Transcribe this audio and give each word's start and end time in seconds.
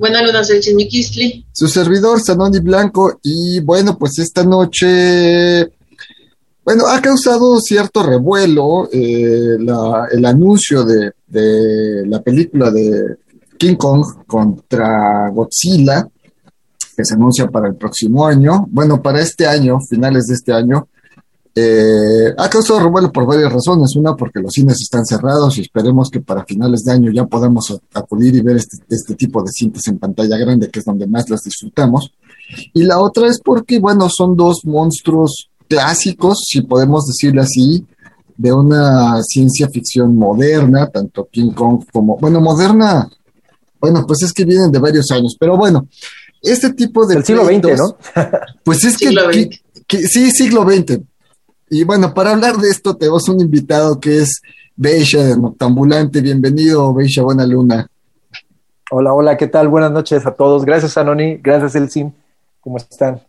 Buena 0.00 0.22
luna, 0.22 0.42
soy 0.42 0.60
Chimiquistli. 0.60 1.44
Su 1.52 1.68
servidor, 1.68 2.22
Sanoni 2.22 2.58
Blanco, 2.60 3.20
y 3.22 3.60
bueno, 3.60 3.98
pues 3.98 4.18
esta 4.18 4.42
noche, 4.42 5.68
bueno, 6.64 6.84
ha 6.88 7.02
causado 7.02 7.60
cierto 7.60 8.02
revuelo 8.02 8.88
eh, 8.90 9.56
la- 9.58 10.08
el 10.10 10.24
anuncio 10.24 10.84
de 10.84 11.12
la 12.06 12.22
película 12.22 12.70
de 12.70 13.16
King 13.58 13.74
Kong 13.76 14.02
contra 14.26 15.28
Godzilla, 15.34 16.08
que 16.96 17.04
se 17.04 17.14
anuncia 17.14 17.46
para 17.48 17.68
el 17.68 17.74
próximo 17.76 18.26
año, 18.26 18.66
bueno, 18.70 19.02
para 19.02 19.20
este 19.20 19.46
año, 19.46 19.78
finales 19.86 20.24
de 20.28 20.34
este 20.34 20.52
año. 20.54 20.88
Eh, 21.54 22.32
ha 22.38 22.48
causado 22.48 22.80
revuelo 22.80 23.10
por 23.12 23.26
varias 23.26 23.52
razones. 23.52 23.94
Una, 23.96 24.14
porque 24.14 24.40
los 24.40 24.52
cines 24.52 24.80
están 24.80 25.04
cerrados 25.04 25.58
y 25.58 25.62
esperemos 25.62 26.08
que 26.10 26.20
para 26.20 26.44
finales 26.44 26.82
de 26.84 26.92
año 26.92 27.10
ya 27.12 27.26
podamos 27.26 27.76
acudir 27.94 28.34
y 28.36 28.40
ver 28.40 28.56
este, 28.56 28.76
este 28.88 29.14
tipo 29.14 29.42
de 29.42 29.50
cintas 29.52 29.86
en 29.88 29.98
pantalla 29.98 30.36
grande, 30.36 30.70
que 30.70 30.78
es 30.78 30.84
donde 30.84 31.06
más 31.06 31.28
las 31.28 31.40
disfrutamos. 31.42 32.12
Y 32.72 32.82
la 32.84 33.00
otra 33.00 33.26
es 33.28 33.40
porque, 33.44 33.78
bueno, 33.78 34.08
son 34.08 34.36
dos 34.36 34.60
monstruos 34.64 35.50
clásicos, 35.68 36.38
si 36.46 36.62
podemos 36.62 37.06
decirlo 37.06 37.42
así, 37.42 37.84
de 38.36 38.52
una 38.52 39.22
ciencia 39.22 39.68
ficción 39.68 40.16
moderna, 40.16 40.88
tanto 40.88 41.28
King 41.30 41.50
Kong 41.52 41.84
como, 41.92 42.16
bueno, 42.16 42.40
moderna, 42.40 43.08
bueno, 43.80 44.04
pues 44.06 44.22
es 44.22 44.32
que 44.32 44.44
vienen 44.44 44.70
de 44.72 44.78
varios 44.78 45.10
años, 45.10 45.36
pero 45.38 45.56
bueno, 45.56 45.86
este 46.42 46.72
tipo 46.72 47.06
de 47.06 47.16
Del 47.16 47.24
siglo 47.24 47.44
XX, 47.44 47.78
¿no? 47.78 47.96
Pues 48.64 48.82
es 48.84 48.96
que, 48.96 49.08
Siglo 49.08 49.28
que- 49.30 49.42
XX. 49.44 49.62
que- 49.86 50.02
sí, 50.08 50.30
siglo 50.30 50.62
XX. 50.64 51.00
Y 51.72 51.84
bueno, 51.84 52.12
para 52.12 52.32
hablar 52.32 52.56
de 52.56 52.68
esto 52.68 52.96
tenemos 52.96 53.28
un 53.28 53.40
invitado 53.40 54.00
que 54.00 54.18
es 54.18 54.42
Beisha 54.74 55.22
de 55.22 55.38
Noctambulante. 55.38 56.20
Bienvenido, 56.20 56.92
Beisha, 56.92 57.22
buena 57.22 57.46
luna. 57.46 57.86
Hola, 58.90 59.12
hola, 59.12 59.36
¿qué 59.36 59.46
tal? 59.46 59.68
Buenas 59.68 59.92
noches 59.92 60.26
a 60.26 60.32
todos. 60.32 60.64
Gracias, 60.64 60.98
Anoni. 60.98 61.36
Gracias, 61.36 61.76
Elsin. 61.76 62.12
¿Cómo 62.60 62.76
están? 62.76 63.20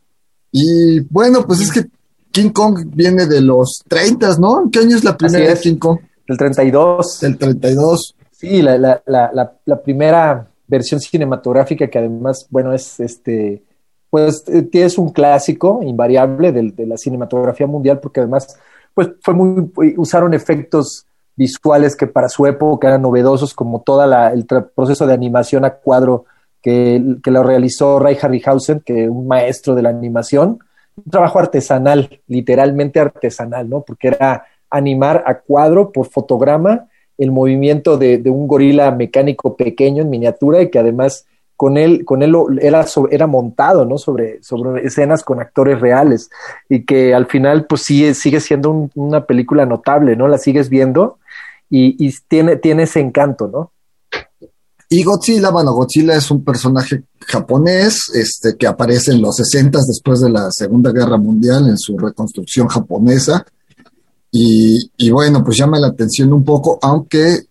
Y 0.52 1.02
bueno, 1.02 1.46
pues 1.46 1.62
es 1.62 1.72
que 1.72 1.86
King 2.32 2.50
Kong 2.50 2.84
viene 2.96 3.28
de 3.28 3.42
los 3.42 3.84
30, 3.88 4.38
¿no? 4.40 4.64
¿En 4.64 4.72
qué 4.72 4.80
año 4.80 4.98
es 4.98 5.04
la 5.04 5.16
primera 5.16 5.44
Así 5.44 5.48
de 5.48 5.54
es. 5.54 5.62
King 5.62 5.78
Kong? 5.78 6.00
Del 6.28 6.38
32. 6.40 7.20
Del 7.22 7.38
32. 7.38 8.16
Sí, 8.32 8.64
la, 8.64 8.76
la, 8.80 9.04
la, 9.06 9.30
la, 9.32 9.54
la 9.66 9.84
primera 9.84 10.48
versión 10.66 11.00
cinematográfica 11.00 11.88
que 11.88 12.00
además, 12.00 12.48
bueno, 12.50 12.74
es 12.74 13.00
este, 13.00 13.62
pues 14.12 14.44
eh, 14.50 14.70
es 14.74 15.00
un 15.00 15.10
clásico 15.10 15.80
invariable 15.82 16.52
del- 16.52 16.76
de, 16.76 16.86
la 16.86 16.98
cinematografía 16.98 17.66
mundial 17.66 18.00
porque 18.00 18.20
además, 18.20 18.56
pues 18.94 19.10
fue 19.22 19.34
muy, 19.34 19.72
usaron 19.98 20.36
efectos 20.36 21.08
visuales 21.36 21.96
que 21.96 22.06
para 22.06 22.30
su 22.30 22.46
época 22.46 22.90
eran 22.90 23.02
novedosos 23.02 23.56
como 23.56 23.82
todo 23.82 24.04
el 24.04 24.46
proceso 24.76 25.08
de 25.08 25.14
animación 25.14 25.66
a 25.66 25.72
cuadro 25.72 26.26
que, 26.62 27.02
que 27.24 27.32
lo 27.32 27.42
realizó 27.42 27.98
Ray 28.00 28.18
Harryhausen, 28.22 28.82
que 28.82 29.10
un 29.10 29.28
maestro 29.28 29.74
de 29.74 29.82
la 29.82 29.90
animación, 29.90 30.60
un 30.98 31.10
trabajo 31.10 31.40
artesanal, 31.40 32.20
literalmente 32.28 33.00
artesanal, 33.00 33.68
¿no? 33.70 33.82
Porque 33.82 34.10
era 34.10 34.46
animar 34.70 35.24
a 35.26 35.40
cuadro 35.40 35.92
por 35.92 36.08
fotograma 36.08 36.88
el 37.18 37.32
movimiento 37.32 37.98
de, 37.98 38.18
de 38.18 38.30
un 38.30 38.48
gorila 38.48 38.92
mecánico 38.92 39.56
pequeño 39.56 40.02
en 40.04 40.10
miniatura 40.10 40.62
y 40.62 40.70
que 40.70 40.80
además 40.80 41.26
con 41.62 41.78
él, 41.78 42.06
con 42.06 42.24
él 42.24 42.34
era, 42.60 42.84
era 43.12 43.28
montado, 43.28 43.86
¿no? 43.86 44.00
Sobre, 44.00 44.42
sobre 44.42 44.84
escenas 44.84 45.22
con 45.24 45.40
actores 45.40 45.80
reales 45.80 46.32
y 46.68 46.86
que 46.86 47.14
al 47.14 47.28
final 47.28 47.68
pues 47.68 47.84
sigue, 47.84 48.16
sigue 48.16 48.40
siendo 48.40 48.72
un- 48.72 48.90
una 48.96 49.28
película 49.28 49.64
notable, 49.68 50.16
¿no? 50.16 50.28
La 50.28 50.40
sigues 50.40 50.70
viendo 50.70 51.20
y, 51.70 52.04
y 52.04 52.12
tiene, 52.28 52.56
tiene 52.56 52.84
ese 52.84 53.00
encanto, 53.00 53.48
¿no? 53.48 53.74
Y 54.90 55.04
Godzilla, 55.04 55.52
bueno, 55.52 55.72
Godzilla 55.74 56.16
es 56.16 56.32
un 56.32 56.44
personaje 56.44 57.04
japonés 57.28 58.10
este, 58.16 58.58
que 58.58 58.66
aparece 58.66 59.12
en 59.12 59.22
los 59.22 59.36
60 59.36 59.78
después 59.88 60.20
de 60.20 60.32
la 60.32 60.50
Segunda 60.50 60.92
Guerra 60.92 61.18
Mundial 61.18 61.68
en 61.70 61.78
su 61.78 61.96
reconstrucción 61.96 62.70
japonesa. 62.70 63.46
Y, 64.32 64.80
y 64.98 65.12
bueno, 65.12 65.44
pues 65.44 65.58
llama 65.60 65.80
la 65.80 65.90
atención 65.90 66.34
un 66.34 66.44
poco, 66.44 66.80
aunque 66.82 67.51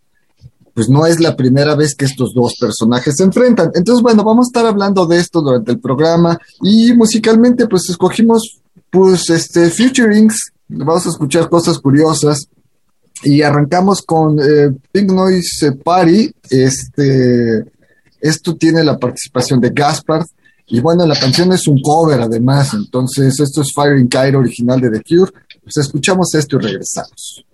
pues 0.81 0.89
no 0.89 1.05
es 1.05 1.21
la 1.21 1.37
primera 1.37 1.75
vez 1.75 1.95
que 1.95 2.07
estos 2.07 2.33
dos 2.33 2.55
personajes 2.59 3.15
se 3.15 3.25
enfrentan. 3.25 3.71
Entonces, 3.75 4.03
bueno, 4.03 4.25
vamos 4.25 4.47
a 4.47 4.49
estar 4.49 4.65
hablando 4.67 5.05
de 5.05 5.19
esto 5.19 5.43
durante 5.43 5.73
el 5.73 5.79
programa 5.79 6.39
y 6.63 6.95
musicalmente 6.95 7.67
pues 7.67 7.91
escogimos 7.91 8.63
pues 8.89 9.29
este 9.29 9.69
featurings, 9.69 10.53
vamos 10.69 11.05
a 11.05 11.11
escuchar 11.11 11.51
cosas 11.51 11.79
curiosas 11.81 12.47
y 13.23 13.43
arrancamos 13.43 14.01
con 14.01 14.39
eh, 14.41 14.75
Pink 14.91 15.13
Noise 15.13 15.73
Party. 15.85 16.33
Este, 16.49 17.63
esto 18.19 18.55
tiene 18.57 18.83
la 18.83 18.99
participación 18.99 19.61
de 19.61 19.69
Gaspard. 19.69 20.25
Y 20.69 20.81
bueno, 20.81 21.07
la 21.07 21.21
canción 21.21 21.53
es 21.53 21.69
un 21.69 21.79
cover 21.83 22.23
además. 22.23 22.73
Entonces, 22.73 23.39
esto 23.39 23.61
es 23.61 23.71
Fire 23.75 23.99
in 23.99 24.09
Cairo, 24.09 24.39
original 24.39 24.81
de 24.81 24.89
The 24.89 25.03
Cure. 25.03 25.31
Pues 25.63 25.77
escuchamos 25.77 26.35
esto 26.35 26.57
y 26.57 26.61
regresamos. 26.61 27.45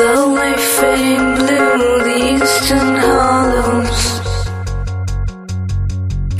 Slowly 0.00 0.54
fading 0.56 1.28
blue, 1.36 2.00
the 2.06 2.18
eastern 2.32 2.90
hollows. 3.04 4.02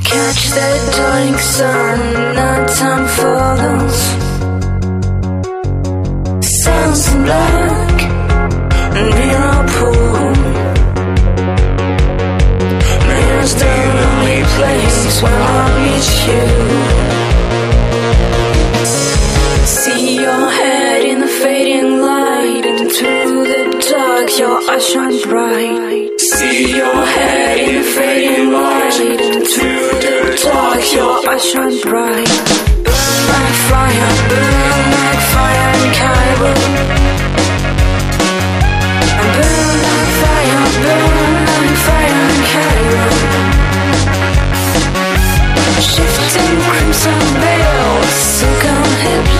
Catch 0.09 0.43
that 0.57 0.81
dying 0.97 1.39
sun, 1.55 1.99
nighttime 2.39 3.07
follows. 3.19 4.01
Sounds 6.65 7.05
black, 7.27 7.97
near 8.95 9.37
our 9.49 9.65
pool. 9.75 10.33
Mirrors 13.09 13.55
the 13.63 13.75
only 14.07 14.41
place 14.57 15.23
where 15.23 15.43
I'll 15.53 15.73
meet 15.85 16.09
you. 16.29 16.80
Eyes 24.69 24.87
shine 24.89 25.21
bright. 25.23 26.21
See 26.21 26.77
your 26.77 27.07
head 27.07 27.59
in 27.69 27.83
fading 27.83 28.53
light, 28.53 29.01
and 29.01 29.47
through 29.47 29.91
the 30.05 30.41
dark, 30.43 30.93
your 30.93 31.29
eyes 31.31 31.45
shine 31.45 31.81
bright. 31.81 32.29
Burn 32.85 33.21
like 33.31 33.57
fire, 33.69 34.11
burn 34.31 34.85
like 34.97 35.23
fire 35.35 35.71
in 35.81 35.91
Cairo. 36.01 36.53
Burn 39.35 39.77
like 39.87 40.11
fire, 40.23 40.65
burn 40.85 41.35
like 41.51 41.77
fire 41.87 42.23
in 42.35 42.43
Cairo. 42.53 43.07
Shifting 45.91 46.55
crimson 46.69 47.21
veils, 47.43 48.13
silken 48.37 48.85
hips. 49.05 49.40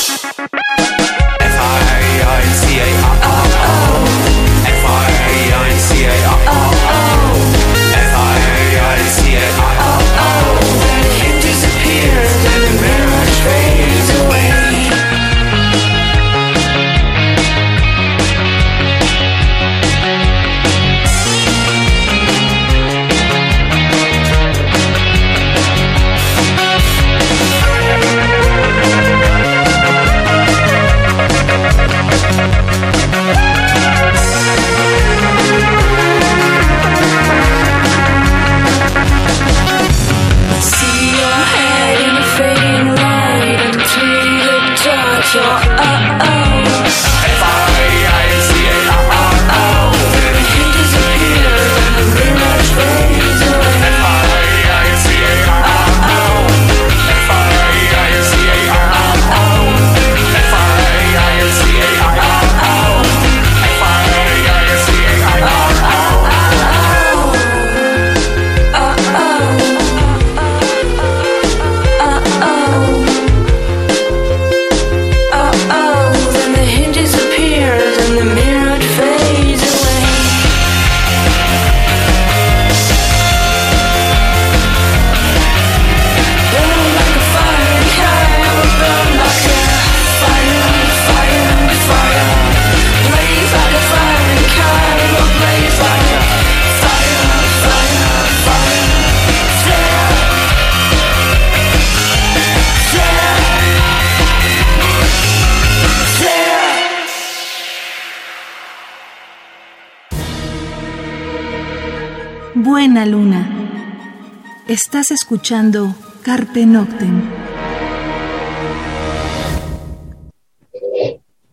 Estás 115.01 115.23
escuchando 115.23 115.95
Carpe 116.21 116.63
Noctem. 116.63 117.27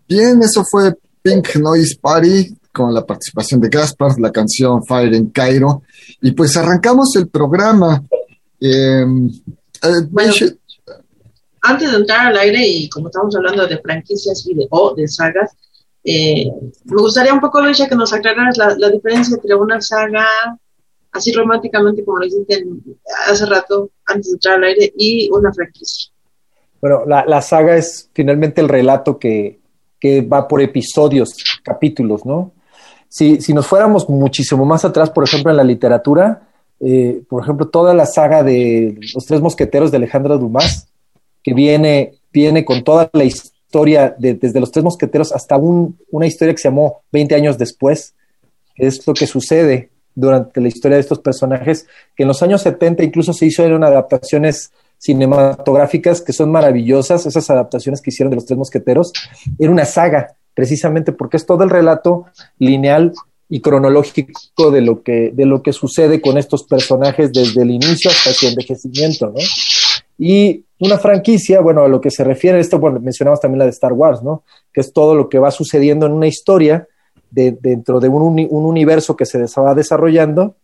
Bien, 0.06 0.42
eso 0.42 0.62
fue 0.70 0.92
Pink 1.22 1.56
Noise 1.56 1.96
Party 1.98 2.54
con 2.70 2.92
la 2.92 3.06
participación 3.06 3.58
de 3.62 3.70
Gaspar, 3.70 4.20
la 4.20 4.30
canción 4.30 4.84
Fire 4.84 5.14
en 5.14 5.30
Cairo. 5.30 5.80
Y 6.20 6.32
pues 6.32 6.58
arrancamos 6.58 7.16
el 7.16 7.28
programa. 7.28 8.04
Eh, 8.60 9.06
eh, 9.06 9.88
Bueno, 10.10 10.34
antes 11.62 11.90
de 11.90 11.96
entrar 11.96 12.26
al 12.26 12.36
aire 12.36 12.68
y 12.68 12.90
como 12.90 13.08
estamos 13.08 13.34
hablando 13.34 13.66
de 13.66 13.78
franquicias 13.78 14.46
y 14.46 14.52
de, 14.56 14.66
o 14.68 14.94
de 14.94 15.08
sagas, 15.08 15.56
eh, 16.04 16.44
me 16.84 17.00
gustaría 17.00 17.32
un 17.32 17.40
poco, 17.40 17.62
Luisa, 17.62 17.88
que 17.88 17.96
nos 17.96 18.12
aclararas 18.12 18.58
la, 18.58 18.76
la 18.76 18.90
diferencia 18.90 19.36
entre 19.36 19.54
una 19.54 19.80
saga, 19.80 20.26
así 21.19 21.32
románticamente 21.32 22.05
como 22.05 22.19
lo 22.19 22.26
hiciste 22.26 22.65
hace 23.29 23.47
rato, 23.47 23.91
antes 24.06 24.26
de 24.31 24.35
entrar 24.35 24.55
al 24.56 24.65
aire, 24.65 24.93
y 24.97 25.29
una 25.31 25.53
franquicia. 25.53 26.11
Bueno, 26.81 27.03
la, 27.06 27.25
la 27.26 27.43
saga 27.43 27.76
es 27.76 28.09
finalmente 28.15 28.61
el 28.61 28.69
relato 28.69 29.19
que, 29.19 29.59
que 30.00 30.20
va 30.23 30.47
por 30.49 30.62
episodios, 30.62 31.35
capítulos, 31.62 32.25
¿no? 32.25 32.53
Si, 33.09 33.41
si 33.41 33.53
nos 33.55 33.67
fuéramos 33.67 34.09
muchísimo 34.09 34.65
más 34.65 34.85
atrás, 34.85 35.11
por 35.11 35.25
ejemplo, 35.25 35.50
en 35.50 35.56
la 35.56 35.65
literatura, 35.65 36.49
eh, 36.81 37.23
por 37.29 37.43
ejemplo, 37.43 37.69
toda 37.69 37.94
la 37.94 38.06
saga 38.06 38.43
de 38.43 38.97
Los 39.15 39.25
Tres 39.26 39.41
Mosqueteros 39.41 39.91
de 39.91 39.97
Alejandro 39.97 40.38
Dumas, 40.38 40.88
que 41.43 41.55
viene, 41.55 42.12
viene 42.32 42.65
con 42.65 42.85
toda 42.85 43.11
la 43.12 43.25
historia 43.25 44.15
de- 44.19 44.35
desde 44.35 44.61
Los 44.61 44.70
Tres 44.70 44.85
Mosqueteros 44.85 45.32
hasta 45.32 45.56
un- 45.56 45.99
una 46.11 46.26
historia 46.26 46.55
que 46.55 46.59
se 46.61 46.69
llamó 46.69 47.03
20 47.11 47.35
años 47.35 47.59
después, 47.59 48.15
es 48.76 49.05
lo 49.06 49.15
que 49.15 49.26
sucede 49.26 49.91
durante 50.19 50.61
la 50.61 50.69
historia 50.69 50.97
de 50.97 51.03
estos 51.03 51.20
personajes, 51.20 51.87
que 52.17 52.25
en 52.25 52.29
los 52.29 52.43
años 52.43 52.62
70 52.62 53.05
incluso 53.05 53.32
se 53.32 53.47
hicieron 53.47 53.85
adaptaciones 53.85 54.73
cinematográficas 54.99 56.20
que 56.20 56.32
son 56.32 56.50
maravillosas, 56.50 57.25
esas 57.25 57.49
adaptaciones 57.50 58.03
que 58.03 58.11
hicieron 58.11 58.31
de 58.31 58.37
los 58.37 58.47
Tres 58.47 58.59
Mosqueteros, 58.59 59.12
era 59.59 59.70
una 59.70 59.85
saga, 59.85 60.35
precisamente 60.55 61.12
porque 61.12 61.37
es 61.37 61.47
todo 61.47 61.62
el 61.62 61.70
relato 61.70 62.26
lineal 62.59 63.12
y 63.49 63.61
cronológico 63.61 64.73
de 64.73 64.81
lo 64.81 65.03
que, 65.03 65.31
de 65.32 65.47
lo 65.47 65.62
que 65.62 65.73
sucede 65.73 66.20
con 66.20 66.37
estos 66.37 66.65
personajes 66.65 67.32
desde 67.32 67.62
el 67.62 67.70
inicio 67.70 68.11
hasta 68.11 68.32
su 68.32 68.49
envejecimiento, 68.49 69.29
¿no? 69.29 69.41
Y 70.19 70.65
una 70.81 70.99
franquicia, 70.99 71.61
bueno, 71.61 71.85
a 71.85 71.88
lo 71.88 72.00
que 72.00 72.11
se 72.11 72.25
refiere 72.25 72.59
esto, 72.59 72.81
bueno, 72.81 72.99
mencionamos 72.99 73.41
también 73.41 73.61
la 73.61 73.65
de 73.67 73.70
Star 73.70 73.93
Wars, 73.93 74.20
¿no? 74.23 74.43
Que 74.73 74.81
es 74.81 74.93
todo 74.93 75.15
lo 75.15 75.29
que 75.29 75.38
va 75.38 75.53
sucediendo 75.53 76.06
en 76.06 76.12
una 76.12 76.26
historia 76.26 76.88
de- 77.30 77.52
dentro 77.60 78.00
de 78.00 78.08
un, 78.08 78.22
uni- 78.22 78.48
un 78.50 78.64
universo 78.64 79.16
que 79.16 79.26
se 79.26 79.38
va 79.60 79.75
desarrollando. 79.75 80.54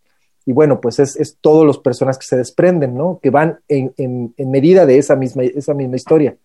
Y 0.46 0.52
bueno, 0.52 0.80
pues 0.80 0.98
es, 0.98 1.16
es 1.16 1.38
todos 1.40 1.64
los 1.64 1.78
personajes 1.78 2.18
que 2.18 2.26
se 2.26 2.36
desprenden, 2.36 2.94
¿no? 2.94 3.18
Que 3.22 3.30
van 3.30 3.60
en, 3.66 4.34
medida 4.38 4.84
de 4.84 4.98
esa 4.98 5.16
misma, 5.16 5.42
esa 5.44 5.72
misma 5.72 5.96
historia. 5.96 6.36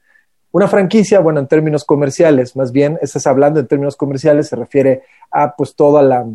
Una 0.51 0.67
franquicia, 0.67 1.19
bueno, 1.19 1.41
en 1.41 1.47
términos 1.47 1.83
comerciales, 1.83 2.55
más 2.55 2.71
bien, 2.71 2.97
estás 3.01 3.27
hablando 3.27 3.59
en 3.59 3.67
términos 3.67 3.95
comerciales, 3.97 4.47
se 4.47 4.55
refiere 4.55 5.03
a 5.31 5.53
pues 5.55 5.75
toda 5.75 6.01
la, 6.01 6.25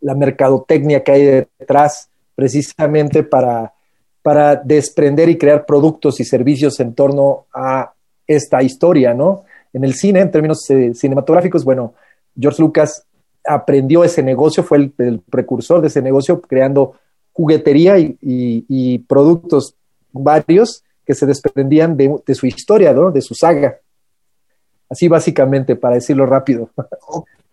la 0.00 0.14
mercadotecnia 0.14 1.04
que 1.04 1.12
hay 1.12 1.24
detrás, 1.58 2.08
precisamente 2.34 3.22
para, 3.22 3.74
para 4.22 4.56
desprender 4.56 5.28
y 5.28 5.36
crear 5.36 5.66
productos 5.66 6.20
y 6.20 6.24
servicios 6.24 6.80
en 6.80 6.94
torno 6.94 7.44
a 7.52 7.92
esta 8.26 8.62
historia, 8.62 9.12
¿no? 9.12 9.44
En 9.74 9.84
el 9.84 9.92
cine, 9.94 10.20
en 10.20 10.30
términos 10.30 10.68
eh, 10.70 10.94
cinematográficos, 10.94 11.64
bueno, 11.64 11.92
George 12.38 12.62
Lucas 12.62 13.04
aprendió 13.46 14.04
ese 14.04 14.22
negocio, 14.22 14.62
fue 14.62 14.78
el, 14.78 14.92
el 14.98 15.20
precursor 15.20 15.80
de 15.80 15.88
ese 15.88 16.02
negocio, 16.02 16.40
creando 16.40 16.94
juguetería 17.32 17.98
y, 17.98 18.16
y- 18.20 18.64
y 18.68 18.98
productos 18.98 19.74
varios 20.12 20.82
que 21.06 21.14
se 21.14 21.26
desprendían 21.26 21.96
de, 21.96 22.14
de 22.26 22.34
su 22.34 22.46
historia, 22.46 22.92
¿no? 22.92 23.10
De 23.10 23.20
su 23.22 23.34
saga. 23.34 23.78
Así 24.88 25.08
básicamente, 25.08 25.76
para 25.76 25.94
decirlo 25.94 26.26
rápido. 26.26 26.70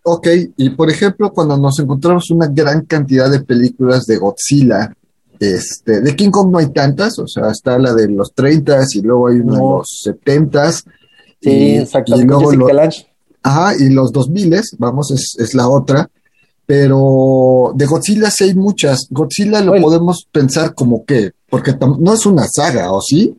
Ok, 0.02 0.26
y 0.56 0.70
por 0.70 0.90
ejemplo, 0.90 1.32
cuando 1.32 1.56
nos 1.56 1.78
encontramos 1.78 2.30
una 2.30 2.46
gran 2.48 2.84
cantidad 2.84 3.30
de 3.30 3.40
películas 3.40 4.06
de 4.06 4.16
Godzilla, 4.16 4.94
este, 5.38 6.00
de 6.00 6.16
King 6.16 6.30
Kong 6.30 6.50
no 6.50 6.58
hay 6.58 6.70
tantas, 6.72 7.18
o 7.18 7.26
sea, 7.28 7.50
está 7.50 7.78
la 7.78 7.94
de 7.94 8.08
los 8.08 8.32
30 8.34 8.80
y 8.94 9.02
luego 9.02 9.28
hay 9.28 9.36
una 9.40 9.52
de 9.54 9.58
No. 9.60 9.78
los 9.78 10.00
70 10.02 10.72
Sí, 10.72 10.84
y, 11.42 11.76
exactamente. 11.76 12.24
y 12.24 12.28
luego 12.28 12.50
Jessica 12.50 12.64
lo- 12.64 12.72
Lange. 12.72 13.06
Ajá, 13.42 13.72
y 13.78 13.88
los 13.90 14.12
2000, 14.12 14.54
vamos, 14.78 15.10
es, 15.10 15.36
es 15.38 15.54
la 15.54 15.68
otra, 15.68 16.08
pero 16.66 17.72
de 17.74 17.86
Godzilla 17.86 18.30
sí 18.30 18.44
hay 18.44 18.54
muchas. 18.54 19.06
Godzilla 19.10 19.60
lo 19.60 19.70
Bueno. 19.72 19.86
podemos 19.86 20.26
pensar 20.30 20.74
como 20.74 21.04
que, 21.04 21.32
porque 21.48 21.72
no 21.98 22.12
es 22.12 22.26
una 22.26 22.46
saga, 22.46 22.92
¿o 22.92 23.00
sí? 23.00 23.34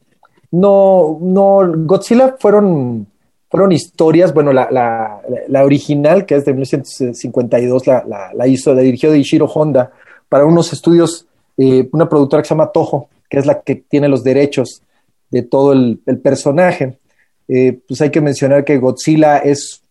No, 0.51 1.20
no, 1.22 1.60
Godzilla 1.86 2.36
fueron, 2.39 3.06
fueron 3.51 3.72
historias, 3.72 4.34
bueno, 4.34 4.51
la, 4.51 4.70
la, 4.72 5.22
la 5.48 5.63
original, 5.63 6.25
que 6.25 6.36
es 6.38 6.46
de 6.46 6.53
1952, 6.53 7.86
la, 7.88 8.03
la, 8.08 8.34
la 8.34 8.48
hizo, 8.48 8.74
la 8.74 8.82
dirigió 8.82 9.12
de 9.12 9.20
Ishiro 9.20 9.46
Honda 9.46 9.91
para 10.27 10.46
unos 10.46 10.74
estudios, 10.74 11.27
eh, 11.58 11.88
una 11.91 12.10
productora 12.10 12.41
que 12.41 12.48
se 12.48 12.56
llama 12.56 12.72
Toho, 12.72 13.10
que 13.29 13.38
es 13.38 13.46
la 13.46 13.62
que 13.62 13.75
tiene 13.75 14.08
los 14.08 14.24
derechos 14.24 14.82
de 15.29 15.44
todo 15.44 15.74
el, 15.74 16.01
el 16.08 16.18
personaje. 16.20 16.98
Eh, 17.48 17.79
pues 17.88 18.01
hay 18.01 18.10
que 18.10 18.22
mencionar 18.22 18.65
que 18.65 18.77
Godzilla 18.79 19.38
es, 19.38 19.82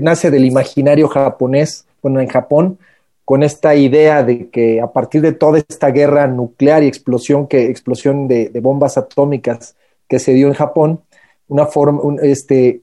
nace 0.00 0.30
del 0.30 0.44
imaginario 0.44 1.08
japonés, 1.08 1.84
bueno, 2.02 2.20
en 2.20 2.28
Japón, 2.28 2.78
con 3.24 3.42
esta 3.42 3.74
idea 3.74 4.22
de 4.22 4.48
que 4.50 4.80
a 4.80 4.92
partir 4.92 5.22
de 5.22 5.32
toda 5.32 5.58
esta 5.58 5.90
guerra 5.90 6.26
nuclear 6.26 6.82
y 6.82 6.86
explosión, 6.86 7.46
que, 7.46 7.66
explosión 7.70 8.28
de, 8.28 8.50
de 8.50 8.60
bombas 8.60 8.98
atómicas 8.98 9.74
que 10.08 10.18
se 10.18 10.32
dio 10.34 10.46
en 10.48 10.54
Japón, 10.54 11.00
una, 11.48 11.66
forma, 11.66 12.00
un, 12.02 12.18
este, 12.22 12.82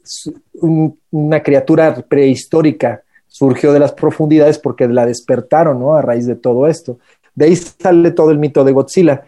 un- 0.62 0.98
una 1.12 1.42
criatura 1.44 1.94
prehistórica 2.08 3.04
surgió 3.28 3.72
de 3.72 3.80
las 3.80 3.94
profundidades 3.94 4.58
porque 4.60 4.88
la 4.88 5.06
despertaron 5.06 5.80
¿no? 5.80 5.94
a 5.96 6.02
raíz 6.02 6.26
de 6.26 6.36
todo 6.36 6.68
esto. 6.68 6.98
De 7.36 7.46
ahí 7.46 7.56
sale 7.56 8.12
todo 8.12 8.32
el 8.32 8.40
mito 8.40 8.64
de 8.64 8.72
Godzilla, 8.74 9.24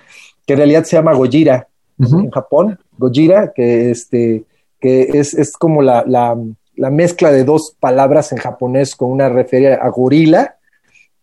que 0.45 0.53
en 0.53 0.57
realidad 0.57 0.83
se 0.83 0.95
llama 0.97 1.13
Gojira 1.13 1.67
en 1.99 2.31
Japón, 2.31 2.77
Gojira, 2.97 3.53
que, 3.53 3.91
este, 3.91 4.43
que 4.79 5.03
es, 5.13 5.33
es 5.35 5.53
como 5.53 5.81
la, 5.81 6.03
la, 6.05 6.35
la 6.83 6.89
mezcla 6.89 7.31
de 7.31 7.45
dos 7.45 7.77
palabras 7.79 8.33
en 8.33 8.39
japonés 8.39 8.93
con 8.97 9.09
una 9.09 9.29
referencia 9.29 9.81
a 9.81 9.87
gorila 9.87 10.57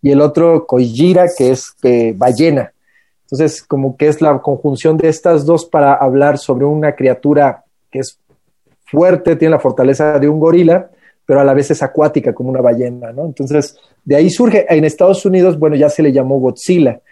y 0.01 0.11
el 0.11 0.23
otro 0.23 0.67
Kojira, 0.67 1.27
que 1.37 1.51
es 1.51 1.75
eh, 1.83 2.15
ballena. 2.17 2.73
Entonces, 3.25 3.63
como 3.63 3.95
que 3.95 4.09
es 4.09 4.23
la 4.23 4.39
conjunción 4.39 4.97
de 4.97 5.11
estas 5.11 5.45
dos 5.45 5.67
para 5.67 5.93
hablar 5.93 6.39
sobre 6.39 6.65
una 6.65 6.97
criatura 6.97 7.63
que 7.91 7.99
es 7.99 8.19
fuerte, 8.87 9.37
tiene 9.37 9.53
la 9.53 9.61
fortaleza 9.61 10.19
de 10.19 10.31
un 10.31 10.41
gorila, 10.41 10.91
pero 11.27 11.41
a 11.41 11.45
la 11.45 11.53
vez 11.53 11.71
es 11.71 11.83
acuática 11.83 12.33
como 12.33 12.49
una 12.49 12.63
ballena, 12.63 13.13
¿no? 13.13 13.27
Entonces, 13.27 13.77
de 14.03 14.17
ahí 14.17 14.31
surge, 14.31 14.65
en 14.67 14.87
Estados 14.87 15.27
Unidos, 15.27 15.59
bueno, 15.59 15.77
ya 15.77 15.91
se 15.91 16.03
le 16.03 16.11
llamó 16.11 16.41
Godzilla. 16.41 17.03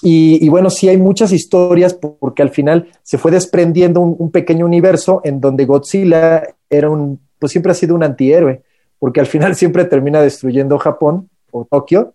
Y, 0.00 0.42
y 0.42 0.48
bueno, 0.48 0.70
sí 0.70 0.88
hay 0.88 0.96
muchas 0.96 1.30
historias 1.30 1.92
porque 1.92 2.40
al 2.40 2.50
final 2.50 2.88
se 3.02 3.18
fue 3.18 3.30
desprendiendo 3.32 4.00
un, 4.00 4.16
un 4.18 4.30
pequeño 4.30 4.64
universo 4.64 5.20
en 5.24 5.42
donde 5.42 5.66
Godzilla 5.66 6.42
era 6.70 6.88
un, 6.88 7.25
pues 7.38 7.52
siempre 7.52 7.72
ha 7.72 7.74
sido 7.74 7.94
un 7.94 8.02
antihéroe, 8.04 8.62
porque 8.98 9.20
al 9.20 9.26
final 9.26 9.54
siempre 9.56 9.84
termina 9.84 10.20
destruyendo 10.20 10.78
Japón 10.78 11.28
o 11.50 11.64
Tokio, 11.64 12.14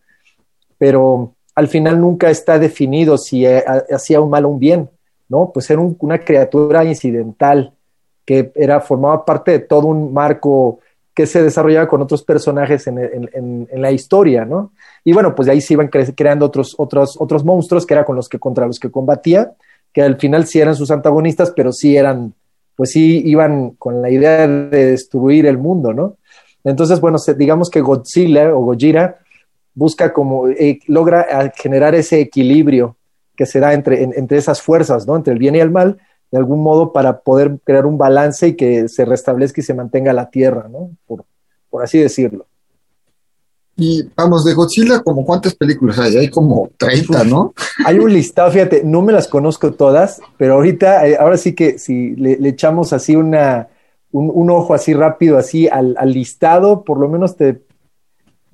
pero 0.78 1.34
al 1.56 1.68
final 1.68 2.00
nunca 2.00 2.30
está 2.30 2.58
definido 2.60 3.18
si 3.18 3.46
eh, 3.46 3.64
hacía 3.94 4.22
un 4.22 4.30
mal 4.30 4.46
o 4.46 4.50
un 4.50 4.60
bien, 4.60 4.90
¿no? 5.30 5.52
Pues 5.54 5.70
era 5.70 5.80
un- 5.82 5.96
una 6.00 6.20
criatura 6.20 6.84
incidental 6.86 7.74
que 8.26 8.52
era, 8.56 8.80
formaba 8.80 9.26
parte 9.26 9.52
de 9.52 9.60
todo 9.60 9.88
un 9.88 10.14
marco 10.14 10.80
que 11.14 11.26
se 11.26 11.44
desarrollaba 11.44 11.88
con 11.88 12.02
otros 12.02 12.24
personajes 12.24 12.88
en, 12.88 13.68
la 13.74 13.92
historia, 13.92 14.46
¿no? 14.46 14.72
Y 15.04 15.12
bueno, 15.14 15.36
pues 15.36 15.48
de 15.48 15.52
ahí 15.54 15.62
se 15.62 15.74
iban 15.74 15.90
cre- 15.90 16.14
creando 16.16 16.46
otros, 16.46 16.74
otros, 16.78 17.18
otros 17.20 17.44
monstruos 17.44 17.86
que 17.86 17.94
era 17.94 18.06
con 18.06 18.16
los 18.16 18.30
que 18.30 18.40
contra 18.40 18.66
los 18.66 18.80
que 18.80 18.90
combatía, 18.90 19.52
que 19.92 20.02
al 20.02 20.18
final 20.18 20.48
sí 20.48 20.60
eran 20.60 20.76
sus 20.76 20.90
antagonistas, 20.90 21.52
pero 21.54 21.74
sí 21.74 21.98
eran, 21.98 22.34
pues 22.82 22.94
sí 22.94 23.22
iban 23.28 23.76
con 23.78 24.02
la 24.02 24.10
idea 24.10 24.48
de 24.48 24.86
destruir 24.88 25.46
el 25.46 25.60
mundo, 25.60 25.94
¿no? 25.94 26.18
Entonces, 26.64 27.00
bueno, 27.00 27.20
digamos 27.38 27.70
que 27.70 27.80
Godzilla 27.80 28.56
o 28.56 28.62
Gojira 28.62 29.20
busca 29.76 30.12
como, 30.12 30.48
eh, 30.48 30.80
logra 30.88 31.28
ah, 31.32 31.52
generar 31.56 31.94
ese 31.94 32.20
equilibrio 32.22 32.98
que 33.36 33.46
se 33.46 33.60
da 33.60 33.76
entre, 33.76 34.02
en- 34.02 34.14
entre 34.18 34.40
esas 34.40 34.64
fuerzas, 34.64 35.06
¿no? 35.06 35.16
Entre 35.16 35.32
el 35.32 35.38
bien 35.38 35.54
y 35.54 35.60
el 35.60 35.70
mal, 35.70 36.00
de 36.32 36.40
algún 36.40 36.64
modo 36.64 36.92
para 36.92 37.20
poder 37.20 37.60
crear 37.64 37.86
un 37.86 38.00
balance 38.00 38.48
y 38.48 38.56
que 38.56 38.88
se 38.88 39.06
restablezca 39.06 39.62
y 39.62 39.64
se 39.64 39.76
mantenga 39.76 40.12
la 40.12 40.32
tierra, 40.32 40.68
¿no? 40.68 40.90
Por 41.70 41.84
así 41.84 42.00
decirlo. 42.00 42.48
Y 43.84 44.08
vamos, 44.16 44.46
de 44.46 44.54
Godzilla, 44.54 45.00
como 45.00 45.26
cuántas 45.26 45.56
películas 45.56 45.98
hay? 45.98 46.16
Hay 46.18 46.30
como 46.30 46.70
30, 46.78 47.24
¿no? 47.24 47.54
Hay 47.86 47.98
un 47.98 48.14
listado, 48.14 48.52
fíjate, 48.52 48.84
no 48.86 49.02
me 49.02 49.12
las 49.12 49.28
conozco 49.28 49.72
todas, 49.74 50.22
pero 50.38 50.54
ahorita, 50.54 51.08
eh, 51.08 51.18
ahora 51.20 51.38
sí 51.38 51.56
que 51.56 51.80
si 51.80 52.16
le, 52.16 52.38
le 52.38 52.50
echamos 52.50 52.94
así 52.94 53.16
una, 53.16 53.70
un, 54.12 54.30
un 54.32 54.52
ojo 54.52 54.74
así 54.76 54.94
rápido, 54.94 55.38
así 55.38 55.68
al, 55.68 55.96
al 55.98 56.14
listado, 56.14 56.84
por 56.84 57.00
lo 57.00 57.10
menos 57.10 57.36
te, 57.36 57.62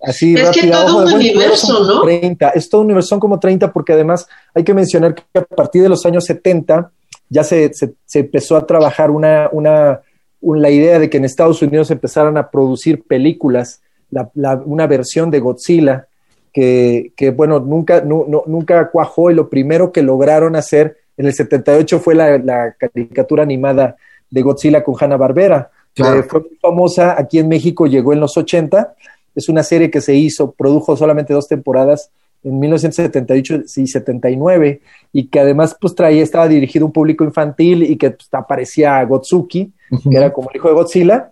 Así 0.02 0.36
Es 0.36 0.42
que 0.52 0.62
rápido, 0.62 0.72
todo 0.74 0.86
ojo 0.86 1.00
de 1.06 1.06
un 1.08 1.20
universo, 1.20 1.68
son 1.68 1.76
como 1.88 1.94
¿no? 1.96 2.02
30, 2.04 2.50
es 2.52 2.70
todo 2.70 2.82
un 2.82 2.86
universo, 2.88 3.10
son 3.10 3.20
como 3.20 3.40
30 3.40 3.74
porque 3.74 3.94
además 3.94 4.28
hay 4.54 4.64
que 4.64 4.74
mencionar 4.76 5.16
que 5.16 5.24
a 5.34 5.42
partir 5.44 5.82
de 5.82 5.90
los 5.90 6.06
años 6.06 6.24
70 6.26 6.92
ya 7.30 7.44
se, 7.44 7.74
se- 7.74 7.96
se 8.06 8.20
empezó 8.20 8.56
a 8.56 8.66
trabajar 8.68 9.10
una, 9.10 9.50
una, 9.52 10.02
un- 10.40 10.62
la 10.62 10.70
idea 10.70 11.00
de 11.00 11.10
que 11.10 11.18
en 11.18 11.26
Estados 11.26 11.62
Unidos 11.64 11.90
empezaran 11.92 12.38
a 12.38 12.50
producir 12.52 13.04
películas, 13.04 13.82
la- 14.12 14.30
la- 14.36 14.62
una 14.66 14.88
versión 14.88 15.30
de 15.32 15.40
Godzilla 15.40 16.08
que, 16.54 17.12
que, 17.16 17.32
bueno, 17.32 17.60
nunca, 17.60 18.02
no- 18.02 18.26
nunca 18.48 18.90
cuajó 18.90 19.30
y 19.32 19.36
lo 19.36 19.50
primero 19.50 19.92
que 19.92 20.02
lograron 20.02 20.56
hacer 20.56 20.98
en 21.18 21.26
el 21.28 21.34
78 21.34 22.00
fue 22.00 22.16
la, 22.16 22.38
la 22.38 22.74
caricatura 22.74 23.44
animada 23.44 23.96
de 24.30 24.42
Godzilla 24.42 24.84
con 24.84 24.96
Hanna-Barbera. 25.00 25.70
Claro. 25.94 26.20
Eh, 26.20 26.24
fue 26.24 26.42
muy 26.42 26.58
famosa, 26.62 27.16
aquí 27.20 27.40
en 27.40 27.48
México 27.48 27.88
llegó 27.88 28.14
en 28.14 28.20
los 28.20 28.38
80, 28.38 28.94
es 29.36 29.50
una 29.50 29.64
serie 29.64 29.90
que 29.92 30.02
se 30.02 30.16
hizo, 30.16 30.52
produjo 30.52 30.96
solamente 30.96 31.34
dos 31.34 31.48
temporadas 31.48 32.12
en 32.44 32.60
1978 32.60 33.62
y 33.78 33.88
79 33.88 34.82
y 35.12 35.28
que 35.28 35.40
además 35.40 35.76
pues 35.80 35.96
traía, 35.96 36.22
estaba 36.24 36.48
dirigido 36.48 36.86
a 36.86 36.88
un 36.88 36.92
público 36.94 37.24
infantil 37.24 37.84
y 37.84 37.98
que 37.98 38.12
pues, 38.12 38.30
aparecía 38.32 39.04
Gotsuki, 39.06 39.72
Ujú. 39.92 40.10
que 40.10 40.18
era 40.18 40.32
como 40.34 40.50
el 40.52 40.58
hijo 40.58 40.68
de 40.70 40.74
Godzilla, 40.76 41.32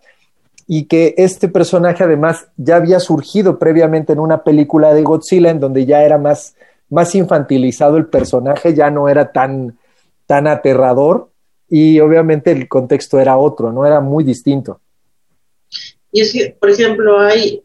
y 0.67 0.85
que 0.85 1.13
este 1.17 1.47
personaje 1.47 2.03
además 2.03 2.47
ya 2.57 2.77
había 2.77 2.99
surgido 2.99 3.59
previamente 3.59 4.13
en 4.13 4.19
una 4.19 4.43
película 4.43 4.93
de 4.93 5.03
Godzilla 5.03 5.51
en 5.51 5.59
donde 5.59 5.85
ya 5.85 6.03
era 6.03 6.17
más, 6.17 6.55
más 6.89 7.13
infantilizado 7.13 7.97
el 7.97 8.07
personaje, 8.07 8.73
ya 8.73 8.89
no 8.89 9.07
era 9.07 9.31
tan, 9.31 9.77
tan 10.25 10.47
aterrador 10.47 11.29
y 11.69 11.99
obviamente 11.99 12.51
el 12.51 12.67
contexto 12.67 13.19
era 13.19 13.37
otro, 13.37 13.71
no 13.71 13.85
era 13.85 13.99
muy 14.01 14.23
distinto. 14.23 14.79
Y 16.11 16.21
es 16.21 16.33
que, 16.33 16.55
por 16.59 16.69
ejemplo, 16.69 17.19
hay 17.19 17.61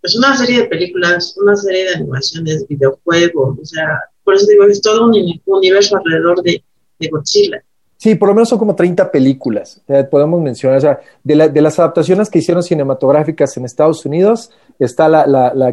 pues 0.00 0.16
una 0.16 0.36
serie 0.36 0.62
de 0.62 0.64
películas, 0.64 1.36
una 1.40 1.54
serie 1.54 1.84
de 1.84 1.94
animaciones, 1.94 2.66
videojuegos, 2.68 3.58
o 3.60 3.64
sea, 3.64 4.00
por 4.24 4.34
eso 4.34 4.46
digo, 4.48 4.64
es 4.64 4.82
todo 4.82 5.04
un 5.04 5.10
uni- 5.10 5.40
universo 5.46 5.96
alrededor 5.96 6.42
de, 6.42 6.62
de 6.98 7.08
Godzilla. 7.08 7.62
Sí, 8.02 8.16
por 8.16 8.28
lo 8.28 8.34
menos 8.34 8.48
son 8.48 8.58
como 8.58 8.74
30 8.74 9.12
películas, 9.12 9.80
sea, 9.86 10.10
podemos 10.10 10.40
mencionar, 10.40 10.78
o 10.78 10.80
sea, 10.80 10.98
de, 11.22 11.36
la- 11.36 11.46
de 11.48 11.60
las 11.62 11.78
adaptaciones 11.78 12.28
que 12.30 12.40
hicieron 12.40 12.64
cinematográficas 12.64 13.56
en 13.56 13.64
Estados 13.64 14.04
Unidos, 14.04 14.50
está 14.80 15.08
la, 15.08 15.24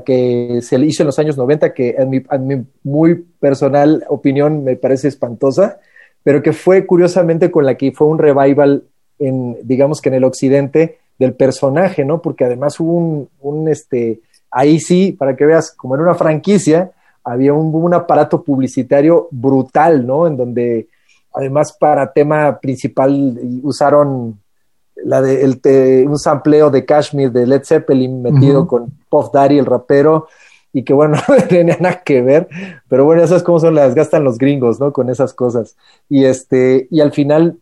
que 0.06 0.60
se 0.62 0.78
hizo 0.78 1.02
en 1.02 1.08
los 1.08 1.18
años 1.18 1.38
90, 1.40 1.74
que 1.74 1.96
en 1.98 2.08
mi, 2.12 2.22
en 2.30 2.48
mi 2.48 2.64
muy 2.84 3.16
personal 3.16 4.04
opinión 4.10 4.64
me 4.64 4.76
parece 4.76 5.08
espantosa, 5.08 5.80
pero 6.22 6.44
que 6.44 6.54
fue 6.54 6.86
curiosamente 6.86 7.50
con 7.50 7.66
la 7.66 7.74
que 7.76 7.92
fue 7.94 8.06
un 8.06 8.20
revival 8.20 8.84
en, 9.18 9.58
digamos 9.64 10.00
que 10.00 10.10
en 10.10 10.16
el 10.16 10.24
occidente 10.24 11.00
del 11.18 11.34
personaje, 11.34 12.06
¿no? 12.06 12.22
Porque 12.22 12.46
además 12.46 12.80
hubo 12.80 13.28
un, 13.42 13.68
este, 13.70 14.20
ahí 14.52 14.80
sí, 14.80 15.14
para 15.14 15.36
que 15.36 15.48
veas, 15.48 15.72
como 15.72 15.96
en 15.96 16.02
una 16.02 16.14
franquicia, 16.14 16.92
había 17.24 17.54
un 17.54 17.94
aparato 17.96 18.44
publicitario 18.44 19.30
brutal, 19.32 20.06
¿no? 20.06 20.28
En 20.28 20.38
donde 20.38 20.88
además 21.40 21.74
para 21.74 22.12
tema 22.12 22.60
principal 22.60 23.40
usaron 23.64 24.40
la 25.04 25.22
de, 25.22 25.44
el 25.44 25.62
te- 25.62 26.06
un 26.06 26.18
sampleo 26.20 26.70
de 26.70 26.86
Kashmir 26.86 27.32
de 27.32 27.48
Led 27.48 27.64
Zeppelin 27.64 28.22
metido 28.22 28.68
con 28.68 28.92
Puff 29.10 29.32
Daddy, 29.32 29.58
el 29.58 29.66
rapero, 29.66 30.28
y 30.74 30.84
que 30.84 30.94
bueno, 30.94 31.18
no 31.28 31.36
tenía 31.48 31.78
nada 31.80 32.02
que 32.04 32.22
ver, 32.22 32.48
pero 32.88 33.06
bueno, 33.06 33.24
esas 33.24 33.42
cómo 33.42 33.60
son 33.60 33.76
las 33.76 33.96
gastan 33.96 34.24
los 34.24 34.38
gringos, 34.38 34.80
¿no? 34.80 34.92
Con 34.92 35.10
esas 35.10 35.34
cosas. 35.34 35.76
Y 36.10 36.26
este, 36.26 36.88
y 36.92 37.00
al 37.00 37.12
final, 37.12 37.58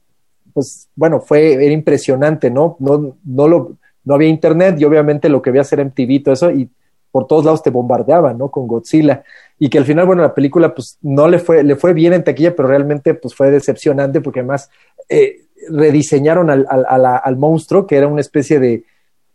pues 0.54 0.90
bueno, 0.96 1.22
fue, 1.22 1.54
era 1.54 1.74
impresionante, 1.74 2.50
¿no? 2.50 2.76
No, 2.80 3.16
no 3.24 3.48
lo, 3.48 3.74
no 4.04 4.16
había 4.16 4.30
internet 4.30 4.76
y 4.80 4.86
obviamente 4.86 5.30
lo 5.30 5.42
que 5.42 5.52
veía 5.52 5.66
era 5.72 5.84
MTV 5.84 6.24
todo 6.24 6.34
eso, 6.34 6.52
y 6.52 6.70
por 7.12 7.28
todos 7.28 7.46
lados 7.46 7.64
te 7.64 7.70
bombardeaban, 7.70 8.38
¿no? 8.38 8.50
Con 8.50 8.68
Godzilla. 8.68 9.24
Y 9.60 9.70
que 9.70 9.78
al 9.80 9.86
final, 9.86 10.06
bueno, 10.06 10.22
la 10.22 10.34
película 10.36 10.74
pues 10.76 10.98
no 11.02 11.28
le 11.28 11.40
fue, 11.40 11.64
le 11.64 11.76
fue 11.76 11.94
bien 11.94 12.14
en 12.14 12.24
taquilla, 12.24 12.56
pero 12.56 12.68
realmente 12.68 13.14
pues 13.16 13.34
fue 13.34 13.50
decepcionante 13.50 14.22
porque 14.22 14.42
además 14.42 14.70
eh, 15.10 15.46
rediseñaron 15.70 16.50
al, 16.50 16.66
al, 16.70 17.06
al 17.06 17.38
monstruo, 17.38 17.88
que 17.88 17.96
era 17.98 18.08
una 18.08 18.22
especie 18.22 18.60
de, 18.60 18.84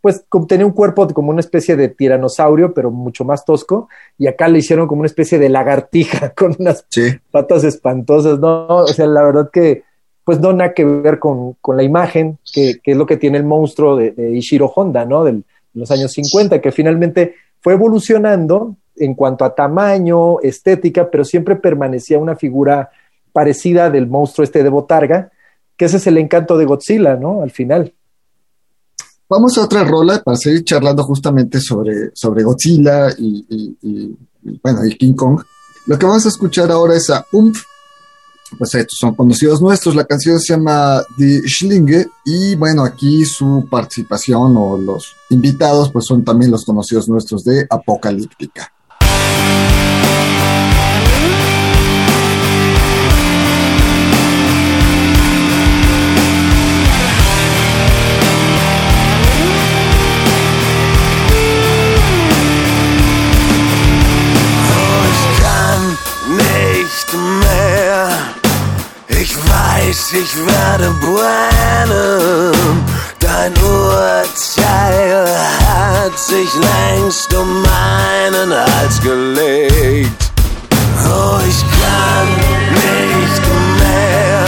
pues 0.01 0.25
tenía 0.47 0.65
un 0.65 0.71
cuerpo 0.71 1.07
como 1.09 1.29
una 1.31 1.39
especie 1.41 1.75
de 1.75 1.89
tiranosaurio, 1.89 2.73
pero 2.73 2.89
mucho 2.91 3.25
más 3.25 3.43
tosco, 3.45 3.89
y 4.17 4.27
acá 4.27 4.47
le 4.47 4.59
hicieron 4.59 4.87
como 4.87 4.99
una 5.01 5.07
especie 5.07 5.39
de 5.39 5.49
lagartija 5.49 6.29
con 6.35 6.55
unas 6.59 6.85
Sí. 6.89 7.03
patas 7.31 7.63
espantosas, 7.65 8.39
¿no? 8.39 8.67
O 8.67 8.87
sea, 8.87 9.05
la 9.07 9.23
verdad 9.23 9.49
que, 9.51 9.83
pues 10.23 10.39
no 10.39 10.53
nada 10.53 10.73
que 10.73 10.85
ver 10.85 11.19
con, 11.19 11.53
con 11.59 11.75
la 11.75 11.83
imagen, 11.83 12.37
que, 12.53 12.79
que 12.81 12.91
es 12.91 12.97
lo 12.97 13.05
que 13.05 13.17
tiene 13.17 13.37
el 13.37 13.43
monstruo 13.43 13.97
de, 13.97 14.11
de 14.11 14.31
Ishiro 14.31 14.67
Honda, 14.73 15.03
¿no? 15.05 15.23
Del- 15.25 15.43
de 15.73 15.79
los 15.79 15.89
años 15.91 16.11
50, 16.13 16.61
que 16.61 16.71
finalmente 16.71 17.33
fue 17.59 17.73
evolucionando 17.73 18.75
en 18.95 19.15
cuanto 19.15 19.45
a 19.45 19.55
tamaño, 19.55 20.39
estética, 20.41 21.09
pero 21.09 21.23
siempre 21.25 21.55
permanecía 21.55 22.19
una 22.19 22.35
figura 22.35 22.91
parecida 23.31 23.89
del 23.89 24.07
monstruo 24.07 24.43
este 24.43 24.63
de 24.63 24.69
Botarga, 24.69 25.31
que 25.75 25.85
ese 25.85 25.97
es 25.97 26.07
el 26.07 26.17
encanto 26.17 26.57
de 26.57 26.65
Godzilla, 26.65 27.15
¿no? 27.15 27.41
Al 27.41 27.51
final. 27.51 27.93
Vamos 29.27 29.57
a 29.57 29.63
otra 29.63 29.83
rola 29.83 30.21
para 30.23 30.37
seguir 30.37 30.63
charlando 30.63 31.03
justamente 31.03 31.59
sobre, 31.59 32.11
sobre 32.13 32.43
Godzilla 32.43 33.09
y, 33.17 34.15
bueno, 34.61 34.85
y 34.85 34.95
King 34.95 35.13
Kong. 35.13 35.41
Lo 35.87 35.97
que 35.97 36.05
vamos 36.05 36.25
a 36.25 36.29
escuchar 36.29 36.71
ahora 36.71 36.95
es 36.95 37.09
a 37.09 37.25
Umf. 37.31 37.63
Pues 38.59 38.75
estos 38.75 38.99
son 38.99 39.15
conocidos 39.15 39.59
nuestros. 39.59 39.95
La 39.95 40.05
canción 40.05 40.39
se 40.39 40.53
llama 40.53 41.01
Die 41.17 41.41
Schlinge. 41.47 42.05
Y 42.23 42.53
bueno, 42.55 42.83
aquí 42.83 43.25
su 43.25 43.67
participación 43.71 44.55
o 44.55 44.77
los 44.77 45.15
invitados, 45.31 45.91
pues 45.91 46.05
son 46.05 46.23
también 46.23 46.51
los 46.51 46.63
conocidos 46.63 47.09
nuestros 47.09 47.43
de 47.43 47.65
Apocalíptica. 47.67 48.71
Ich 70.15 70.35
werde 70.35 70.93
brennen. 71.01 72.53
Dein 73.19 73.53
Urteil 73.63 75.27
hat 75.67 76.19
sich 76.19 76.49
längst 76.53 77.33
um 77.33 77.61
meinen 77.61 78.51
Hals 78.53 79.01
gelegt. 79.01 80.31
Oh, 81.05 81.39
ich 81.47 81.59
kann 81.81 82.27
nicht 82.73 83.43
mehr. 83.79 84.45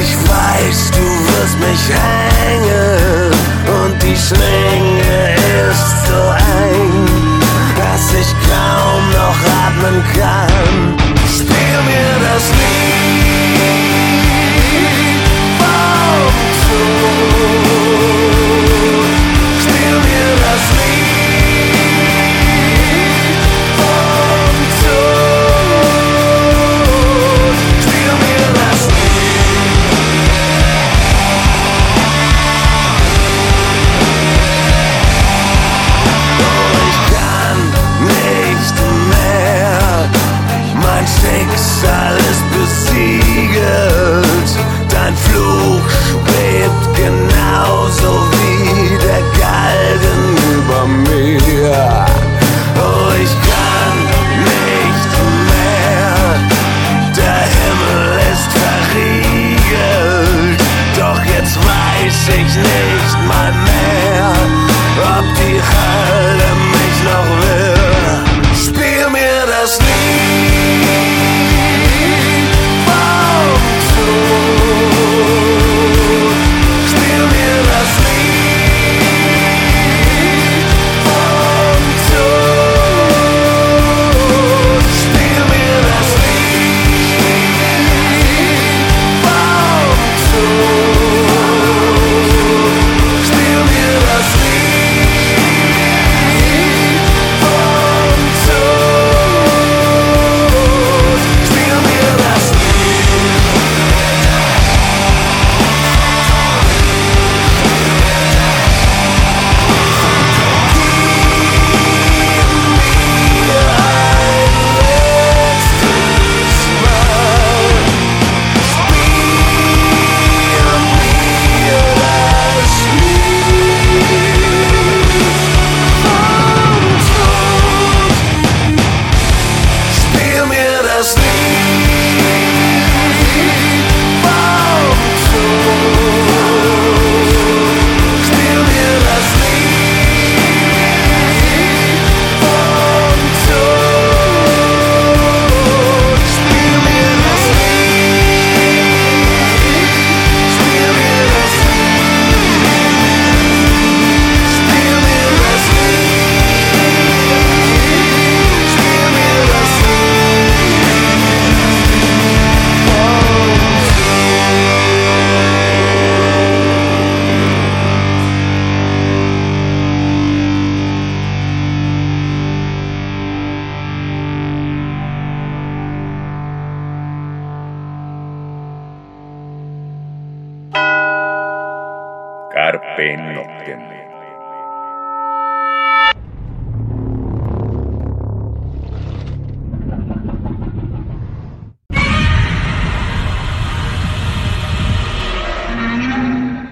Ich 0.00 0.12
weiß, 0.28 0.90
du 0.92 1.06
wirst 1.28 1.58
mich 1.60 1.82
hängen 1.88 3.32
und 3.82 4.02
die 4.02 4.16
Schlinge 4.16 5.34
ist 5.70 5.90
so 6.08 6.22
eng, 6.64 7.06
dass 7.76 8.04
ich 8.20 8.30
kaum 8.48 9.02
noch 9.10 9.38
atmen 9.66 10.02
kann. 10.14 10.96
Spiel 11.28 11.78
mir 11.88 12.12
das 12.28 12.55
genauso 46.94 48.30
wie 48.30 48.35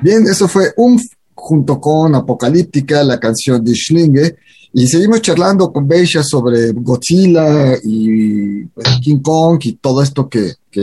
Bien, 0.05 0.27
eso 0.27 0.49
fue 0.49 0.71
un 0.77 1.01
junto 1.35 1.81
con 1.81 2.15
Apocalíptica, 2.15 3.03
la 3.03 3.19
canción 3.19 3.65
de 3.65 3.73
Schlinge, 3.73 4.37
y 4.75 4.87
seguimos 4.87 5.23
charlando 5.23 5.73
con 5.73 5.89
Beisha 5.89 6.23
sobre 6.23 6.73
Godzilla 6.73 7.75
y 7.83 8.67
pues, 8.67 8.87
King 9.01 9.21
Kong 9.23 9.59
y 9.63 9.73
todo 9.77 10.03
esto 10.03 10.29
que, 10.29 10.57
que 10.71 10.83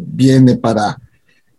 viene 0.00 0.56
para, 0.56 0.98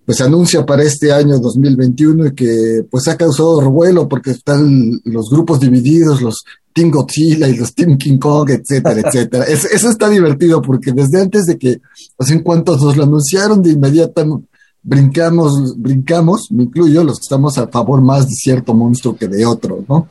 pues 0.03 0.21
anuncia 0.21 0.65
para 0.65 0.81
este 0.81 1.13
año 1.13 1.37
2021 1.37 2.25
y 2.25 2.33
que 2.33 2.83
pues 2.89 3.07
ha 3.07 3.15
causado 3.15 3.61
revuelo 3.61 4.09
porque 4.09 4.31
están 4.31 4.99
los 5.05 5.29
grupos 5.29 5.59
divididos, 5.59 6.19
los 6.19 6.43
Team 6.73 6.89
Godzilla 6.89 7.47
y 7.47 7.57
los 7.57 7.75
Team 7.75 7.95
King 7.99 8.17
Kong, 8.17 8.49
etcétera, 8.49 9.01
etcétera. 9.05 9.43
Eso, 9.43 9.67
eso 9.71 9.91
está 9.91 10.09
divertido 10.09 10.63
porque 10.63 10.91
desde 10.91 11.21
antes 11.21 11.43
de 11.43 11.59
que, 11.59 11.79
pues 12.17 12.31
en 12.31 12.41
cuanto 12.41 12.75
nos 12.75 12.97
lo 12.97 13.03
anunciaron 13.03 13.61
de 13.61 13.69
inmediato, 13.69 14.41
brincamos, 14.83 15.77
brincamos, 15.77 16.47
me 16.51 16.63
incluyo, 16.63 17.03
los 17.03 17.17
que 17.19 17.23
estamos 17.23 17.57
a 17.57 17.67
favor 17.67 18.01
más 18.01 18.27
de 18.27 18.33
cierto 18.33 18.73
monstruo 18.73 19.15
que 19.15 19.27
de 19.27 19.45
otro, 19.45 19.83
¿no? 19.87 20.07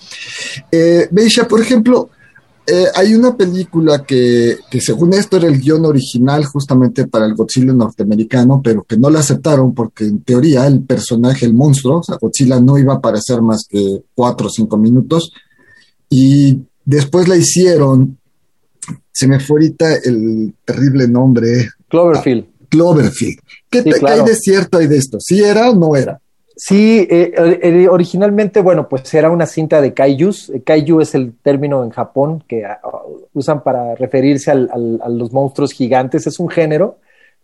Eh, 0.71 1.09
Beisha, 1.11 1.47
por 1.47 1.61
ejemplo, 1.61 2.09
eh, 2.67 2.87
hay 2.95 3.15
una 3.15 3.37
película 3.37 4.05
que, 4.05 4.57
que, 4.71 4.81
según 4.81 5.13
esto 5.13 5.37
era 5.37 5.49
el 5.49 5.61
guion 5.61 5.85
original 5.85 6.45
justamente 6.45 7.07
para 7.07 7.27
el 7.27 7.35
Godzilla 7.35 7.73
norteamericano, 7.73 8.61
pero 8.63 8.85
que 8.85 8.97
no 8.97 9.11
la 9.11 9.21
aceptaron 9.21 9.75
porque 9.75 10.05
en 10.05 10.23
teoría 10.23 10.67
el 10.67 10.83
personaje, 10.83 11.45
el 11.45 11.55
monstruo, 11.55 11.99
o 11.99 12.03
sea, 12.03 12.19
Godzilla 12.21 12.61
no 12.61 12.79
iba 12.79 12.95
a 12.95 12.97
aparecer 12.97 13.43
más 13.43 13.67
que 13.69 14.05
cuatro 14.15 14.47
o 14.47 14.51
cinco 14.51 14.79
minutos, 14.79 15.33
y 16.09 16.61
después 16.85 17.29
la 17.29 17.37
hicieron, 17.37 18.19
se 19.13 19.27
me 19.27 19.41
fue 19.41 19.57
ahorita 19.57 19.97
el 20.05 20.55
terrible 20.65 21.09
nombre. 21.09 21.69
Cloverfield. 21.89 22.52
Cloverfield. 22.73 23.39
¿Qué, 23.71 23.83
Sí, 23.83 23.91
te- 23.91 23.99
claro. 24.01 24.17
qué 24.17 24.21
hay 24.23 24.27
de 24.29 24.37
cierto 24.37 24.79
hay 24.79 24.87
de 24.89 24.97
esto? 24.97 25.21
¿Sí 25.21 25.43
era 25.45 25.71
o 25.71 25.75
no 25.75 25.95
era? 25.95 26.19
Sí, 26.57 27.07
eh, 27.11 27.33
eh, 27.63 27.89
originalmente, 27.89 28.61
bueno, 28.61 28.89
pues 28.89 29.13
era 29.15 29.31
una 29.31 29.47
cinta 29.47 29.81
de 29.81 29.95
kaijus. 29.95 30.53
Kaiju 30.65 31.01
es 31.01 31.15
el 31.15 31.33
término 31.43 31.83
en 31.85 31.91
Japón 31.91 32.43
que 32.49 32.65
ah, 32.65 32.79
usan 33.33 33.63
para 33.63 33.95
referirse 33.95 34.51
al- 34.51 34.69
al- 34.73 35.01
a 35.03 35.09
los 35.09 35.33
monstruos 35.33 35.73
gigantes. 35.73 36.27
Es 36.27 36.39
un 36.39 36.49
género, 36.49 36.99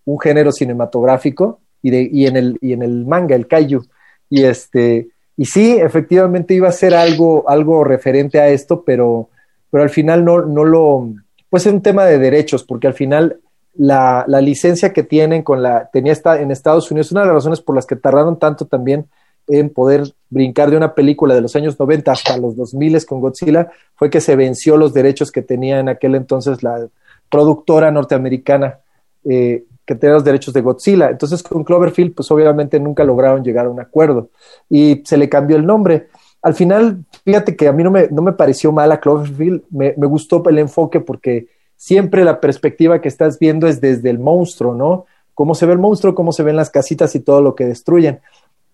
un 0.04 0.18
género 0.20 0.50
cinematográfico 0.52 1.60
y, 1.82 1.90
de, 1.90 2.08
y, 2.12 2.26
en, 2.26 2.36
el, 2.36 2.58
y 2.60 2.72
en 2.72 2.82
el 2.82 3.06
manga, 3.06 3.34
el 3.36 3.46
kaiju. 3.46 3.84
Y, 4.30 4.44
este, 4.44 5.08
y 5.36 5.44
sí, 5.46 5.72
efectivamente 5.78 6.54
iba 6.54 6.68
a 6.68 6.72
ser 6.72 6.94
algo, 6.94 7.48
algo 7.48 7.84
referente 7.84 8.40
a 8.40 8.48
esto, 8.50 8.82
pero, 8.84 9.30
pero 9.70 9.82
al 9.84 9.90
final 9.90 10.24
no, 10.24 10.42
no 10.42 10.64
lo... 10.64 11.10
Pues 11.50 11.64
es 11.66 11.72
un 11.72 11.80
tema 11.82 12.04
de 12.04 12.18
derechos, 12.18 12.62
porque 12.62 12.86
al 12.88 12.94
final 12.94 13.38
la, 13.78 14.24
la 14.26 14.40
licencia 14.40 14.92
que 14.92 15.04
tienen 15.04 15.42
con 15.42 15.62
la 15.62 15.88
tenía 15.90 16.12
esta, 16.12 16.40
en 16.40 16.50
Estados 16.50 16.90
Unidos, 16.90 17.12
una 17.12 17.20
de 17.20 17.28
las 17.28 17.36
razones 17.36 17.60
por 17.60 17.76
las 17.76 17.86
que 17.86 17.96
tardaron 17.96 18.38
tanto 18.38 18.66
también 18.66 19.06
en 19.46 19.70
poder 19.70 20.12
brincar 20.28 20.68
de 20.70 20.76
una 20.76 20.94
película 20.94 21.34
de 21.34 21.40
los 21.40 21.54
años 21.54 21.78
90 21.78 22.10
hasta 22.10 22.36
los 22.36 22.56
2000 22.56 23.06
con 23.06 23.20
Godzilla 23.20 23.70
fue 23.94 24.10
que 24.10 24.20
se 24.20 24.36
venció 24.36 24.76
los 24.76 24.92
derechos 24.92 25.30
que 25.30 25.42
tenía 25.42 25.78
en 25.78 25.88
aquel 25.88 26.16
entonces 26.16 26.62
la 26.62 26.88
productora 27.30 27.90
norteamericana 27.92 28.80
eh, 29.24 29.64
que 29.86 29.94
tenía 29.94 30.14
los 30.14 30.24
derechos 30.24 30.52
de 30.52 30.60
Godzilla. 30.60 31.10
Entonces 31.10 31.42
con 31.42 31.62
Cloverfield 31.62 32.14
pues 32.14 32.30
obviamente 32.32 32.80
nunca 32.80 33.04
lograron 33.04 33.44
llegar 33.44 33.66
a 33.66 33.70
un 33.70 33.80
acuerdo 33.80 34.28
y 34.68 35.02
se 35.04 35.16
le 35.16 35.28
cambió 35.28 35.56
el 35.56 35.64
nombre. 35.64 36.08
Al 36.42 36.54
final, 36.54 37.04
fíjate 37.24 37.54
que 37.56 37.68
a 37.68 37.72
mí 37.72 37.84
no 37.84 37.92
me, 37.92 38.08
no 38.08 38.22
me 38.22 38.32
pareció 38.32 38.72
mala 38.72 39.00
Cloverfield, 39.00 39.62
me, 39.70 39.94
me 39.96 40.06
gustó 40.06 40.42
el 40.48 40.58
enfoque 40.58 41.00
porque 41.00 41.46
siempre 41.78 42.24
la 42.24 42.40
perspectiva 42.40 43.00
que 43.00 43.08
estás 43.08 43.38
viendo 43.38 43.66
es 43.66 43.80
desde 43.80 44.10
el 44.10 44.18
monstruo, 44.18 44.74
¿no? 44.74 45.06
Cómo 45.32 45.54
se 45.54 45.64
ve 45.64 45.72
el 45.72 45.78
monstruo, 45.78 46.14
cómo 46.14 46.32
se 46.32 46.42
ven 46.42 46.56
las 46.56 46.68
casitas 46.68 47.14
y 47.14 47.20
todo 47.20 47.40
lo 47.40 47.54
que 47.54 47.64
destruyen. 47.64 48.18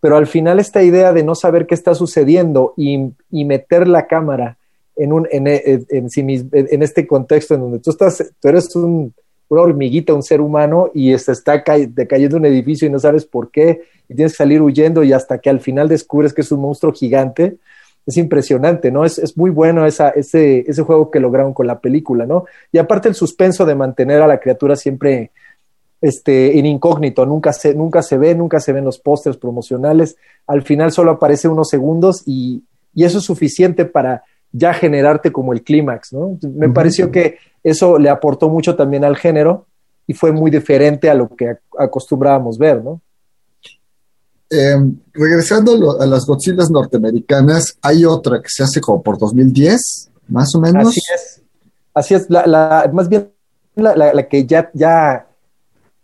Pero 0.00 0.16
al 0.16 0.26
final 0.26 0.58
esta 0.58 0.82
idea 0.82 1.12
de 1.12 1.22
no 1.22 1.34
saber 1.34 1.66
qué 1.66 1.74
está 1.74 1.94
sucediendo 1.94 2.74
y, 2.76 3.12
meter 3.30 3.86
la 3.86 4.06
cámara 4.06 4.56
en, 4.96 5.12
un, 5.12 5.28
en, 5.30 6.10
sí 6.10 6.22
mis- 6.22 6.46
en 6.52 6.82
este 6.82 7.06
contexto 7.06 7.54
en 7.54 7.60
donde 7.60 7.78
tú 7.78 7.90
estás, 7.90 8.32
eres 8.42 8.74
un, 8.74 9.12
una 9.48 9.62
hormiguita, 9.62 10.14
un 10.14 10.22
ser 10.22 10.40
humano, 10.40 10.90
y 10.94 11.16
se 11.18 11.32
está 11.32 11.62
ca 11.62 11.76
decayendo 11.78 12.36
un 12.38 12.46
edificio 12.46 12.88
y 12.88 12.90
no 12.90 12.98
sabes 12.98 13.26
por 13.26 13.50
qué, 13.50 13.82
y 14.08 14.14
tienes 14.14 14.32
que 14.32 14.38
salir 14.38 14.62
huyendo 14.62 15.02
y 15.02 15.12
hasta 15.12 15.38
que 15.38 15.50
al 15.50 15.60
final 15.60 15.88
descubres 15.88 16.32
que 16.32 16.40
es 16.40 16.52
un 16.52 16.60
monstruo 16.60 16.92
gigante, 16.92 17.58
es 18.06 18.16
impresionante, 18.16 18.90
¿no? 18.90 19.04
Es, 19.04 19.18
es 19.18 19.36
muy 19.36 19.50
bueno 19.50 19.86
esa, 19.86 20.10
ese, 20.10 20.60
ese 20.68 20.82
juego 20.82 21.10
que 21.10 21.20
lograron 21.20 21.54
con 21.54 21.66
la 21.66 21.80
película, 21.80 22.26
¿no? 22.26 22.44
Y 22.70 22.78
aparte 22.78 23.08
el 23.08 23.14
suspenso 23.14 23.64
de 23.64 23.74
mantener 23.74 24.20
a 24.20 24.26
la 24.26 24.38
criatura 24.40 24.76
siempre 24.76 25.30
este, 26.00 26.58
en 26.58 26.66
incógnito, 26.66 27.24
nunca 27.24 27.52
se, 27.52 27.74
nunca 27.74 28.02
se 28.02 28.18
ve, 28.18 28.34
nunca 28.34 28.60
se 28.60 28.72
ven 28.72 28.84
los 28.84 28.98
pósters 28.98 29.38
promocionales, 29.38 30.16
al 30.46 30.62
final 30.62 30.92
solo 30.92 31.12
aparece 31.12 31.48
unos 31.48 31.70
segundos 31.70 32.22
y, 32.26 32.62
y 32.94 33.04
eso 33.04 33.18
es 33.18 33.24
suficiente 33.24 33.86
para 33.86 34.22
ya 34.52 34.74
generarte 34.74 35.32
como 35.32 35.52
el 35.52 35.62
clímax, 35.62 36.12
¿no? 36.12 36.38
Me 36.54 36.68
pareció 36.68 37.10
que 37.10 37.38
eso 37.64 37.98
le 37.98 38.10
aportó 38.10 38.48
mucho 38.48 38.76
también 38.76 39.04
al 39.04 39.16
género 39.16 39.66
y 40.06 40.12
fue 40.12 40.30
muy 40.30 40.50
diferente 40.50 41.08
a 41.08 41.14
lo 41.14 41.28
que 41.28 41.52
ac- 41.52 41.58
acostumbrábamos 41.78 42.58
ver, 42.58 42.84
¿no? 42.84 43.00
Eh, 44.54 44.76
regresando 45.12 46.00
a, 46.00 46.06
las 46.06 46.26
Godzillas 46.26 46.70
norteamericanas, 46.70 47.76
hay 47.82 48.04
otra 48.04 48.40
que 48.40 48.48
se 48.48 48.62
hace 48.62 48.80
como 48.80 49.02
por 49.02 49.18
2010, 49.18 50.10
más 50.28 50.54
o 50.54 50.60
menos. 50.60 50.88
Así 50.88 51.00
es. 51.14 51.42
Así 51.92 52.14
es. 52.14 52.30
La, 52.30 52.46
la- 52.46 52.90
más 52.92 53.08
bien 53.08 53.30
la, 53.74 54.28
que 54.28 54.46
ya, 54.46 55.26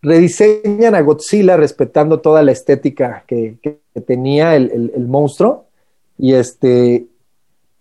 rediseñan 0.03 0.95
a 0.95 1.03
Godzilla 1.03 1.57
respetando 1.57 2.21
toda 2.21 2.43
la 2.43 2.53
estética 2.53 3.25
que, 3.27 3.59
tenía 4.07 4.57
el, 4.57 5.07
monstruo. 5.07 5.67
Y 6.19 6.35
este. 6.35 7.07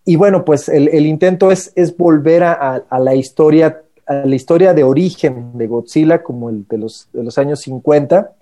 Y 0.06 0.16
bueno, 0.16 0.46
pues 0.46 0.70
el, 0.70 1.06
intento 1.06 1.52
es, 1.52 1.74
volver 1.98 2.44
a- 2.44 2.84
a 2.90 3.00
la 3.00 3.16
historia, 3.16 3.82
a 4.06 4.14
la 4.26 4.36
historia 4.36 4.74
de 4.74 4.84
origen 4.84 5.58
de 5.58 5.68
Godzilla, 5.68 6.22
como 6.22 6.50
el 6.50 6.68
de 6.68 6.78
los, 6.78 7.08
de 7.14 7.24
los 7.24 7.38
años 7.38 7.62
50, 7.62 8.34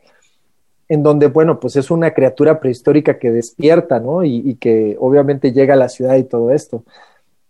en 0.89 1.03
donde, 1.03 1.27
bueno, 1.27 1.59
pues 1.59 1.75
es 1.75 1.91
una 1.91 2.13
criatura 2.13 2.59
prehistórica 2.59 3.19
que 3.19 3.31
despierta, 3.31 3.99
¿no? 3.99 4.23
Y, 4.23 4.37
y 4.45 4.55
que 4.55 4.95
obviamente 4.99 5.51
llega 5.51 5.73
a 5.73 5.77
la 5.77 5.89
ciudad 5.89 6.15
y 6.17 6.23
todo 6.23 6.51
esto 6.51 6.83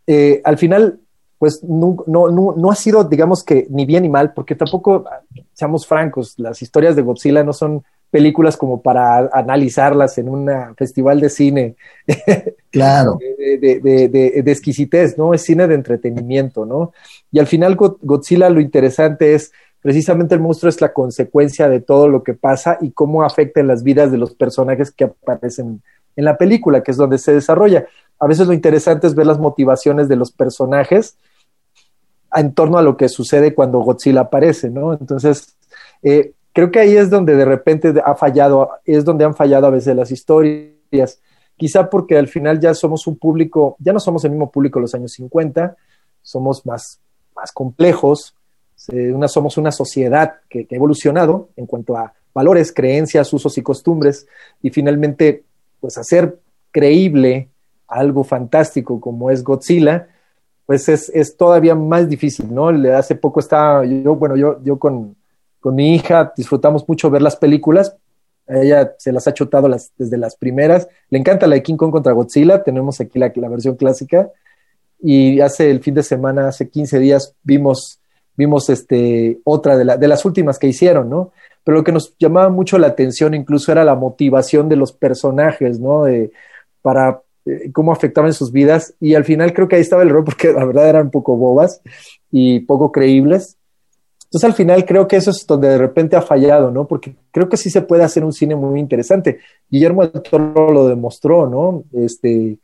eh, 0.08 0.42
al 0.44 0.58
final, 0.58 1.00
pues 1.38 1.64
no, 1.64 1.98
no, 2.08 2.30
no, 2.30 2.56
no 2.58 2.72
ha 2.72 2.76
sido, 2.76 3.04
digamos 3.04 3.44
que, 3.44 3.68
ni 3.70 3.86
bien 3.86 4.04
ni 4.04 4.10
mal, 4.10 4.34
porque 4.34 4.56
tampoco, 4.56 5.06
seamos 5.54 5.86
francos, 5.86 6.34
las 6.38 6.62
historias 6.62 6.96
de 6.96 7.02
Godzilla 7.02 7.44
no 7.44 7.54
son 7.54 7.84
películas 8.10 8.56
como 8.56 8.82
para 8.82 9.30
analizarlas 9.34 10.18
en 10.18 10.30
un 10.30 10.50
festival 10.78 11.20
de 11.20 11.30
cine 11.30 11.76
Claro. 12.72 13.18
de, 13.20 13.58
de, 13.58 13.80
de, 13.80 14.08
de, 14.08 14.42
de 14.44 14.52
exquisitez, 14.52 15.18
¿no? 15.18 15.34
Es 15.34 15.42
cine 15.44 15.68
de 15.68 15.76
entretenimiento, 15.76 16.66
¿no? 16.66 16.94
Y 17.32 17.40
al 17.40 17.48
final 17.48 17.76
Go- 17.76 17.98
Godzilla 18.02 18.50
lo 18.50 18.62
interesante 18.62 19.36
es 19.36 19.52
precisamente 19.88 20.36
el 20.36 20.42
monstruo 20.42 20.68
es 20.68 20.82
la 20.82 20.92
consecuencia 20.92 21.70
de 21.70 21.80
todo 21.80 22.10
lo 22.10 22.22
que 22.22 22.34
pasa 22.34 22.78
y 22.82 22.92
cómo 22.92 23.24
afecta 23.24 23.62
en 23.62 23.68
las 23.68 23.84
vidas 23.84 24.12
de 24.12 24.18
los 24.18 24.36
personajes 24.36 24.92
que 24.92 25.06
aparecen 25.06 25.82
en 26.18 26.26
la 26.26 26.38
película, 26.38 26.84
que 26.84 26.92
es 26.92 26.98
donde 26.98 27.18
se 27.18 27.34
desarrolla. 27.34 27.88
A 28.20 28.28
veces 28.28 28.48
lo 28.48 28.54
interesante 28.54 29.08
es 29.08 29.16
ver 29.16 29.26
las 29.26 29.40
motivaciones 29.40 30.10
de 30.10 30.18
los 30.18 30.34
personajes 30.34 31.16
en 32.36 32.54
torno 32.54 32.78
a 32.78 32.82
lo 32.82 32.98
que 32.98 33.08
sucede 33.08 33.56
cuando 33.56 33.80
Godzilla 33.80 34.20
aparece, 34.20 34.70
¿no? 34.70 34.92
Entonces, 34.92 35.56
eh, 36.04 36.34
creo 36.52 36.70
que 36.70 36.80
ahí 36.80 36.98
es 36.98 37.10
donde 37.10 37.38
de 37.38 37.46
repente 37.46 37.94
ha 38.04 38.14
fallado, 38.14 38.72
es 38.84 39.06
donde 39.06 39.24
han 39.24 39.36
fallado 39.36 39.68
a 39.68 39.70
veces 39.70 39.96
las 39.96 40.12
historias. 40.12 41.22
Quizá 41.56 41.90
porque 41.90 42.18
al 42.18 42.28
final 42.28 42.60
ya 42.60 42.74
somos 42.74 43.08
un 43.08 43.18
público, 43.18 43.78
ya 43.80 43.94
no 43.94 44.02
somos 44.02 44.26
el 44.26 44.32
mismo 44.32 44.52
público 44.52 44.80
de 44.80 44.82
los 44.82 44.96
años 44.96 45.14
50, 45.14 45.78
somos 46.22 46.66
más, 46.66 47.00
más 47.34 47.54
complejos, 47.54 48.37
una, 48.90 49.28
somos 49.28 49.58
una 49.58 49.72
sociedad 49.72 50.36
que, 50.50 50.68
ha 50.70 50.76
evolucionado 50.76 51.50
en 51.56 51.66
cuanto 51.66 51.98
a 51.98 52.14
valores, 52.34 52.72
creencias, 52.72 53.32
usos 53.34 53.58
y 53.58 53.62
costumbres, 53.62 54.28
y 54.62 54.70
finalmente, 54.70 55.44
pues 55.80 55.98
hacer 55.98 56.40
creíble 56.72 57.50
algo 57.88 58.24
fantástico 58.24 59.00
como 59.00 59.32
es 59.32 59.44
Godzilla, 59.44 60.08
pues 60.66 60.90
es, 60.90 61.10
es, 61.10 61.38
todavía 61.38 61.76
más 61.76 62.10
difícil, 62.10 62.54
¿no? 62.54 62.68
Hace 62.94 63.16
poco 63.16 63.40
estaba, 63.40 63.86
yo, 63.86 64.16
bueno, 64.16 64.36
yo, 64.36 64.62
yo 64.64 64.78
con, 64.78 65.16
con 65.60 65.76
mi 65.76 65.96
hija 65.96 66.34
disfrutamos 66.36 66.88
mucho 66.88 67.10
ver 67.10 67.22
las 67.22 67.38
películas, 67.38 67.96
ella 68.48 68.94
se 68.98 69.12
las 69.12 69.28
ha 69.28 69.34
chutado 69.34 69.68
las, 69.68 69.92
desde 69.98 70.18
las 70.18 70.36
primeras, 70.36 70.88
le 71.10 71.20
encanta 71.20 71.48
la 71.48 71.56
de 71.56 71.64
King 71.64 71.78
Kong 71.78 71.92
contra 71.92 72.14
Godzilla, 72.14 72.64
tenemos 72.64 73.00
aquí 73.00 73.18
la, 73.18 73.32
la 73.36 73.50
versión 73.50 73.76
clásica, 73.76 74.30
y 75.02 75.40
hace 75.42 75.70
el 75.70 75.82
fin 75.82 75.94
de 75.94 76.04
semana, 76.04 76.48
hace 76.48 76.70
15 76.70 77.00
días, 77.00 77.34
vimos, 77.44 78.00
vimos 78.38 78.70
este, 78.70 79.40
otra 79.44 79.76
de, 79.76 79.84
la, 79.84 79.98
de 79.98 80.08
las 80.08 80.24
últimas 80.24 80.60
que 80.60 80.68
hicieron, 80.68 81.10
¿no? 81.10 81.32
Pero 81.64 81.80
lo 81.80 81.84
que 81.84 81.92
nos 81.92 82.16
llamaba 82.18 82.50
mucho 82.50 82.78
la 82.78 82.88
atención 82.88 83.34
incluso 83.34 83.72
era 83.72 83.84
la 83.84 83.96
motivación 83.96 84.70
de 84.70 84.78
los 84.78 84.94
personajes, 84.94 85.80
¿no? 85.80 86.04
De, 86.04 86.32
para 86.82 87.22
eh, 87.46 87.72
cómo 87.74 87.92
afectaban 87.92 88.34
sus 88.34 88.52
vidas 88.52 88.94
y 89.02 89.16
al 89.16 89.26
final 89.26 89.54
creo 89.54 89.68
que 89.68 89.76
ahí 89.76 89.82
estaba 89.82 90.04
el 90.04 90.10
error 90.10 90.24
porque 90.26 90.54
la 90.54 90.64
verdad 90.64 90.88
eran 90.88 91.06
un 91.06 91.12
poco 91.12 91.36
bobas 91.36 91.82
y 92.32 92.62
poco 92.62 92.92
creíbles. 92.92 93.58
Entonces 94.26 94.50
al 94.50 94.56
final 94.56 94.86
creo 94.86 95.08
que 95.08 95.16
eso 95.16 95.32
es 95.32 95.46
donde 95.48 95.70
de 95.70 95.78
repente 95.78 96.16
ha 96.18 96.22
fallado, 96.22 96.70
¿no? 96.70 96.86
Porque 96.86 97.16
creo 97.32 97.48
que 97.48 97.58
sí 97.58 97.70
se 97.70 97.82
puede 97.82 98.04
hacer 98.04 98.24
un 98.26 98.34
cine 98.34 98.56
muy 98.56 98.80
interesante. 98.80 99.40
Guillermo 99.70 100.06
del 100.06 100.22
Toro 100.22 100.72
lo 100.72 100.88
demostró, 100.88 101.48
¿no? 101.48 101.84
Este, 101.94 102.58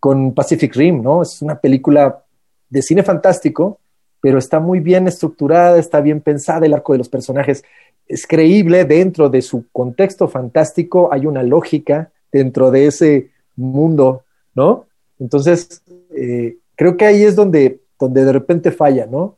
con 0.00 0.34
Pacific 0.34 0.74
Rim, 0.74 1.02
¿no? 1.02 1.22
Es 1.22 1.42
una 1.42 1.60
película 1.60 2.24
de 2.68 2.82
cine 2.82 3.04
fantástico, 3.04 3.78
pero 4.20 4.38
está 4.38 4.60
muy 4.60 4.80
bien 4.80 5.06
estructurada, 5.08 5.78
está 5.78 6.00
bien 6.00 6.20
pensada, 6.20 6.66
el 6.66 6.74
arco 6.74 6.92
de 6.92 6.98
los 6.98 7.08
personajes 7.08 7.64
es 8.08 8.26
creíble 8.26 8.84
dentro 8.84 9.28
de 9.28 9.42
su 9.42 9.66
contexto 9.72 10.28
fantástico, 10.28 11.12
hay 11.12 11.26
una 11.26 11.42
lógica 11.42 12.10
dentro 12.30 12.70
de 12.70 12.86
ese 12.86 13.30
mundo, 13.56 14.24
¿no? 14.54 14.86
Entonces, 15.18 15.82
eh, 16.10 16.56
creo 16.74 16.96
que 16.96 17.06
ahí 17.06 17.24
es 17.24 17.34
donde, 17.34 17.80
donde 17.98 18.24
de 18.24 18.32
repente 18.32 18.70
falla, 18.70 19.06
¿no? 19.06 19.36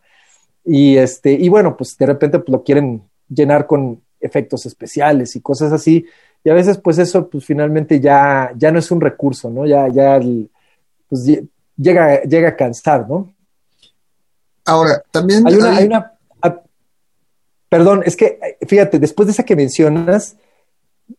Y, 0.64 0.96
este, 0.96 1.32
y 1.32 1.48
bueno, 1.48 1.76
pues 1.76 1.96
de 1.96 2.06
repente 2.06 2.38
pues, 2.40 2.50
lo 2.50 2.62
quieren 2.62 3.02
llenar 3.28 3.66
con 3.66 4.02
efectos 4.20 4.66
especiales 4.66 5.34
y 5.36 5.40
cosas 5.40 5.72
así, 5.72 6.04
y 6.44 6.50
a 6.50 6.54
veces 6.54 6.78
pues 6.78 6.98
eso 6.98 7.28
pues 7.28 7.44
finalmente 7.44 8.00
ya, 8.00 8.52
ya 8.56 8.70
no 8.70 8.78
es 8.78 8.90
un 8.90 9.00
recurso, 9.00 9.48
¿no? 9.50 9.66
Ya, 9.66 9.88
ya 9.88 10.20
pues, 11.08 11.40
llega, 11.76 12.22
llega 12.22 12.48
a 12.50 12.56
cansar, 12.56 13.08
¿no? 13.08 13.32
Ahora, 14.68 15.02
también 15.10 15.46
hay 15.46 15.54
una, 15.54 15.76
hay 15.76 15.86
una 15.86 16.12
ah, 16.42 16.60
perdón, 17.68 18.02
es 18.04 18.16
que 18.16 18.38
fíjate, 18.66 18.98
después 18.98 19.26
de 19.26 19.32
esa 19.32 19.42
que 19.42 19.56
mencionas, 19.56 20.36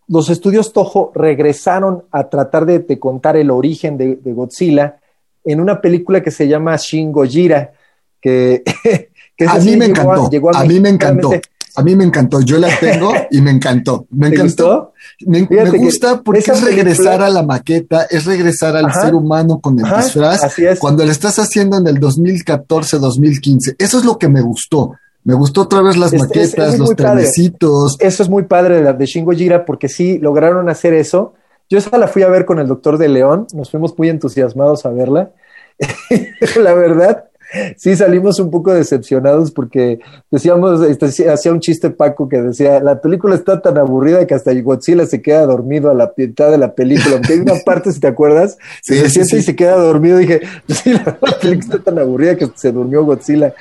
los 0.08 0.30
estudios 0.30 0.72
Toho 0.72 1.12
regresaron 1.16 2.04
a 2.12 2.30
tratar 2.30 2.66
de, 2.66 2.80
de 2.80 3.00
contar 3.00 3.38
el 3.38 3.50
origen 3.50 3.98
de, 3.98 4.16
de, 4.18 4.34
Godzilla 4.34 5.00
en 5.44 5.60
una 5.60 5.82
película 5.82 6.22
que 6.22 6.32
se 6.32 6.48
llama 6.48 6.76
Shin 6.76 7.12
Gojira, 7.12 7.74
que, 8.22 8.64
que 9.38 9.46
a 9.46 9.56
mí 9.56 9.76
me 9.78 9.86
encantó, 9.86 10.26
a, 10.26 10.30
llegó 10.30 10.56
a, 10.56 10.60
a 10.60 10.66
mí 10.66 10.80
me 10.80 10.90
encantó. 10.90 11.32
A 11.76 11.84
mí 11.84 11.96
me 11.96 12.04
encantó, 12.04 12.42
yo 12.42 12.60
la 12.60 12.70
tengo 12.80 13.14
y 13.32 13.42
me 13.42 13.52
encantó. 13.52 14.06
Me 14.10 14.28
encantó. 14.28 14.94
Me, 15.26 15.46
me, 15.50 15.70
gusta 15.72 16.22
porque 16.22 16.40
es 16.40 16.62
regresar 16.62 17.22
a 17.22 17.30
la 17.30 17.44
maqueta, 17.44 18.04
es 18.10 18.26
regresar 18.26 18.78
al 18.78 18.86
Ajá. 18.86 19.02
ser 19.02 19.16
humano 19.16 19.60
con 19.60 19.78
el 19.78 19.86
Ajá, 19.86 20.04
disfraz 20.04 20.42
cuando 20.80 21.06
lo 21.06 21.12
estás 21.12 21.40
haciendo 21.40 21.78
en 21.78 21.88
el 21.88 22.00
2014-2015. 22.00 23.76
Eso 23.78 23.98
es 24.00 24.06
lo 24.06 24.18
que 24.18 24.30
me 24.30 24.42
gustó. 24.42 24.94
Me 25.26 25.34
gustó 25.34 25.64
otra 25.64 25.82
vez 25.82 25.98
las 25.98 26.14
es, 26.14 26.22
maquetas, 26.22 26.70
es, 26.70 26.74
es 26.74 26.80
los 26.80 26.96
trenecitos. 26.96 27.98
Eso 28.00 28.24
es 28.24 28.30
muy 28.30 28.44
padre 28.44 28.82
de, 28.82 28.94
de 28.94 29.06
Shingo 29.06 29.32
Jira 29.34 29.66
porque 29.66 29.90
sí 29.90 30.18
lograron 30.20 30.70
hacer 30.70 30.94
eso. 30.94 31.34
Yo 31.70 31.78
esa 31.78 31.98
la 31.98 32.08
fui 32.08 32.24
a 32.24 32.30
ver 32.30 32.46
con 32.46 32.60
el 32.60 32.68
doctor 32.68 32.98
de 32.98 33.10
León, 33.10 33.46
nos 33.54 33.70
fuimos 33.70 33.98
muy 33.98 34.10
entusiasmados 34.10 34.86
a 34.86 34.90
verla. 34.90 35.32
la 36.58 36.74
verdad, 36.74 37.29
sí 37.78 37.96
salimos 37.96 38.40
un 38.40 38.52
poco 38.52 38.74
decepcionados 38.74 39.52
porque 39.52 40.00
decíamos, 40.30 40.82
este, 40.84 41.30
hacía 41.30 41.52
un 41.52 41.60
chiste 41.60 41.90
Paco 41.90 42.30
que 42.30 42.42
decía, 42.42 42.80
la 42.80 43.02
película 43.02 43.36
está 43.36 43.62
tan 43.62 43.78
aburrida 43.78 44.26
que 44.28 44.36
hasta 44.36 44.54
Godzilla 44.62 45.06
se 45.06 45.22
queda 45.22 45.46
dormido 45.46 45.90
a 45.90 45.94
la 45.94 46.14
mitad 46.16 46.52
de 46.52 46.58
la 46.58 46.74
película, 46.76 47.16
aunque 47.16 47.34
hay 47.34 47.40
una 47.40 47.56
parte, 47.66 47.92
si 47.92 48.00
te 48.00 48.08
acuerdas, 48.08 48.58
sí, 48.82 48.96
se 48.96 49.06
sí, 49.06 49.10
siente 49.10 49.30
sí. 49.32 49.38
y 49.38 49.42
se 49.44 49.56
queda 49.56 49.76
dormido, 49.78 50.18
dije, 50.18 50.42
sí, 50.68 50.94
la, 50.94 51.18
la 51.22 51.40
película 51.40 51.76
está 51.76 51.80
tan 51.80 52.00
aburrida 52.00 52.36
que 52.36 52.48
se 52.56 52.72
durmió 52.72 53.04
Godzilla. 53.04 53.54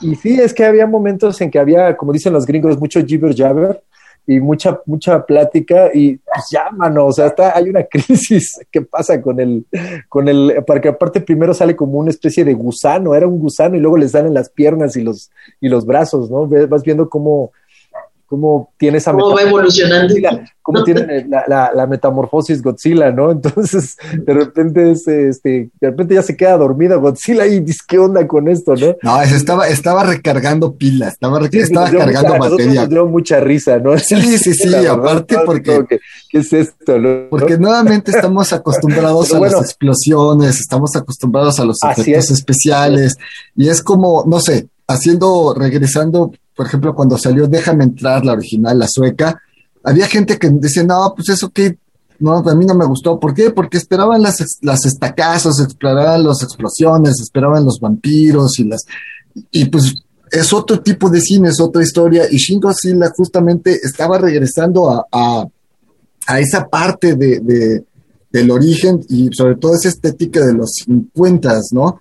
Y 0.00 0.16
sí, 0.16 0.40
es 0.40 0.52
que 0.52 0.64
había 0.64 0.86
momentos 0.86 1.40
en 1.40 1.50
que 1.50 1.60
había, 1.60 1.96
como 1.96 2.12
dicen 2.12 2.32
los 2.32 2.44
gringos, 2.44 2.78
mucho 2.78 3.04
jibber 3.04 3.36
jabber 3.36 3.82
y 4.26 4.40
mucha, 4.40 4.80
mucha 4.86 5.24
plática 5.24 5.90
y 5.92 6.16
pues 6.16 6.46
ya, 6.50 6.70
mano, 6.70 7.06
o 7.06 7.12
sea, 7.12 7.26
está, 7.26 7.56
hay 7.56 7.68
una 7.68 7.84
crisis 7.90 8.60
que 8.70 8.82
pasa 8.82 9.20
con 9.20 9.40
el, 9.40 9.66
con 10.08 10.28
el, 10.28 10.62
porque 10.66 10.88
aparte 10.88 11.20
primero 11.20 11.52
sale 11.54 11.74
como 11.74 11.98
una 11.98 12.10
especie 12.10 12.44
de 12.44 12.54
gusano, 12.54 13.14
era 13.14 13.26
un 13.26 13.38
gusano 13.38 13.76
y 13.76 13.80
luego 13.80 13.96
le 13.96 14.08
salen 14.08 14.34
las 14.34 14.48
piernas 14.48 14.96
y 14.96 15.02
los, 15.02 15.30
y 15.60 15.68
los 15.68 15.84
brazos, 15.84 16.30
¿no? 16.30 16.46
Vas 16.46 16.82
viendo 16.82 17.08
cómo, 17.08 17.52
cómo 18.32 18.72
tiene 18.78 18.96
esa 18.96 19.12
¿Cómo 19.12 19.34
va 19.34 19.42
evolucionando? 19.42 20.14
Cómo 20.62 20.82
tiene 20.84 21.26
la, 21.28 21.44
la, 21.46 21.70
la, 21.74 21.86
metamorfosis 21.86 22.62
Godzilla, 22.62 23.10
¿no? 23.10 23.30
Entonces, 23.30 23.98
de 24.10 24.32
repente, 24.32 24.92
es, 24.92 25.06
este, 25.06 25.68
de 25.78 25.90
repente 25.90 26.14
ya 26.14 26.22
se 26.22 26.34
queda 26.34 26.56
dormida 26.56 26.96
Godzilla 26.96 27.44
y 27.44 27.60
dice, 27.60 27.80
¿qué 27.86 27.98
onda 27.98 28.26
con 28.26 28.48
esto, 28.48 28.74
no? 28.74 28.96
No, 29.02 29.20
estaba, 29.20 29.68
estaba 29.68 30.04
recargando 30.04 30.74
pilas, 30.76 31.12
estaba, 31.12 31.46
sí, 31.46 31.58
estaba 31.58 31.90
cargando 31.90 32.36
mucha, 32.36 32.48
batería. 32.48 32.80
Nos 32.80 32.88
dio 32.88 33.06
mucha 33.06 33.40
risa, 33.40 33.78
¿no? 33.78 33.98
Sí, 33.98 34.18
sí, 34.22 34.38
sí, 34.38 34.54
sí 34.54 34.86
aparte 34.86 35.36
porque... 35.44 35.84
Que, 35.86 36.00
¿Qué 36.30 36.38
es 36.38 36.50
esto? 36.54 36.98
No? 36.98 37.28
Porque 37.28 37.58
nuevamente 37.58 38.12
estamos 38.12 38.50
acostumbrados 38.54 39.34
a 39.34 39.38
bueno, 39.38 39.58
las 39.58 39.66
explosiones, 39.66 40.58
estamos 40.58 40.96
acostumbrados 40.96 41.60
a 41.60 41.66
los 41.66 41.76
efectos 41.82 42.30
especiales, 42.30 43.14
y 43.54 43.68
es 43.68 43.82
como, 43.82 44.24
no 44.26 44.40
sé, 44.40 44.68
haciendo, 44.88 45.54
regresando 45.54 46.32
por 46.54 46.66
ejemplo, 46.66 46.94
cuando 46.94 47.18
salió 47.18 47.46
Déjame 47.46 47.84
entrar, 47.84 48.24
la 48.24 48.32
original, 48.32 48.78
la 48.78 48.86
sueca, 48.88 49.40
había 49.84 50.06
gente 50.06 50.38
que 50.38 50.48
decía, 50.50 50.84
no, 50.84 51.12
pues 51.16 51.28
eso 51.30 51.50
que, 51.50 51.78
no, 52.18 52.38
a 52.38 52.54
mí 52.54 52.64
no 52.64 52.74
me 52.74 52.86
gustó. 52.86 53.18
¿Por 53.18 53.34
qué? 53.34 53.50
Porque 53.50 53.78
esperaban 53.78 54.22
las, 54.22 54.36
las 54.60 54.84
estacazos, 54.84 55.58
esperaban 55.60 56.24
las 56.24 56.42
explosiones, 56.42 57.20
esperaban 57.20 57.64
los 57.64 57.80
vampiros 57.80 58.58
y 58.58 58.64
las, 58.64 58.84
y 59.50 59.64
pues 59.66 59.94
es 60.30 60.52
otro 60.52 60.80
tipo 60.80 61.10
de 61.10 61.20
cine, 61.20 61.48
es 61.48 61.60
otra 61.60 61.82
historia, 61.82 62.24
y 62.30 62.36
Shin 62.36 62.60
Godzilla 62.60 63.10
justamente 63.14 63.78
estaba 63.82 64.18
regresando 64.18 64.90
a, 64.90 65.06
a, 65.12 65.46
a 66.26 66.40
esa 66.40 66.68
parte 66.68 67.16
de, 67.16 67.40
de, 67.40 67.84
del 68.30 68.50
origen 68.50 69.04
y 69.08 69.28
sobre 69.32 69.56
todo 69.56 69.74
esa 69.74 69.88
estética 69.88 70.44
de 70.44 70.54
los 70.54 70.70
50, 70.84 71.60
¿no? 71.72 72.00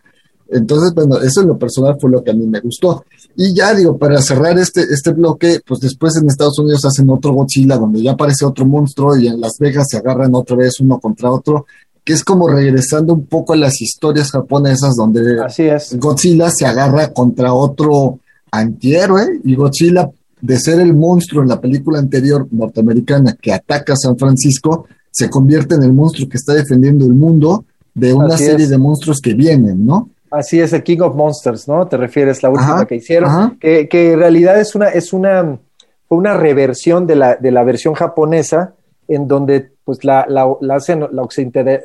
Entonces, 0.51 0.93
bueno, 0.93 1.17
eso 1.19 1.41
en 1.41 1.47
lo 1.47 1.57
personal 1.57 1.95
fue 1.99 2.11
lo 2.11 2.23
que 2.23 2.31
a 2.31 2.33
mí 2.33 2.45
me 2.45 2.59
gustó. 2.59 3.05
Y 3.35 3.53
ya 3.55 3.73
digo, 3.73 3.97
para 3.97 4.21
cerrar 4.21 4.59
este, 4.59 4.81
este 4.81 5.11
bloque, 5.13 5.61
pues 5.65 5.79
después 5.79 6.15
en 6.17 6.27
Estados 6.27 6.59
Unidos 6.59 6.83
hacen 6.85 7.09
otro 7.09 7.33
Godzilla 7.33 7.77
donde 7.77 8.01
ya 8.01 8.11
aparece 8.11 8.45
otro 8.45 8.65
monstruo 8.65 9.15
y 9.17 9.27
en 9.27 9.39
Las 9.39 9.57
Vegas 9.59 9.87
se 9.89 9.97
agarran 9.97 10.35
otra 10.35 10.57
vez 10.57 10.79
uno 10.81 10.99
contra 10.99 11.31
otro, 11.31 11.65
que 12.03 12.13
es 12.13 12.23
como 12.23 12.49
regresando 12.49 13.13
un 13.13 13.25
poco 13.25 13.53
a 13.53 13.57
las 13.57 13.81
historias 13.81 14.31
japonesas 14.31 14.95
donde 14.95 15.39
Así 15.41 15.63
es. 15.63 15.97
Godzilla 15.97 16.49
se 16.49 16.65
agarra 16.65 17.13
contra 17.13 17.53
otro 17.53 18.19
antihéroe 18.51 19.39
y 19.43 19.55
Godzilla, 19.55 20.09
de 20.41 20.59
ser 20.59 20.79
el 20.79 20.93
monstruo 20.95 21.43
en 21.43 21.49
la 21.49 21.61
película 21.61 21.99
anterior 21.99 22.47
norteamericana 22.51 23.37
que 23.39 23.53
ataca 23.53 23.93
a 23.93 23.97
San 23.97 24.17
Francisco, 24.17 24.87
se 25.11 25.29
convierte 25.29 25.75
en 25.75 25.83
el 25.83 25.93
monstruo 25.93 26.27
que 26.27 26.37
está 26.37 26.53
defendiendo 26.53 27.05
el 27.05 27.13
mundo 27.13 27.63
de 27.93 28.13
una 28.13 28.35
Así 28.35 28.45
serie 28.45 28.65
es. 28.65 28.69
de 28.69 28.77
monstruos 28.77 29.19
que 29.21 29.33
vienen, 29.33 29.85
¿no? 29.85 30.09
Así 30.31 30.61
es, 30.61 30.71
el 30.71 30.81
King 30.81 31.01
of 31.01 31.15
Monsters, 31.15 31.67
¿no? 31.67 31.85
Te 31.87 31.97
refieres, 31.97 32.41
la 32.41 32.49
última 32.49 32.75
ajá, 32.75 32.85
que 32.85 32.95
hicieron, 32.95 33.57
que, 33.59 33.89
que, 33.89 34.13
en 34.13 34.19
realidad 34.19 34.59
es 34.59 34.73
una, 34.75 34.87
es 34.87 35.11
una, 35.11 35.59
fue 36.07 36.17
una 36.17 36.37
reversión 36.37 37.05
de 37.05 37.17
la, 37.17 37.35
de 37.35 37.51
la 37.51 37.63
versión 37.63 37.93
japonesa, 37.93 38.73
en 39.09 39.27
donde 39.27 39.71
pues 39.83 40.05
la, 40.05 40.25
la, 40.29 40.49
la 40.61 40.75
hacen, 40.75 41.01
la, 41.01 41.27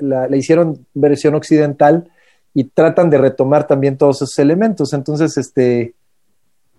la, 0.01 0.29
la, 0.29 0.37
hicieron 0.37 0.87
versión 0.95 1.35
occidental 1.35 2.09
y 2.55 2.65
tratan 2.65 3.11
de 3.11 3.19
retomar 3.19 3.67
también 3.67 3.97
todos 3.97 4.23
esos 4.23 4.39
elementos. 4.39 4.93
Entonces, 4.93 5.37
este, 5.37 5.95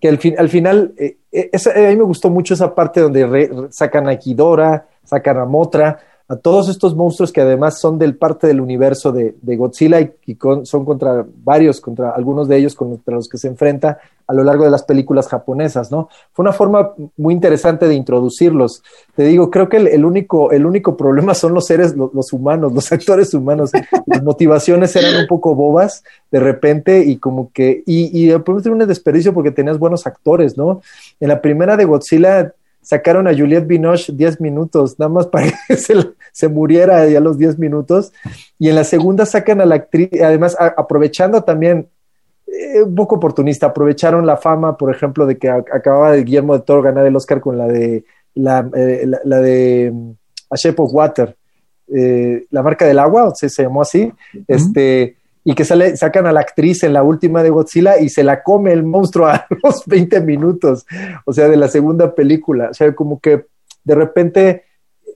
que 0.00 0.08
al, 0.08 0.18
fin, 0.18 0.36
al 0.38 0.48
final, 0.48 0.94
eh, 0.96 1.18
esa, 1.30 1.72
a 1.72 1.90
mí 1.90 1.96
me 1.96 2.02
gustó 2.04 2.30
mucho 2.30 2.54
esa 2.54 2.74
parte 2.74 3.00
donde 3.00 3.26
re, 3.26 3.50
sacan 3.70 4.08
a 4.08 4.16
Kidora, 4.16 4.86
sacan 5.04 5.38
a 5.38 5.44
Motra, 5.44 5.98
a 6.30 6.36
todos 6.36 6.68
estos 6.68 6.94
monstruos 6.94 7.32
que 7.32 7.40
además 7.40 7.80
son 7.80 7.98
del 7.98 8.14
parte 8.14 8.46
del 8.46 8.60
universo 8.60 9.12
de, 9.12 9.34
Godzilla 9.56 9.98
y, 10.00 10.36
son 10.64 10.84
contra 10.84 11.24
varios, 11.42 11.80
contra 11.80 12.10
algunos 12.10 12.48
de 12.48 12.58
ellos 12.58 12.74
contra 12.74 13.14
los 13.14 13.28
que 13.30 13.38
se 13.38 13.48
enfrenta 13.48 13.98
a 14.26 14.34
lo 14.34 14.44
largo 14.44 14.64
de 14.64 14.70
las 14.70 14.82
películas 14.82 15.26
japonesas, 15.26 15.90
¿no? 15.90 16.10
Fue 16.34 16.42
una 16.42 16.52
forma 16.52 16.92
muy 17.16 17.32
interesante 17.32 17.88
de 17.88 17.94
introducirlos. 17.94 18.82
Te 19.16 19.22
digo, 19.22 19.50
creo 19.50 19.70
que 19.70 19.78
el, 19.78 20.04
único, 20.04 20.52
el 20.52 20.66
único 20.66 20.98
problema 20.98 21.32
son 21.32 21.54
los 21.54 21.64
seres, 21.64 21.96
lo- 21.96 22.10
los, 22.12 22.34
humanos, 22.34 22.74
los 22.74 22.92
actores 22.92 23.32
humanos. 23.32 23.70
Las 24.04 24.22
motivaciones 24.22 24.94
eran 24.96 25.16
un 25.22 25.26
poco 25.26 25.54
bobas 25.54 26.04
de 26.30 26.40
repente 26.40 27.04
y 27.06 27.16
como 27.16 27.50
que, 27.52 27.82
y, 27.86 28.26
y 28.26 28.30
un 28.30 28.78
desperdicio 28.86 29.32
porque 29.32 29.50
tenías 29.50 29.78
buenos 29.78 30.06
actores, 30.06 30.58
¿no? 30.58 30.82
En 31.20 31.28
la 31.28 31.40
primera 31.40 31.78
de 31.78 31.86
Godzilla 31.86 32.52
sacaron 32.88 33.28
a 33.28 33.34
Juliette 33.36 33.66
Binoche 33.66 34.14
10 34.14 34.40
minutos, 34.40 34.98
nada 34.98 35.10
más 35.10 35.26
para 35.26 35.46
que 35.68 35.76
se, 35.76 35.94
se 36.32 36.48
muriera 36.48 37.06
ya 37.06 37.18
a 37.18 37.20
los 37.20 37.36
10 37.36 37.58
minutos. 37.58 38.12
Y 38.58 38.70
en 38.70 38.76
la 38.76 38.84
segunda 38.84 39.26
sacan 39.26 39.60
a 39.60 39.66
la 39.66 39.74
actriz, 39.74 40.08
además 40.22 40.56
a- 40.58 40.72
aprovechando 40.74 41.42
también, 41.44 41.88
eh, 42.46 42.82
un 42.82 42.94
poco 42.94 43.16
oportunista, 43.16 43.66
aprovecharon 43.66 44.24
la 44.24 44.38
fama, 44.38 44.78
por 44.78 44.90
ejemplo, 44.94 45.26
de 45.26 45.36
que 45.36 45.50
a- 45.50 45.56
acababa 45.70 46.12
de 46.12 46.24
Guillermo 46.24 46.54
de 46.56 46.64
Toro 46.64 46.80
ganar 46.80 47.04
el 47.04 47.14
Oscar 47.14 47.40
con 47.42 47.58
la 47.58 47.66
de, 47.66 48.04
la, 48.34 48.66
eh, 48.74 49.02
la, 49.06 49.20
la 49.22 49.40
de 49.40 49.90
mm, 49.92 50.10
A 50.48 50.56
Shape 50.56 50.80
of 50.82 50.90
Water, 50.94 51.36
eh, 51.94 52.46
la 52.50 52.62
marca 52.62 52.86
del 52.86 52.98
agua, 53.00 53.34
se, 53.34 53.50
se 53.50 53.64
llamó 53.64 53.82
así, 53.82 54.10
este, 54.46 55.17
y 55.50 55.54
que 55.54 55.64
sale, 55.64 55.96
sacan 55.96 56.26
a 56.26 56.32
la 56.32 56.40
actriz 56.40 56.82
en 56.82 56.92
la 56.92 57.02
última 57.02 57.42
de 57.42 57.48
Godzilla 57.48 57.98
y 57.98 58.10
se 58.10 58.22
la 58.22 58.42
come 58.42 58.70
el 58.70 58.82
monstruo 58.84 59.28
a 59.28 59.46
los 59.62 59.82
20 59.86 60.20
minutos, 60.20 60.84
o 61.24 61.32
sea, 61.32 61.48
de 61.48 61.56
la 61.56 61.68
segunda 61.68 62.14
película, 62.14 62.68
o 62.70 62.74
sea, 62.74 62.94
como 62.94 63.18
que 63.18 63.46
de 63.82 63.94
repente 63.94 64.64
eh, 65.06 65.10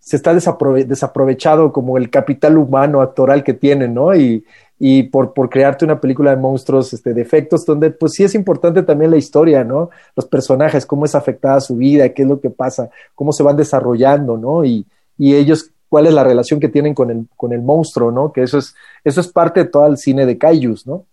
se 0.00 0.16
está 0.16 0.34
desaprove- 0.34 0.84
desaprovechado 0.86 1.70
como 1.72 1.96
el 1.96 2.10
capital 2.10 2.58
humano 2.58 3.00
actoral 3.00 3.44
que 3.44 3.54
tienen, 3.54 3.94
¿no? 3.94 4.16
Y, 4.16 4.44
y 4.80 5.04
por, 5.04 5.32
por 5.32 5.48
crearte 5.48 5.84
una 5.84 6.00
película 6.00 6.32
de 6.32 6.38
monstruos, 6.38 6.92
este, 6.92 7.14
de 7.14 7.22
efectos, 7.22 7.64
donde 7.64 7.92
pues 7.92 8.14
sí 8.14 8.24
es 8.24 8.34
importante 8.34 8.82
también 8.82 9.12
la 9.12 9.16
historia, 9.16 9.62
¿no? 9.62 9.90
Los 10.16 10.26
personajes, 10.26 10.84
cómo 10.86 11.04
es 11.04 11.14
afectada 11.14 11.60
su 11.60 11.76
vida, 11.76 12.08
qué 12.08 12.22
es 12.22 12.28
lo 12.28 12.40
que 12.40 12.50
pasa, 12.50 12.90
cómo 13.14 13.32
se 13.32 13.44
van 13.44 13.56
desarrollando, 13.56 14.36
¿no? 14.36 14.64
Y, 14.64 14.84
y 15.16 15.36
ellos, 15.36 15.70
cuál 15.88 16.06
es 16.06 16.14
la 16.14 16.24
relación 16.24 16.60
que 16.60 16.68
tienen 16.68 16.94
con 16.94 17.10
el, 17.10 17.26
con 17.36 17.52
el 17.52 17.62
monstruo, 17.62 18.10
¿no? 18.10 18.32
Que 18.32 18.42
eso 18.42 18.58
es, 18.58 18.74
eso 19.04 19.20
es 19.20 19.28
parte 19.28 19.60
de 19.64 19.70
todo 19.70 19.86
el 19.86 19.96
cine 19.98 20.26
de 20.26 20.36
Kaijus, 20.38 20.86
¿no? 20.86 21.04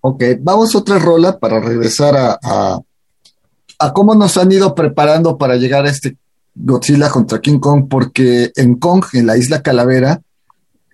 Ok, 0.00 0.22
vamos 0.40 0.74
a 0.74 0.78
otra 0.78 0.98
rola 0.98 1.38
para 1.38 1.60
regresar 1.60 2.16
a, 2.16 2.38
a, 3.78 3.92
cómo 3.92 4.14
nos 4.14 4.36
han 4.36 4.50
ido 4.52 4.74
preparando 4.74 5.36
para 5.36 5.56
llegar 5.56 5.84
a 5.86 5.90
este 5.90 6.16
Godzilla 6.54 7.08
contra 7.10 7.40
King 7.40 7.58
Kong, 7.58 7.86
porque 7.88 8.50
en 8.56 8.76
Kong, 8.76 9.04
en 9.12 9.26
la 9.26 9.36
isla 9.36 9.62
Calavera, 9.62 10.20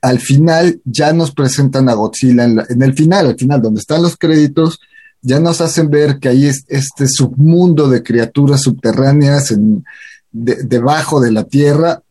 al 0.03 0.19
final 0.19 0.81
ya 0.85 1.13
nos 1.15 1.31
presentan 1.33 1.89
a 1.89 1.95
Godzilla, 1.95 2.45
en, 2.45 2.83
el 2.83 2.95
final, 2.95 3.27
al 3.27 3.37
final, 3.37 3.63
donde 3.63 3.81
están 3.81 4.03
los 4.03 4.17
créditos, 4.17 4.79
ya 5.23 5.41
nos 5.41 5.61
hacen 5.63 5.89
ver 5.89 6.19
que 6.19 6.29
ahí 6.29 6.47
es 6.47 6.65
este 6.69 7.07
submundo 7.09 7.89
de 7.89 8.03
criaturas 8.03 8.61
subterráneas 8.63 9.51
en- 9.53 9.85
de- 10.33 10.65
debajo 10.65 11.21
de 11.21 11.33
la 11.33 11.45
tierra 11.45 12.03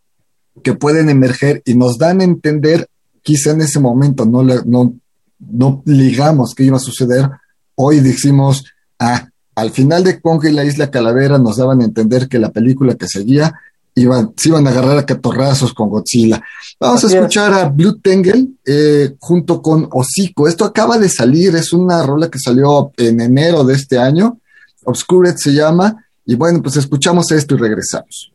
que 0.64 0.74
pueden 0.74 1.10
emerger 1.10 1.62
y 1.66 1.76
nos 1.76 1.98
dan 1.98 2.22
a 2.22 2.24
entender, 2.24 2.88
quizá 3.22 3.52
en 3.52 3.62
ese 3.62 3.80
momento 3.80 4.26
no, 4.26 4.44
no, 4.44 4.96
no 5.40 5.84
ligamos 5.86 6.56
qué 6.56 6.64
iba 6.64 6.78
a 6.78 6.82
suceder, 6.82 7.30
hoy 7.76 8.00
decimos, 8.00 8.64
ah, 9.00 9.28
al 9.56 9.72
final 9.72 10.04
de 10.04 10.20
Kong 10.20 10.44
y 10.46 10.52
la 10.52 10.66
isla 10.66 10.90
Calavera 10.90 11.38
nos 11.38 11.58
daban 11.58 11.82
a 11.82 11.86
entender 11.86 12.28
que 12.28 12.40
la 12.40 12.52
película 12.52 12.96
que 12.96 13.08
seguía 13.08 13.54
iban, 13.96 14.34
se 14.36 14.50
iban 14.50 14.66
a 14.66 14.72
agarrar 14.72 14.98
a 14.98 15.06
catorrazos 15.06 15.74
con 15.74 15.90
Godzilla. 15.90 16.42
Vamos 16.80 17.04
Así 17.04 17.06
a 17.06 17.10
es. 17.10 17.16
escuchar 17.16 17.54
a 17.54 17.70
Blue 17.70 18.00
Tangle 18.00 18.48
eh, 18.66 19.16
junto 19.20 19.62
con 19.62 19.88
Hocico. 19.92 20.48
Esto 20.48 20.66
acaba 20.66 20.98
de 20.98 21.10
salir, 21.10 21.56
es 21.56 21.74
una 21.74 22.04
rola 22.04 22.30
que 22.30 22.40
salió 22.40 22.92
en 22.98 23.22
enero 23.22 23.64
de 23.64 23.76
este 23.76 24.00
año. 24.00 24.40
Obscured 24.86 25.36
se 25.38 25.54
llama. 25.54 26.04
Y 26.26 26.36
bueno, 26.36 26.62
pues 26.62 26.78
escuchamos 26.78 27.32
esto 27.32 27.56
y 27.56 27.58
regresamos. 27.60 28.33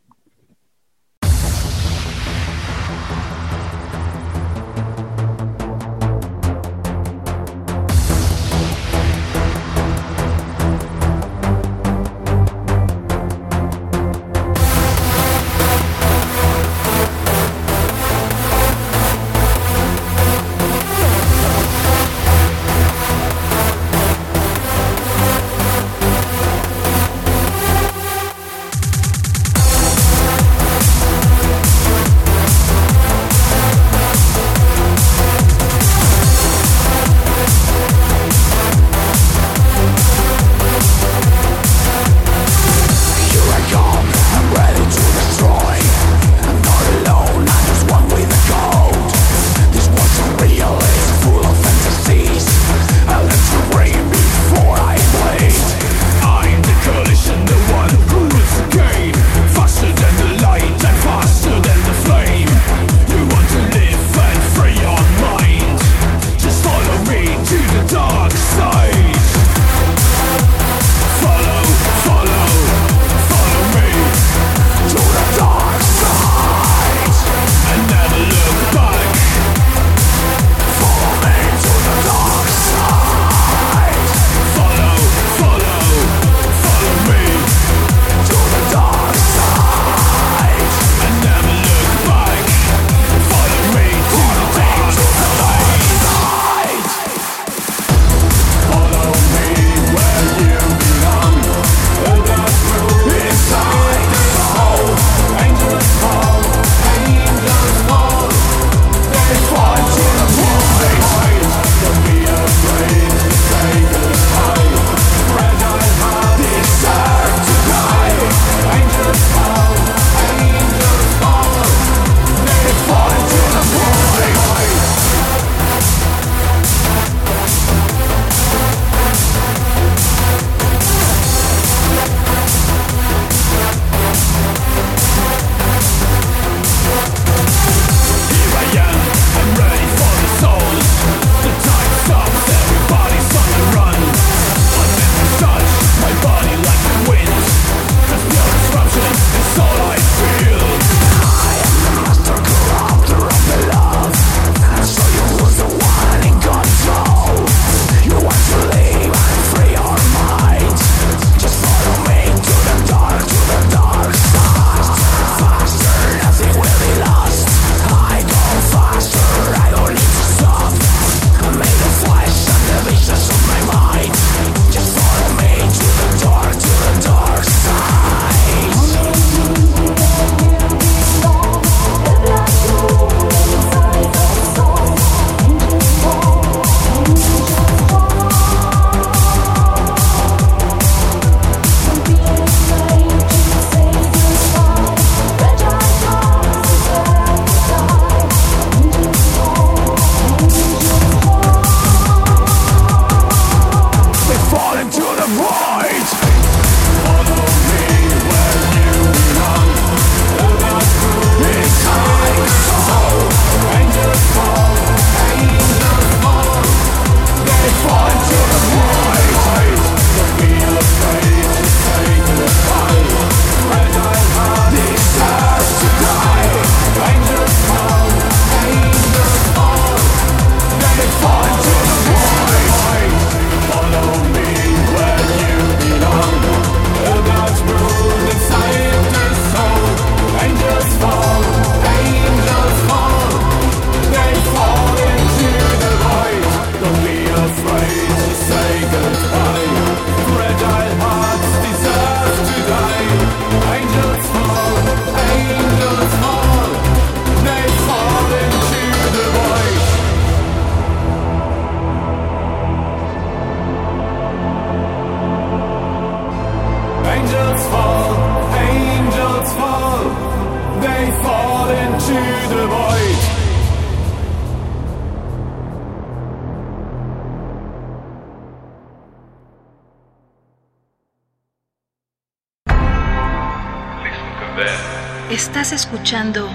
Estás 285.30 285.72
escuchando 285.72 286.48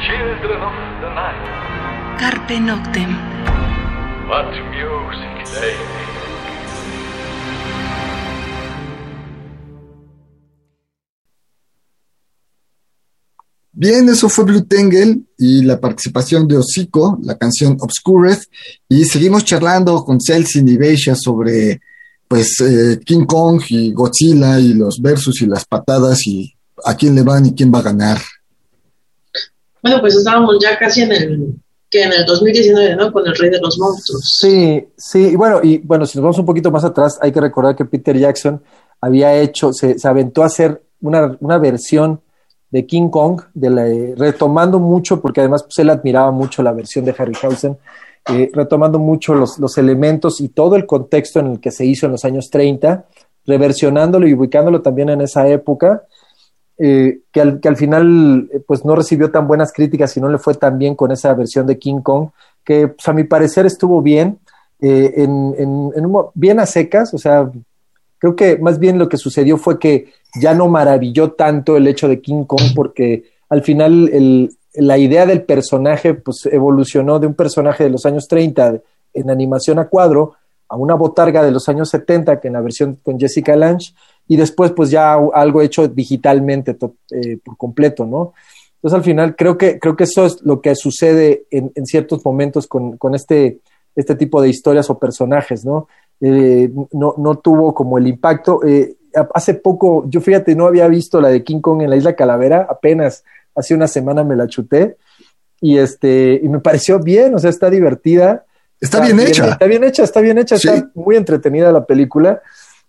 Children 0.00 0.62
of 0.62 0.72
the 1.02 1.10
night. 1.14 2.18
Carpe 2.18 2.58
Noctem. 2.60 3.10
What 4.26 4.52
music 4.70 5.60
they. 5.60 5.74
Bien, 13.72 14.08
eso 14.08 14.30
fue 14.30 14.44
Blue 14.44 14.64
Tangle 14.64 15.18
y 15.36 15.62
la 15.62 15.78
participación 15.78 16.48
de 16.48 16.56
Hocico, 16.56 17.18
la 17.22 17.36
canción 17.36 17.76
Obscureth, 17.78 18.44
y 18.88 19.04
seguimos 19.04 19.44
charlando 19.44 20.02
con 20.02 20.18
Celsin 20.18 20.66
y 20.66 20.78
Beisha 20.78 21.14
sobre 21.14 21.82
pues 22.26 22.58
eh, 22.62 22.98
King 23.04 23.26
Kong 23.26 23.60
y 23.68 23.92
Godzilla 23.92 24.58
y 24.58 24.72
los 24.72 25.02
versus 25.02 25.42
y 25.42 25.46
las 25.46 25.66
patadas 25.66 26.26
y 26.26 26.55
a 26.84 26.94
quién 26.96 27.14
le 27.14 27.22
van 27.22 27.46
y 27.46 27.54
quién 27.54 27.72
va 27.72 27.78
a 27.80 27.82
ganar. 27.82 28.18
Bueno, 29.82 30.00
pues 30.00 30.16
estábamos 30.16 30.56
ya 30.62 30.78
casi 30.78 31.02
en 31.02 31.12
el 31.12 31.54
que 31.88 32.02
en 32.02 32.12
el 32.12 32.26
2019, 32.26 32.96
¿no? 32.96 33.12
Con 33.12 33.26
el 33.26 33.34
Rey 33.36 33.50
de 33.50 33.60
los 33.60 33.78
Monstruos. 33.78 34.36
Sí, 34.40 34.88
sí, 34.96 35.28
y 35.28 35.36
bueno, 35.36 35.60
y 35.62 35.78
bueno, 35.78 36.04
si 36.04 36.18
nos 36.18 36.24
vamos 36.24 36.38
un 36.38 36.46
poquito 36.46 36.70
más 36.70 36.84
atrás, 36.84 37.18
hay 37.22 37.30
que 37.30 37.40
recordar 37.40 37.76
que 37.76 37.84
Peter 37.84 38.16
Jackson 38.18 38.60
había 39.00 39.34
hecho, 39.40 39.72
se, 39.72 39.96
se 39.98 40.08
aventó 40.08 40.42
a 40.42 40.46
hacer 40.46 40.82
una, 41.00 41.36
una 41.40 41.58
versión 41.58 42.20
de 42.70 42.84
King 42.86 43.08
Kong, 43.10 43.40
de 43.54 43.70
la- 43.70 44.14
retomando 44.16 44.80
mucho, 44.80 45.20
porque 45.20 45.40
además 45.40 45.62
pues, 45.62 45.78
él 45.78 45.90
admiraba 45.90 46.32
mucho 46.32 46.62
la 46.64 46.72
versión 46.72 47.04
de 47.04 47.14
Harryhausen, 47.16 47.78
eh, 48.30 48.50
retomando 48.52 48.98
mucho 48.98 49.34
los, 49.36 49.58
los 49.60 49.78
elementos 49.78 50.40
y 50.40 50.48
todo 50.48 50.74
el 50.74 50.84
contexto 50.86 51.38
en 51.38 51.52
el 51.52 51.60
que 51.60 51.70
se 51.70 51.86
hizo 51.86 52.06
en 52.06 52.12
los 52.12 52.24
años 52.24 52.50
30, 52.50 53.04
reversionándolo 53.46 54.26
y 54.26 54.34
ubicándolo 54.34 54.82
también 54.82 55.10
en 55.10 55.20
esa 55.20 55.46
época, 55.46 56.02
eh, 56.78 57.20
que, 57.32 57.40
al, 57.40 57.60
que 57.60 57.68
al 57.68 57.76
final 57.76 58.48
eh, 58.52 58.60
pues 58.66 58.84
no 58.84 58.94
recibió 58.94 59.30
tan 59.30 59.46
buenas 59.46 59.72
críticas 59.72 60.16
y 60.16 60.20
no 60.20 60.28
le 60.28 60.38
fue 60.38 60.54
tan 60.54 60.78
bien 60.78 60.94
con 60.94 61.10
esa 61.12 61.32
versión 61.34 61.66
de 61.66 61.78
King 61.78 62.00
Kong, 62.02 62.28
que 62.64 62.88
pues, 62.88 63.08
a 63.08 63.12
mi 63.12 63.24
parecer 63.24 63.66
estuvo 63.66 64.02
bien, 64.02 64.38
eh, 64.80 65.14
en, 65.16 65.54
en- 65.58 66.12
bien 66.34 66.60
a 66.60 66.66
secas, 66.66 67.14
o 67.14 67.18
sea, 67.18 67.50
creo 68.18 68.36
que 68.36 68.58
más 68.58 68.78
bien 68.78 68.98
lo 68.98 69.08
que 69.08 69.16
sucedió 69.16 69.56
fue 69.56 69.78
que 69.78 70.12
ya 70.40 70.54
no 70.54 70.68
maravilló 70.68 71.32
tanto 71.32 71.76
el 71.76 71.86
hecho 71.86 72.08
de 72.08 72.20
King 72.20 72.44
Kong 72.44 72.72
porque 72.74 73.24
al 73.48 73.62
final 73.62 74.08
el- 74.12 74.50
la 74.74 74.98
idea 74.98 75.24
del 75.24 75.42
personaje 75.42 76.12
pues 76.12 76.44
evolucionó 76.52 77.18
de 77.18 77.26
un 77.26 77.34
personaje 77.34 77.84
de 77.84 77.90
los 77.90 78.04
años 78.04 78.28
30 78.28 78.80
en 79.14 79.30
animación 79.30 79.78
a 79.78 79.88
cuadro 79.88 80.34
a 80.68 80.76
una 80.76 80.94
botarga 80.94 81.42
de 81.42 81.50
los 81.52 81.68
años 81.70 81.88
70 81.88 82.40
que 82.40 82.48
en 82.48 82.54
la 82.54 82.60
versión 82.60 82.98
con 83.02 83.18
Jessica 83.18 83.56
Lange 83.56 83.94
y 84.28 84.36
después 84.36 84.72
pues 84.72 84.90
ya 84.90 85.14
algo 85.14 85.62
hecho 85.62 85.88
digitalmente 85.88 86.76
eh, 87.10 87.38
por 87.44 87.56
completo, 87.56 88.06
¿no? 88.06 88.34
Entonces 88.76 88.98
al 88.98 89.04
final 89.04 89.36
creo 89.36 89.56
que, 89.56 89.78
creo 89.78 89.96
que 89.96 90.04
eso 90.04 90.26
es 90.26 90.42
lo 90.42 90.60
que 90.60 90.74
sucede 90.74 91.44
en, 91.50 91.72
en 91.74 91.86
ciertos 91.86 92.24
momentos 92.24 92.66
con, 92.66 92.96
con 92.98 93.14
este, 93.14 93.58
este 93.94 94.14
tipo 94.14 94.40
de 94.40 94.48
historias 94.48 94.90
o 94.90 94.98
personajes, 94.98 95.64
¿no? 95.64 95.88
Eh, 96.20 96.70
no, 96.92 97.14
no 97.18 97.38
tuvo 97.38 97.74
como 97.74 97.98
el 97.98 98.06
impacto. 98.06 98.60
Eh, 98.64 98.96
hace 99.34 99.54
poco, 99.54 100.04
yo 100.08 100.20
fíjate, 100.20 100.54
no 100.54 100.66
había 100.66 100.88
visto 100.88 101.20
la 101.20 101.28
de 101.28 101.42
King 101.42 101.60
Kong 101.60 101.82
en 101.82 101.90
la 101.90 101.96
Isla 101.96 102.14
Calavera, 102.14 102.66
apenas 102.68 103.24
hace 103.54 103.74
una 103.74 103.88
semana 103.88 104.22
me 104.22 104.36
la 104.36 104.46
chuté 104.46 104.96
y 105.60 105.78
este 105.78 106.38
y 106.42 106.48
me 106.48 106.60
pareció 106.60 106.98
bien, 106.98 107.34
o 107.34 107.38
sea, 107.38 107.50
está 107.50 107.70
divertida. 107.70 108.44
Está 108.78 109.00
bien 109.00 109.18
hecha. 109.18 109.48
Está 109.52 109.66
bien 109.66 109.84
hecha, 109.84 110.04
está 110.04 110.20
bien 110.20 110.36
hecha, 110.36 110.58
Sí. 110.58 110.68
está 110.68 110.90
muy 110.94 111.16
entretenida 111.16 111.72
la 111.72 111.86
película 111.86 112.42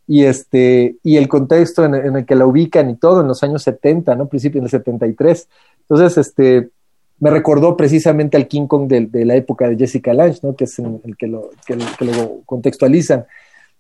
y 0.08 0.24
este 0.24 0.96
y 1.04 1.18
el 1.18 1.28
contexto 1.28 1.84
en, 1.84 1.94
en 1.94 2.16
el 2.16 2.26
que 2.26 2.36
la 2.36 2.46
ubican 2.46 2.90
y 2.90 2.96
todo 2.96 3.22
en 3.22 3.28
los 3.28 3.44
años 3.44 3.62
70, 3.64 4.16
¿no? 4.16 4.28
Principio 4.28 4.62
del 4.62 4.70
73. 4.70 5.48
Entonces, 5.82 6.18
este 6.18 6.70
me 7.20 7.30
recordó 7.30 7.76
precisamente 7.76 8.38
al 8.38 8.48
King 8.48 8.68
Kong 8.68 8.88
de, 8.88 9.08
de 9.08 9.26
la 9.26 9.36
época 9.36 9.68
de 9.68 9.76
Jessica 9.76 10.14
Lange, 10.14 10.40
¿no? 10.44 10.56
Que 10.56 10.66
es 10.66 10.80
en 10.80 11.02
el 11.04 11.18
que 11.18 11.28
lo, 11.28 11.50
que, 11.66 11.78
que 11.98 12.06
lo 12.06 12.42
contextualizan. 12.46 13.26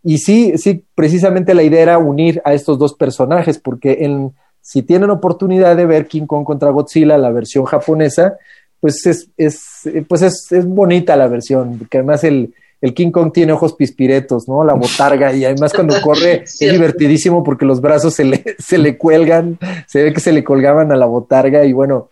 Y 0.03 0.17
sí, 0.17 0.57
sí, 0.57 0.83
precisamente 0.95 1.53
la 1.53 1.63
idea 1.63 1.81
era 1.81 1.97
unir 1.97 2.41
a 2.45 2.53
estos 2.53 2.79
dos 2.79 2.95
personajes, 2.95 3.59
porque 3.59 3.97
en, 4.01 4.33
si 4.61 4.81
tienen 4.81 5.11
oportunidad 5.11 5.75
de 5.75 5.85
ver 5.85 6.07
King 6.07 6.25
Kong 6.25 6.45
contra 6.45 6.71
Godzilla, 6.71 7.17
la 7.17 7.31
versión 7.31 7.65
japonesa, 7.65 8.37
pues 8.79 9.05
es, 9.05 9.29
es, 9.37 9.87
pues 10.07 10.21
es, 10.21 10.51
es 10.51 10.65
bonita 10.65 11.15
la 11.15 11.27
versión, 11.27 11.77
porque 11.77 11.97
además 11.97 12.23
el, 12.23 12.53
el 12.81 12.93
King 12.93 13.11
Kong 13.11 13.31
tiene 13.33 13.53
ojos 13.53 13.73
pispiretos, 13.73 14.47
¿no? 14.47 14.63
La 14.63 14.73
botarga, 14.73 15.33
y 15.33 15.45
además 15.45 15.73
cuando 15.73 15.95
corre 16.03 16.43
es 16.43 16.59
divertidísimo 16.59 17.43
porque 17.43 17.65
los 17.65 17.81
brazos 17.81 18.13
se 18.13 18.23
le, 18.23 18.43
se 18.59 18.77
le 18.77 18.97
cuelgan, 18.97 19.57
se 19.87 20.03
ve 20.03 20.13
que 20.13 20.19
se 20.19 20.31
le 20.31 20.43
colgaban 20.43 20.91
a 20.91 20.95
la 20.95 21.05
botarga, 21.05 21.65
y 21.65 21.73
bueno, 21.73 22.09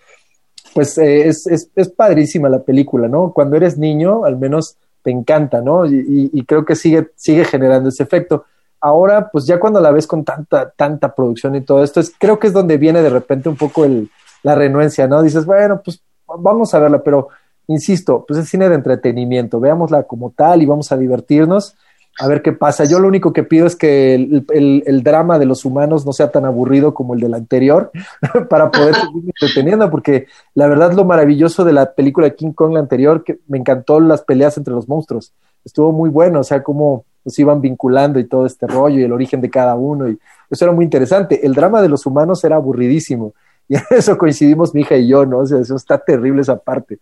pues 0.74 0.98
eh, 0.98 1.28
es, 1.28 1.48
es, 1.48 1.70
es 1.76 1.90
padrísima 1.90 2.50
la 2.50 2.60
película, 2.64 3.08
¿no? 3.08 3.32
Cuando 3.32 3.56
eres 3.56 3.78
niño, 3.78 4.26
al 4.26 4.38
menos 4.38 4.76
te 5.04 5.12
encanta, 5.12 5.62
¿no? 5.62 5.86
Y, 5.86 5.96
y- 5.96 6.30
y 6.34 6.46
creo 6.46 6.66
que 6.66 6.76
sigue, 6.76 7.10
sigue 7.16 7.46
generando 7.46 7.90
ese 7.90 8.04
efecto. 8.04 8.46
Ahora, 8.82 9.30
pues 9.32 9.46
ya 9.46 9.60
cuando 9.60 9.80
la 9.80 9.92
ves 9.92 10.06
con 10.08 10.24
tanta, 10.26 10.70
tanta 10.76 11.14
producción 11.16 11.56
y 11.56 11.62
todo 11.62 11.84
esto, 11.84 12.00
es, 12.00 12.12
creo 12.18 12.40
que 12.40 12.48
es 12.48 12.54
donde 12.54 12.78
viene 12.78 13.02
de 13.02 13.10
repente 13.10 13.48
un 13.50 13.56
poco 13.56 13.86
el, 13.86 14.10
la 14.44 14.54
renuencia, 14.56 15.08
¿no? 15.08 15.22
Dices, 15.24 15.46
bueno, 15.46 15.82
pues 15.84 16.02
vamos 16.40 16.74
a 16.74 16.80
verla, 16.80 17.02
pero 17.02 17.30
insisto, 17.68 18.26
pues 18.28 18.40
es 18.40 18.50
cine 18.50 18.70
de 18.70 18.76
entretenimiento, 18.76 19.60
veámosla 19.60 20.04
como 20.04 20.32
tal 20.32 20.62
y 20.62 20.66
vamos 20.66 20.92
a 20.92 20.98
divertirnos, 20.98 21.76
a 22.20 22.28
ver 22.28 22.42
qué 22.42 22.54
pasa. 22.54 22.86
Yo 22.86 23.00
lo 23.00 23.08
único 23.10 23.34
que 23.34 23.44
pido 23.44 23.68
es 23.68 23.76
que 23.76 24.16
el, 24.16 24.46
el- 24.54 24.84
el 24.86 25.04
drama 25.04 25.38
de 25.38 25.46
los 25.46 25.66
humanos 25.66 26.06
no 26.06 26.14
sea 26.14 26.32
tan 26.32 26.46
aburrido 26.46 26.94
como 26.94 27.14
el 27.14 27.20
del 27.20 27.34
anterior, 27.34 27.92
para 28.50 28.72
poder 28.72 28.96
seguir 28.96 29.24
entreteniendo, 29.42 29.90
porque 29.92 30.28
la 30.54 30.68
verdad 30.68 30.94
lo 30.94 31.04
maravilloso 31.06 31.66
de 31.66 31.74
la 31.74 31.94
película 31.94 32.30
King 32.32 32.54
Kong 32.54 32.74
la 32.74 32.80
anterior, 32.80 33.24
que 33.24 33.40
me 33.48 33.58
encantó 33.58 34.00
las 34.00 34.22
peleas 34.22 34.58
entre 34.58 34.74
los 34.74 34.88
monstruos, 34.88 35.34
estuvo 35.64 35.92
muy 35.92 36.10
bueno, 36.10 36.40
o 36.40 36.44
sea, 36.44 36.64
cómo 36.64 37.06
los 37.26 37.38
iban 37.40 37.60
vinculando 37.60 38.20
y 38.20 38.26
todo 38.26 38.46
este 38.46 38.68
rollo 38.68 39.00
y 39.00 39.04
el 39.04 39.12
origen 39.12 39.42
de 39.42 39.50
cada 39.50 39.76
uno, 39.76 40.08
y 40.08 40.18
eso 40.50 40.64
era 40.66 40.72
muy 40.74 40.86
interesante. 40.86 41.46
El 41.46 41.54
drama 41.56 41.82
de 41.82 41.90
los 41.90 42.06
humanos 42.06 42.44
era 42.44 42.56
aburridísimo, 42.56 43.34
y 43.70 43.76
en 43.76 43.84
eso 43.90 44.18
coincidimos 44.18 44.74
mi 44.74 44.82
hija 44.82 44.96
y 44.98 45.08
yo, 45.08 45.26
¿no? 45.26 45.40
O 45.40 45.46
sea, 45.46 45.60
eso 45.60 45.76
está 45.76 45.98
terrible 45.98 46.42
esa 46.42 46.58
parte. 46.58 47.00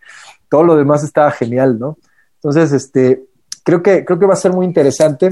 Todo 0.49 0.63
lo 0.63 0.75
demás 0.75 1.03
estaba 1.03 1.31
genial, 1.31 1.77
¿no? 1.79 1.97
Entonces, 2.35 2.71
este, 2.71 3.25
creo 3.63 3.81
que, 3.81 4.03
creo 4.05 4.19
que 4.19 4.25
va 4.25 4.33
a 4.33 4.37
ser 4.37 4.51
muy 4.53 4.65
interesante. 4.65 5.29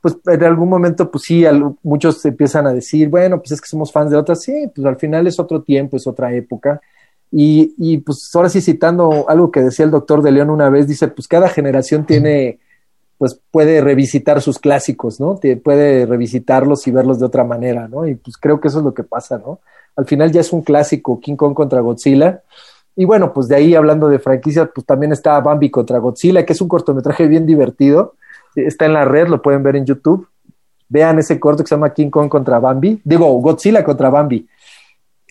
Pues 0.00 0.16
en 0.26 0.44
algún 0.44 0.68
momento, 0.68 1.10
pues 1.10 1.24
sí, 1.24 1.46
al- 1.46 1.76
muchos 1.82 2.24
empiezan 2.26 2.66
a 2.66 2.72
decir, 2.72 3.08
bueno, 3.08 3.38
pues 3.38 3.52
es 3.52 3.60
que 3.60 3.68
somos 3.68 3.90
fans 3.90 4.10
de 4.10 4.16
otras. 4.16 4.42
Sí, 4.42 4.70
pues 4.74 4.86
al 4.86 4.96
final 4.96 5.26
es 5.26 5.38
otro 5.40 5.62
tiempo, 5.62 5.96
es 5.96 6.06
otra 6.06 6.32
época. 6.34 6.80
Y, 7.30 7.74
y 7.78 7.98
pues 7.98 8.30
ahora 8.34 8.48
sí, 8.48 8.60
citando 8.60 9.28
algo 9.28 9.50
que 9.50 9.62
decía 9.62 9.84
el 9.84 9.90
doctor 9.90 10.22
de 10.22 10.30
León 10.30 10.50
una 10.50 10.68
vez, 10.70 10.86
dice, 10.86 11.08
pues 11.08 11.26
cada 11.26 11.48
generación 11.48 12.06
tiene, 12.06 12.60
pues 13.18 13.40
puede 13.50 13.80
revisitar 13.80 14.40
sus 14.42 14.58
clásicos, 14.58 15.18
¿no? 15.20 15.36
Te- 15.36 15.56
puede 15.56 16.06
revisitarlos 16.06 16.86
y 16.86 16.90
verlos 16.92 17.18
de 17.18 17.24
otra 17.26 17.42
manera, 17.44 17.88
¿no? 17.88 18.06
Y 18.06 18.14
pues 18.16 18.36
creo 18.36 18.60
que 18.60 18.68
eso 18.68 18.78
es 18.78 18.84
lo 18.84 18.94
que 18.94 19.02
pasa, 19.04 19.38
¿no? 19.38 19.60
Al 19.96 20.06
final 20.06 20.32
ya 20.32 20.40
es 20.40 20.52
un 20.52 20.62
clásico 20.62 21.20
King 21.20 21.36
Kong 21.36 21.54
contra 21.54 21.80
Godzilla. 21.80 22.42
Y 22.96 23.04
bueno, 23.04 23.32
pues 23.32 23.48
de 23.48 23.56
ahí 23.56 23.74
hablando 23.74 24.08
de 24.08 24.18
franquicias, 24.18 24.68
pues 24.74 24.86
también 24.86 25.12
está 25.12 25.40
Bambi 25.40 25.70
contra 25.70 25.98
Godzilla, 25.98 26.44
que 26.44 26.52
es 26.52 26.60
un 26.60 26.68
cortometraje 26.68 27.26
bien 27.26 27.46
divertido. 27.46 28.14
Está 28.54 28.86
en 28.86 28.92
la 28.92 29.04
red, 29.04 29.28
lo 29.28 29.42
pueden 29.42 29.62
ver 29.62 29.76
en 29.76 29.84
YouTube. 29.84 30.28
Vean 30.88 31.18
ese 31.18 31.40
corto 31.40 31.64
que 31.64 31.68
se 31.68 31.74
llama 31.74 31.92
King 31.92 32.10
Kong 32.10 32.28
contra 32.28 32.58
Bambi. 32.58 33.00
Digo, 33.04 33.26
Godzilla 33.40 33.84
contra 33.84 34.10
Bambi. 34.10 34.46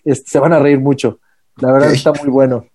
Este, 0.03 0.29
se 0.29 0.39
van 0.39 0.53
a 0.53 0.59
reír 0.59 0.79
mucho. 0.79 1.19
La 1.57 1.71
verdad 1.71 1.91
está 1.91 2.11
muy 2.11 2.29
bueno. 2.29 2.65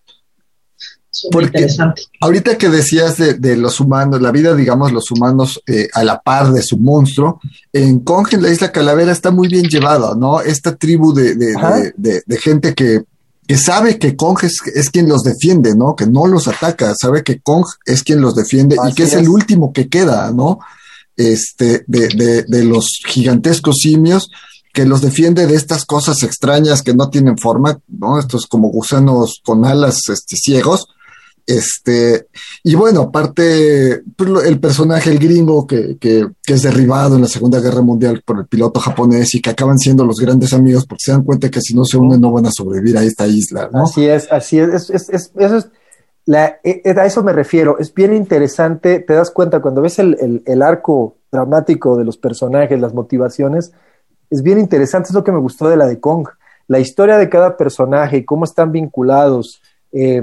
Porque- 1.33 1.47
interesante. 1.59 2.03
Ahorita 2.21 2.57
que 2.59 2.69
decías 2.69 3.17
de, 3.17 3.35
de 3.35 3.57
los 3.57 3.81
humanos, 3.81 4.21
la 4.21 4.31
vida, 4.31 4.55
digamos, 4.55 4.93
los 4.93 5.11
humanos 5.11 5.61
eh, 5.67 5.89
a 5.95 6.05
la 6.05 6.21
par 6.21 6.53
de 6.53 6.63
su 6.63 6.77
monstruo, 6.79 7.41
en 7.73 8.01
Kong 8.01 8.29
en 8.33 8.43
la 8.43 8.51
isla 8.51 8.71
Calavera 8.73 9.13
está 9.13 9.31
muy 9.31 9.49
bien 9.49 9.65
llevada, 9.67 10.15
¿no? 10.15 10.41
Esta 10.41 10.77
tribu 10.77 11.13
de, 11.13 11.35
de- 11.35 11.55
de- 11.55 11.93
de- 11.97 12.23
de 12.25 12.37
gente 12.39 12.75
que, 12.75 13.03
que 13.47 13.57
sabe 13.57 13.99
que 13.99 14.15
Kong 14.17 14.39
es, 14.43 14.59
es 14.75 14.91
quien 14.91 15.09
los 15.09 15.23
defiende, 15.23 15.75
¿no? 15.75 15.97
Que 15.97 16.07
no 16.07 16.27
los 16.27 16.47
ataca, 16.49 16.95
sabe 16.95 17.23
que 17.25 17.41
Kong 17.41 17.65
es 17.87 18.03
quien 18.03 18.21
los 18.21 18.35
defiende 18.35 18.77
y 18.89 18.95
que 18.95 19.05
es, 19.05 19.15
es. 19.15 19.21
el 19.21 19.29
último 19.29 19.73
que 19.73 19.89
queda, 19.89 20.31
¿no? 20.33 20.59
Este, 21.17 21.85
de, 21.89 22.09
de, 22.09 22.43
de 22.45 22.65
los 22.65 22.87
gigantescos 23.07 23.77
simios 23.83 24.31
que 24.73 24.85
los 24.85 25.01
defiende 25.01 25.47
de 25.49 25.55
estas 25.57 25.85
cosas 25.85 26.23
extrañas 26.23 26.83
que 26.83 26.95
no 26.95 27.11
tienen 27.11 27.37
forma, 27.39 27.81
¿no? 27.89 28.21
Estos 28.21 28.47
como 28.47 28.69
gusanos 28.69 29.41
con 29.45 29.65
alas 29.65 30.01
este, 30.09 30.37
ciegos 30.37 30.87
Este, 31.49 32.27
y 32.63 32.75
bueno, 32.75 33.01
aparte, 33.05 34.03
pues, 34.15 34.31
el 34.45 34.61
personaje, 34.61 35.09
el 35.11 35.19
gringo 35.19 35.67
que, 35.67 35.97
que, 35.99 36.27
es 36.47 36.63
derribado 36.63 37.17
en 37.17 37.23
la 37.23 37.27
Segunda 37.29 37.59
Guerra 37.59 37.81
Mundial 37.81 38.23
por 38.23 38.39
el 38.39 38.47
piloto 38.47 38.81
japonés 38.81 39.35
y 39.35 39.41
que 39.41 39.49
acaban 39.49 39.79
siendo 39.79 40.05
los 40.05 40.17
grandes 40.17 40.53
amigos 40.53 40.85
porque 40.87 41.05
se 41.07 41.13
dan 41.13 41.23
cuenta 41.25 41.51
que 41.51 41.63
si 41.63 41.73
no 41.75 41.87
se 41.87 41.97
unen 41.97 42.21
no 42.21 42.33
van 42.33 42.45
a 42.45 42.51
sobrevivir 42.51 42.99
a 42.99 43.03
esta 43.03 43.27
isla, 43.27 43.71
¿no? 43.73 43.85
Así 43.85 44.07
es, 44.07 44.31
así 44.31 44.59
es. 44.59 44.91
es, 44.91 45.09
eh, 46.63 46.83
eh, 46.85 46.95
a 46.99 47.07
eso 47.07 47.23
me 47.23 47.33
refiero. 47.33 47.79
Es 47.79 47.95
bien 47.95 48.13
interesante. 48.13 49.01
Te 49.01 49.15
das 49.15 49.31
cuenta 49.31 49.61
cuando 49.61 49.81
ves 49.81 49.99
el, 49.99 50.43
el- 50.45 50.63
arco 50.63 51.17
dramático 51.33 51.97
de 51.97 52.05
los 52.05 52.19
personajes, 52.19 52.79
las 52.79 52.93
motivaciones. 52.93 53.73
Es 54.29 54.43
bien 54.43 54.59
interesante. 54.59 55.09
Es 55.09 55.15
lo 55.15 55.25
que 55.25 55.33
me 55.33 55.39
gustó 55.41 55.67
de 55.71 55.79
la 55.79 55.87
de 55.87 55.99
Kong. 55.99 56.29
La 56.67 56.79
historia 56.79 57.17
de 57.17 57.31
cada 57.31 57.57
personaje 57.57 58.27
cómo 58.27 58.45
están 58.45 58.71
vinculados. 58.71 59.63
eh, 59.93 60.23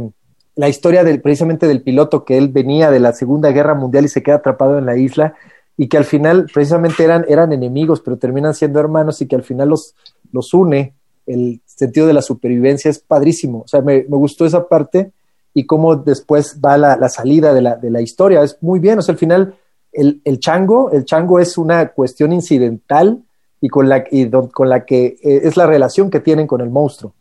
la 0.56 0.70
historia 0.70 1.03
del, 1.03 1.22
precisamente 1.22 1.68
del 1.68 1.82
piloto 1.82 2.24
que 2.24 2.38
él 2.38 2.49
venía 2.49 2.91
de 2.91 2.99
la 2.99 3.14
Segunda 3.14 3.51
Guerra 3.51 3.76
Mundial 3.76 4.06
y 4.06 4.10
se 4.10 4.24
queda 4.24 4.36
atrapado 4.36 4.78
en 4.78 4.86
la 4.86 4.97
isla 4.97 5.36
y 5.78 5.89
que 5.89 5.97
al 5.97 6.06
final 6.06 6.47
precisamente 6.53 7.03
eran, 7.03 7.26
eran 7.28 7.51
enemigos, 7.51 8.01
pero 8.01 8.18
terminan 8.18 8.53
siendo 8.53 8.80
hermanos 8.80 9.22
y 9.22 9.28
que 9.28 9.36
al 9.36 9.43
final 9.43 9.70
los, 9.70 9.95
los 10.32 10.53
une 10.53 10.93
el 11.26 11.62
sentido 11.66 12.08
de 12.08 12.14
la 12.14 12.22
supervivencia 12.22 12.89
es 12.89 12.99
padrísimo. 12.99 13.62
O 13.62 13.68
sea, 13.68 13.82
me, 13.82 14.06
me 14.08 14.18
gustó 14.18 14.45
esa 14.45 14.68
parte 14.68 15.12
y 15.53 15.66
cómo 15.66 15.95
después 15.95 16.60
va 16.64 16.78
la, 16.78 16.95
la 16.95 17.10
salida 17.10 17.53
de 17.53 17.62
la, 17.62 17.76
de 17.76 17.89
la 17.89 18.01
historia. 18.01 18.43
Es 18.43 18.58
muy 18.62 18.80
bien. 18.80 18.99
O 18.99 19.01
sea, 19.01 19.14
al 19.14 19.20
final, 19.20 19.56
el, 19.91 20.22
el 20.24 20.39
chango, 20.39 20.91
el 20.91 21.03
chango 21.03 21.39
es 21.39 21.58
una 21.58 21.89
cuestión 21.89 22.32
incidental 22.32 23.24
y 23.60 23.68
con 23.68 23.89
la, 23.89 24.03
y 24.12 24.30
con 24.30 24.70
la 24.70 24.86
que 24.86 25.18
eh, 25.24 25.41
es 25.43 25.58
la 25.58 25.66
relación 25.66 26.10
que 26.10 26.20
tienen 26.20 26.47
con 26.47 26.62
el 26.62 26.70
monstruo. 26.70 27.14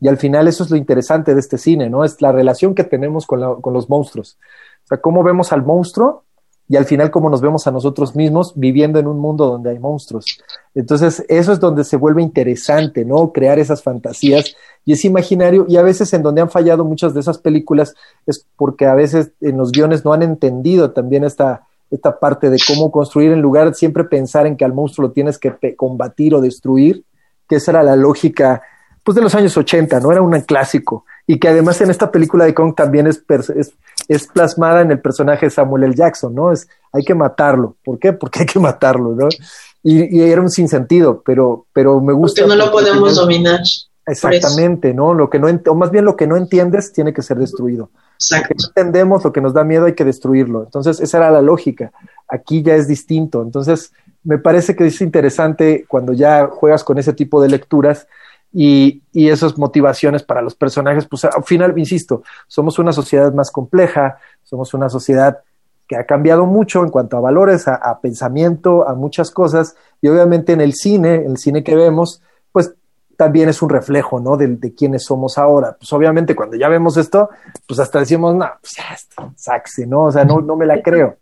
Y 0.00 0.08
al 0.08 0.18
final 0.18 0.46
eso 0.48 0.64
es 0.64 0.70
lo 0.70 0.76
interesante 0.76 1.34
de 1.34 1.40
este 1.40 1.58
cine, 1.58 1.88
¿no? 1.88 2.04
Es 2.04 2.20
la 2.20 2.32
relación 2.32 2.74
que 2.74 2.84
tenemos 2.84 3.26
con, 3.26 3.60
con 3.60 3.72
los 3.72 3.88
monstruos. 3.88 4.38
O 4.84 4.88
sea, 4.88 4.98
cómo 4.98 5.22
vemos 5.22 5.52
al 5.52 5.64
monstruo 5.64 6.24
y 6.68 6.76
al 6.76 6.84
final 6.84 7.10
cómo 7.10 7.30
nos 7.30 7.40
vemos 7.40 7.66
a 7.66 7.70
nosotros 7.70 8.16
mismos 8.16 8.52
viviendo 8.56 8.98
en 8.98 9.06
un 9.06 9.18
mundo 9.18 9.46
donde 9.46 9.70
hay 9.70 9.78
monstruos. 9.78 10.38
Entonces, 10.74 11.24
eso 11.28 11.52
es 11.52 11.60
donde 11.60 11.84
se 11.84 11.96
vuelve 11.96 12.22
interesante, 12.22 13.04
¿no? 13.04 13.32
Crear 13.32 13.58
esas 13.58 13.82
fantasías 13.82 14.56
y 14.84 14.92
ese 14.92 15.06
imaginario. 15.06 15.64
Y 15.68 15.76
a 15.76 15.82
veces 15.82 16.12
en 16.12 16.22
donde 16.22 16.40
han 16.40 16.50
fallado 16.50 16.84
muchas 16.84 17.14
de 17.14 17.20
esas 17.20 17.38
películas 17.38 17.94
es 18.26 18.44
porque 18.56 18.86
a 18.86 18.94
veces 18.94 19.30
en 19.40 19.56
los 19.56 19.70
guiones 19.70 20.04
no 20.04 20.12
han 20.12 20.22
entendido 20.22 20.90
también 20.90 21.22
esta, 21.22 21.66
esta 21.90 22.18
parte 22.18 22.50
de 22.50 22.58
cómo 22.66 22.90
construir 22.90 23.30
en 23.30 23.40
lugar 23.40 23.68
de 23.68 23.74
siempre 23.74 24.04
pensar 24.04 24.46
en 24.46 24.56
que 24.56 24.64
al 24.64 24.72
monstruo 24.72 25.08
lo 25.08 25.12
tienes 25.12 25.38
que 25.38 25.76
combatir 25.76 26.34
o 26.34 26.40
destruir, 26.40 27.04
que 27.48 27.56
esa 27.56 27.70
era 27.70 27.82
la 27.84 27.94
lógica 27.94 28.62
pues 29.06 29.14
de 29.14 29.22
los 29.22 29.36
años 29.36 29.56
80, 29.56 30.00
¿no? 30.00 30.10
Era 30.10 30.20
un 30.20 30.32
clásico. 30.40 31.04
Y 31.28 31.38
que 31.38 31.46
además 31.46 31.80
en 31.80 31.90
esta 31.90 32.10
película 32.10 32.44
de 32.44 32.52
Kong 32.52 32.74
también 32.74 33.06
es, 33.06 33.22
es, 33.54 33.72
es 34.08 34.26
plasmada 34.26 34.80
en 34.80 34.90
el 34.90 34.98
personaje 34.98 35.46
de 35.46 35.50
Samuel 35.50 35.84
L. 35.84 35.94
Jackson, 35.94 36.34
¿no? 36.34 36.50
Es, 36.50 36.66
hay 36.92 37.04
que 37.04 37.14
matarlo. 37.14 37.76
¿Por 37.84 38.00
qué? 38.00 38.12
Porque 38.12 38.40
hay 38.40 38.46
que 38.46 38.58
matarlo, 38.58 39.14
¿no? 39.14 39.28
Y, 39.80 40.18
y 40.18 40.22
era 40.22 40.42
un 40.42 40.50
sinsentido, 40.50 41.22
pero, 41.24 41.66
pero 41.72 42.00
me 42.00 42.12
gusta. 42.12 42.42
Porque 42.42 42.56
no 42.56 42.64
lo 42.64 42.72
porque 42.72 42.88
podemos 42.88 43.14
dominar. 43.14 43.60
Exactamente, 44.04 44.92
¿no? 44.92 45.14
Lo 45.14 45.30
que 45.30 45.38
no, 45.38 45.46
o 45.46 45.74
más 45.76 45.92
bien 45.92 46.04
lo 46.04 46.16
que 46.16 46.26
no 46.26 46.36
entiendes 46.36 46.92
tiene 46.92 47.12
que 47.12 47.22
ser 47.22 47.38
destruido. 47.38 47.90
Lo 48.32 48.42
que 48.42 48.54
no 48.54 48.66
entendemos, 48.66 49.22
lo 49.22 49.32
que 49.32 49.40
nos 49.40 49.54
da 49.54 49.62
miedo 49.62 49.86
hay 49.86 49.94
que 49.94 50.04
destruirlo. 50.04 50.64
Entonces, 50.64 50.98
esa 50.98 51.18
era 51.18 51.30
la 51.30 51.42
lógica. 51.42 51.92
Aquí 52.26 52.60
ya 52.60 52.74
es 52.74 52.88
distinto. 52.88 53.40
Entonces, 53.40 53.92
me 54.24 54.38
parece 54.38 54.74
que 54.74 54.88
es 54.88 55.00
interesante 55.00 55.84
cuando 55.86 56.12
ya 56.12 56.48
juegas 56.48 56.82
con 56.82 56.98
ese 56.98 57.12
tipo 57.12 57.40
de 57.40 57.48
lecturas 57.48 58.08
y, 58.52 59.02
esas 59.12 59.58
motivaciones 59.58 60.22
para 60.22 60.42
los 60.42 60.54
personajes, 60.54 61.06
pues 61.06 61.24
al 61.24 61.44
final, 61.44 61.76
insisto, 61.78 62.22
somos 62.46 62.78
una 62.78 62.92
sociedad 62.92 63.32
más 63.32 63.50
compleja, 63.50 64.18
somos 64.42 64.74
una 64.74 64.88
sociedad 64.88 65.38
que 65.88 65.96
ha 65.96 66.04
cambiado 66.04 66.46
mucho 66.46 66.82
en 66.82 66.90
cuanto 66.90 67.16
a 67.16 67.20
valores, 67.20 67.68
a, 67.68 68.00
pensamiento, 68.00 68.88
a 68.88 68.94
muchas 68.94 69.30
cosas, 69.30 69.76
y 70.00 70.08
obviamente 70.08 70.52
en 70.52 70.60
el 70.60 70.74
cine, 70.74 71.24
el 71.24 71.38
cine 71.38 71.62
que 71.62 71.74
vemos, 71.74 72.22
pues 72.52 72.74
también 73.16 73.48
es 73.48 73.62
un 73.62 73.70
reflejo, 73.70 74.20
¿no? 74.20 74.36
De, 74.36 74.48
de 74.48 74.74
quiénes 74.74 75.04
somos 75.04 75.38
ahora. 75.38 75.76
Pues 75.78 75.92
obviamente 75.92 76.34
cuando 76.34 76.56
ya 76.56 76.68
vemos 76.68 76.96
esto, 76.96 77.30
pues 77.66 77.80
hasta 77.80 78.00
decimos, 78.00 78.34
no, 78.34 78.46
pues 78.60 78.76
ya 78.76 79.86
¿no? 79.86 80.04
O 80.04 80.12
sea, 80.12 80.24
no, 80.24 80.40
no 80.40 80.56
me 80.56 80.66
la 80.66 80.82
creo, 80.82 81.16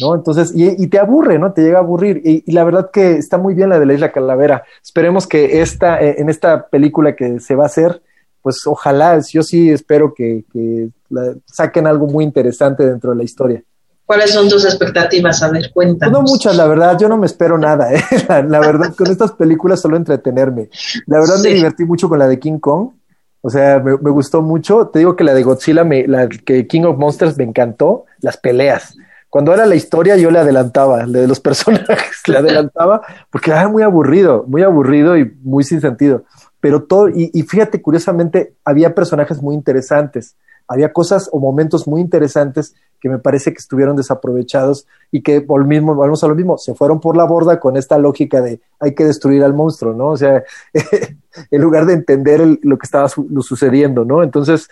¿no? 0.00 0.14
Entonces, 0.14 0.52
y, 0.54 0.82
y 0.82 0.86
te 0.88 0.98
aburre, 0.98 1.38
¿no? 1.38 1.52
Te 1.52 1.62
llega 1.62 1.78
a 1.78 1.82
aburrir. 1.82 2.20
Y, 2.24 2.44
y 2.46 2.52
la 2.52 2.64
verdad 2.64 2.90
que 2.92 3.12
está 3.16 3.38
muy 3.38 3.54
bien 3.54 3.70
la 3.70 3.78
de 3.78 3.86
la 3.86 3.94
Isla 3.94 4.12
Calavera. 4.12 4.62
Esperemos 4.82 5.26
que 5.26 5.60
esta, 5.60 6.00
eh, 6.02 6.16
en 6.18 6.28
esta 6.28 6.66
película 6.68 7.14
que 7.16 7.40
se 7.40 7.54
va 7.54 7.64
a 7.64 7.66
hacer, 7.66 8.02
pues 8.42 8.66
ojalá, 8.66 9.18
yo 9.30 9.42
sí 9.42 9.70
espero 9.70 10.14
que, 10.14 10.44
que 10.52 10.88
la- 11.10 11.34
saquen 11.46 11.86
algo 11.86 12.06
muy 12.06 12.24
interesante 12.24 12.86
dentro 12.86 13.10
de 13.10 13.16
la 13.16 13.24
historia. 13.24 13.62
¿Cuáles 14.06 14.30
son 14.30 14.48
tus 14.48 14.64
expectativas? 14.64 15.42
A 15.42 15.50
ver, 15.50 15.70
cuéntanos. 15.72 16.12
no 16.12 16.22
muchas, 16.22 16.56
la 16.56 16.66
verdad, 16.66 16.96
yo 16.98 17.08
no 17.10 17.18
me 17.18 17.26
espero 17.26 17.58
nada, 17.58 17.92
¿eh? 17.92 18.00
la, 18.28 18.42
la 18.42 18.60
verdad, 18.60 18.94
con 18.96 19.06
estas 19.08 19.32
películas 19.32 19.80
solo 19.82 19.96
entretenerme. 19.98 20.70
La 21.06 21.18
verdad 21.20 21.38
me 21.42 21.50
divertí 21.50 21.84
mucho 21.84 22.08
con 22.08 22.18
la 22.18 22.26
de 22.26 22.38
King 22.38 22.58
Kong, 22.58 22.90
o 23.42 23.50
sea, 23.50 23.80
me, 23.80 23.98
me 23.98 24.10
gustó 24.10 24.40
mucho. 24.40 24.86
Te 24.88 25.00
digo 25.00 25.14
que 25.14 25.24
la 25.24 25.34
de 25.34 25.42
Godzilla, 25.42 25.84
me, 25.84 26.06
la 26.08 26.26
que 26.28 26.66
King 26.66 26.84
of 26.84 26.96
Monsters 26.96 27.36
me 27.36 27.44
encantó, 27.44 28.06
las 28.20 28.38
peleas. 28.38 28.96
Cuando 29.30 29.52
era 29.52 29.66
la 29.66 29.74
historia 29.74 30.16
yo 30.16 30.30
le 30.30 30.38
adelantaba, 30.38 31.04
la 31.06 31.20
de 31.20 31.28
los 31.28 31.40
personajes, 31.48 32.22
le 32.26 32.38
adelantaba, 32.38 33.02
porque 33.30 33.50
era 33.50 33.68
muy 33.68 33.82
aburrido, 33.82 34.44
muy 34.48 34.62
aburrido 34.62 35.16
y 35.18 35.30
muy 35.42 35.64
sin 35.64 35.80
sentido. 35.80 36.24
Pero 36.60 36.82
todo, 36.84 37.08
y, 37.08 37.30
y 37.32 37.42
fíjate, 37.42 37.80
curiosamente, 37.82 38.54
había 38.64 38.94
personajes 38.94 39.40
muy 39.42 39.54
interesantes, 39.54 40.34
había 40.66 40.92
cosas 40.92 41.28
o 41.32 41.38
momentos 41.40 41.86
muy 41.86 42.00
interesantes 42.00 42.74
que 43.00 43.08
me 43.08 43.18
parece 43.18 43.52
que 43.52 43.58
estuvieron 43.58 43.94
desaprovechados 43.96 44.86
y 45.12 45.22
que 45.22 45.40
por 45.40 45.64
mismo, 45.64 45.94
volvemos 45.94 46.24
a 46.24 46.28
lo 46.28 46.34
mismo, 46.34 46.58
se 46.58 46.74
fueron 46.74 46.98
por 47.00 47.16
la 47.16 47.24
borda 47.24 47.60
con 47.60 47.76
esta 47.76 47.96
lógica 47.96 48.40
de 48.40 48.60
hay 48.80 48.94
que 48.94 49.04
destruir 49.04 49.44
al 49.44 49.54
monstruo, 49.54 49.94
¿no? 49.94 50.08
O 50.08 50.16
sea, 50.16 50.42
en 51.50 51.60
lugar 51.62 51.86
de 51.86 51.94
entender 51.94 52.40
el- 52.40 52.58
lo 52.62 52.76
que 52.78 52.84
estaba 52.86 53.08
sucediendo, 53.08 54.04
¿no? 54.04 54.22
Entonces, 54.22 54.68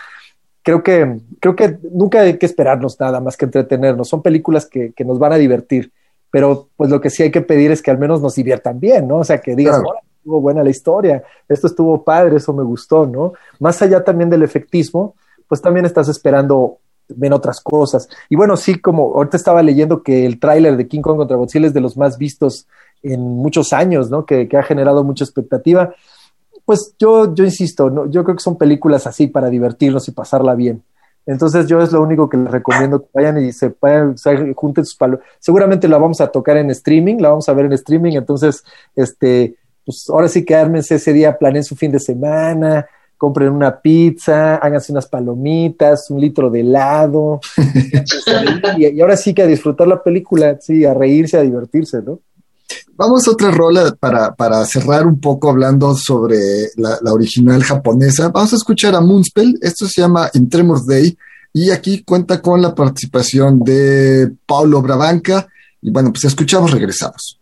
creo 0.67 0.83
que, 0.83 1.21
creo 1.39 1.55
que 1.55 1.79
nunca 1.93 2.23
hay 2.23 2.39
que 2.39 2.47
esperarnos 2.47 2.99
nada 2.99 3.21
más 3.21 3.37
que 3.37 3.45
entretenernos. 3.45 4.09
Son 4.09 4.21
películas 4.21 4.67
que, 4.67 4.93
que 4.95 5.05
nos 5.05 5.17
van 5.17 5.33
a 5.33 5.37
divertir, 5.37 5.93
pero 6.29 6.71
pues 6.77 6.91
lo 6.91 7.01
que 7.01 7.09
sí 7.09 7.23
hay 7.23 7.31
que 7.31 7.41
pedir 7.41 7.71
es 7.71 7.81
que 7.81 7.93
al 7.93 7.99
menos 7.99 8.21
nos 8.21 8.35
diviertan 8.35 8.81
bien, 8.81 9.07
¿no? 9.07 9.19
O 9.19 9.25
sea, 9.25 9.39
que 9.39 9.55
digas, 9.55 9.77
Claro. 9.77 9.91
"Órale, 9.91 10.07
estuvo 10.19 10.41
buena 10.41 10.65
la 10.65 10.71
historia, 10.71 11.23
esto 11.49 11.69
estuvo 11.69 12.03
padre, 12.03 12.39
eso 12.39 12.53
me 12.53 12.65
gustó, 12.65 13.07
¿no? 13.07 13.35
Más 13.61 13.81
allá 13.81 14.03
también 14.03 14.29
del 14.29 14.43
efectismo, 14.43 15.15
pues 15.47 15.63
también 15.63 15.87
estás 15.87 16.09
esperando 16.09 16.79
ven 17.11 17.33
otras 17.33 17.61
cosas. 17.61 18.09
Y 18.29 18.35
bueno, 18.35 18.57
sí, 18.57 18.81
como 18.81 19.15
ahorita 19.15 19.37
estaba 19.37 19.63
leyendo 19.63 20.03
que 20.03 20.27
el 20.27 20.41
tráiler 20.41 20.77
de 20.77 20.89
King 20.89 21.01
Kong 21.01 21.17
contra 21.19 21.37
Godzilla 21.37 21.69
es 21.69 21.75
de 21.75 21.81
los 21.81 21.97
más 21.97 22.19
vistos 22.19 22.67
en 23.05 23.21
muchos 23.21 23.73
años, 23.73 24.11
¿no? 24.11 24.27
Que, 24.27 24.49
que 24.49 24.57
ha 24.57 24.65
generado 24.65 25.05
mucha 25.05 25.23
expectativa. 25.23 25.95
Pues 26.67 26.95
yo, 26.99 27.33
yo 27.33 27.45
insisto, 27.45 27.89
¿no? 27.89 28.11
yo 28.11 28.25
creo 28.25 28.37
que 28.37 28.43
son 28.43 28.59
películas 28.59 29.07
así 29.07 29.29
para 29.29 29.49
divertirnos 29.49 30.09
y 30.09 30.11
pasarla 30.11 30.55
bien. 30.57 30.83
Entonces 31.25 31.67
yo 31.69 31.81
es 31.81 31.93
lo 31.93 32.03
único 32.03 32.29
que 32.29 32.37
les 32.37 32.51
recomiendo 32.51 33.03
que 33.03 33.09
vayan 33.15 33.39
y 33.39 33.53
se 33.53 33.73
vayan, 33.81 34.11
o 34.11 34.17
sea, 34.17 34.37
junten 34.55 34.85
sus 34.85 34.97
palos. 34.97 35.21
Seguramente 35.39 35.89
la 35.89 35.99
vamos 35.99 36.21
a 36.21 36.27
tocar 36.27 36.57
en 36.57 36.71
streaming, 36.71 37.17
la 37.19 37.31
vamos 37.31 37.49
a 37.49 37.53
ver 37.53 37.67
en 37.67 37.73
streaming, 37.73 38.13
entonces, 38.13 38.65
este, 38.97 39.55
pues 39.85 40.07
ahora 40.09 40.29
sí 40.29 40.45
que 40.45 40.57
ármense 40.57 40.97
ese 40.97 41.13
día, 41.13 41.39
planeen 41.39 41.65
su 41.65 41.77
fin 41.77 41.93
de 41.93 42.01
semana, 42.01 42.87
compren 43.17 43.51
una 43.51 43.81
pizza, 43.81 44.57
háganse 44.57 44.93
unas 44.93 45.07
palomitas, 45.07 46.11
un 46.11 46.21
litro 46.21 46.51
de 46.51 46.61
helado, 46.61 47.41
y, 48.77 48.87
y 48.87 49.01
ahora 49.01 49.17
sí 49.17 49.35
que 49.35 49.43
a 49.43 49.47
disfrutar 49.47 49.87
la 49.87 50.03
película, 50.03 50.59
sí, 50.61 50.85
a 50.85 50.95
reírse, 50.95 51.39
a 51.39 51.43
divertirse, 51.43 52.03
¿no? 52.03 52.21
Vamos 52.99 53.29
a 53.29 53.33
otra 53.33 53.51
rola 53.51 53.95
para, 53.99 54.35
para 54.35 54.65
cerrar 54.65 55.07
un 55.07 55.21
poco 55.21 55.51
hablando 55.51 55.95
sobre 55.95 56.39
la, 56.77 56.99
original 57.13 57.63
japonesa. 57.63 58.31
Vamos 58.31 58.55
a 58.55 58.57
escuchar 58.57 58.95
a 58.95 59.03
Moonspell. 59.03 59.59
Esto 59.61 59.87
se 59.87 60.01
llama 60.01 60.31
In 60.33 60.49
Tremor 60.49 60.85
Day 60.87 61.17
y 61.53 61.71
aquí 61.71 62.03
cuenta 62.05 62.41
con 62.41 62.63
la 62.63 62.75
participación 62.75 63.61
de 63.61 64.33
Paulo 64.47 64.81
Brabanca. 64.81 65.47
Y 65.83 65.91
bueno, 65.91 66.11
pues 66.11 66.25
escuchamos, 66.25 66.71
regresamos. 66.71 67.39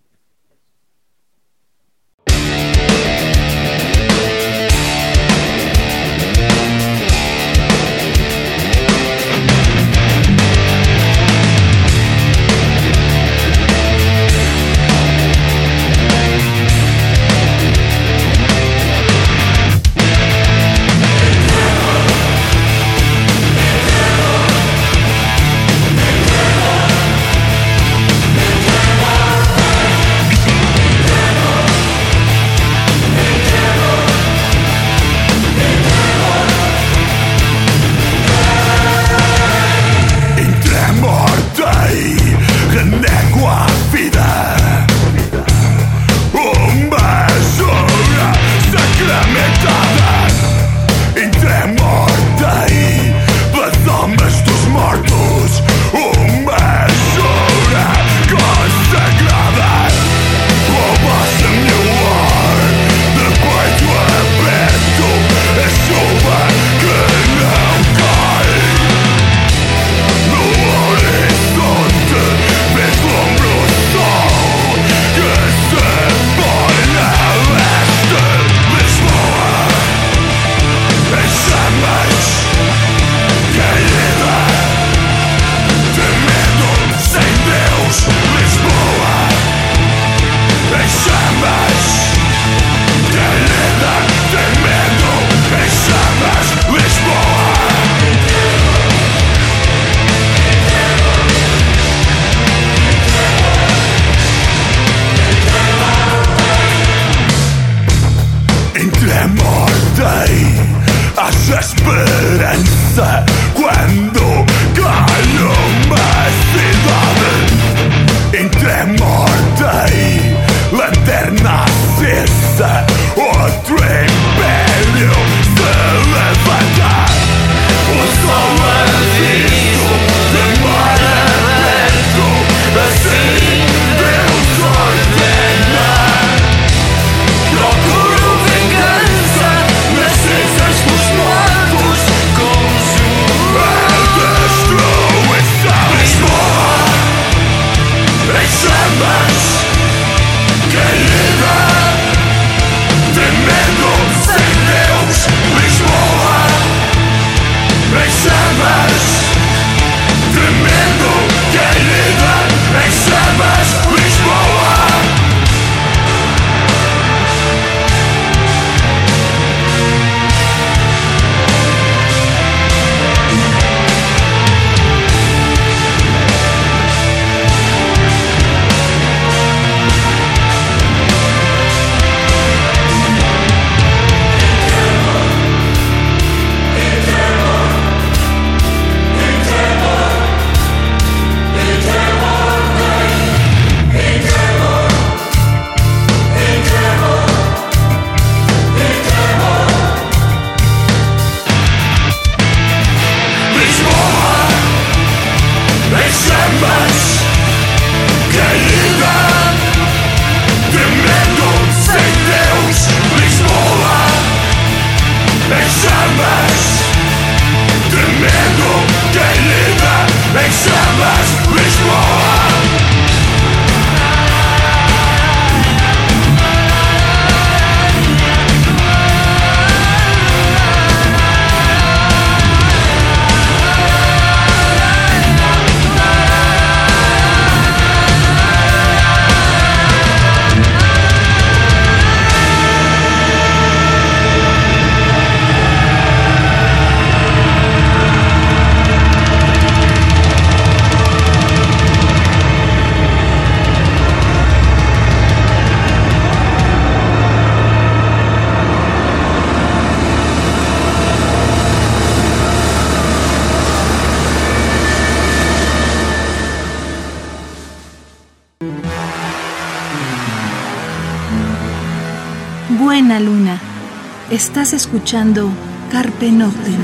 Estás 274.47 274.75
escuchando 274.75 275.51
Carpe 275.91 276.31
Noctem. 276.31 276.75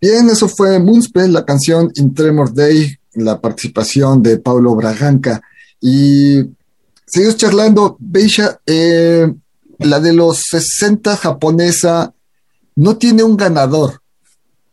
Bien, 0.00 0.30
eso 0.30 0.48
fue 0.48 0.78
Moonspell, 0.78 1.30
la 1.30 1.44
canción 1.44 1.92
In 1.96 2.14
Tremor 2.14 2.54
Day, 2.54 2.96
la 3.12 3.38
participación 3.38 4.22
de 4.22 4.38
Paulo 4.38 4.74
Braganca. 4.74 5.42
Y 5.78 6.40
seguimos 7.06 7.36
charlando, 7.36 7.98
Beisha, 8.00 8.60
eh, 8.64 9.30
la 9.78 10.00
de 10.00 10.12
los 10.12 10.40
60 10.50 11.16
japonesa 11.16 12.12
no 12.76 12.96
tiene 12.96 13.22
un 13.22 13.36
ganador. 13.36 14.00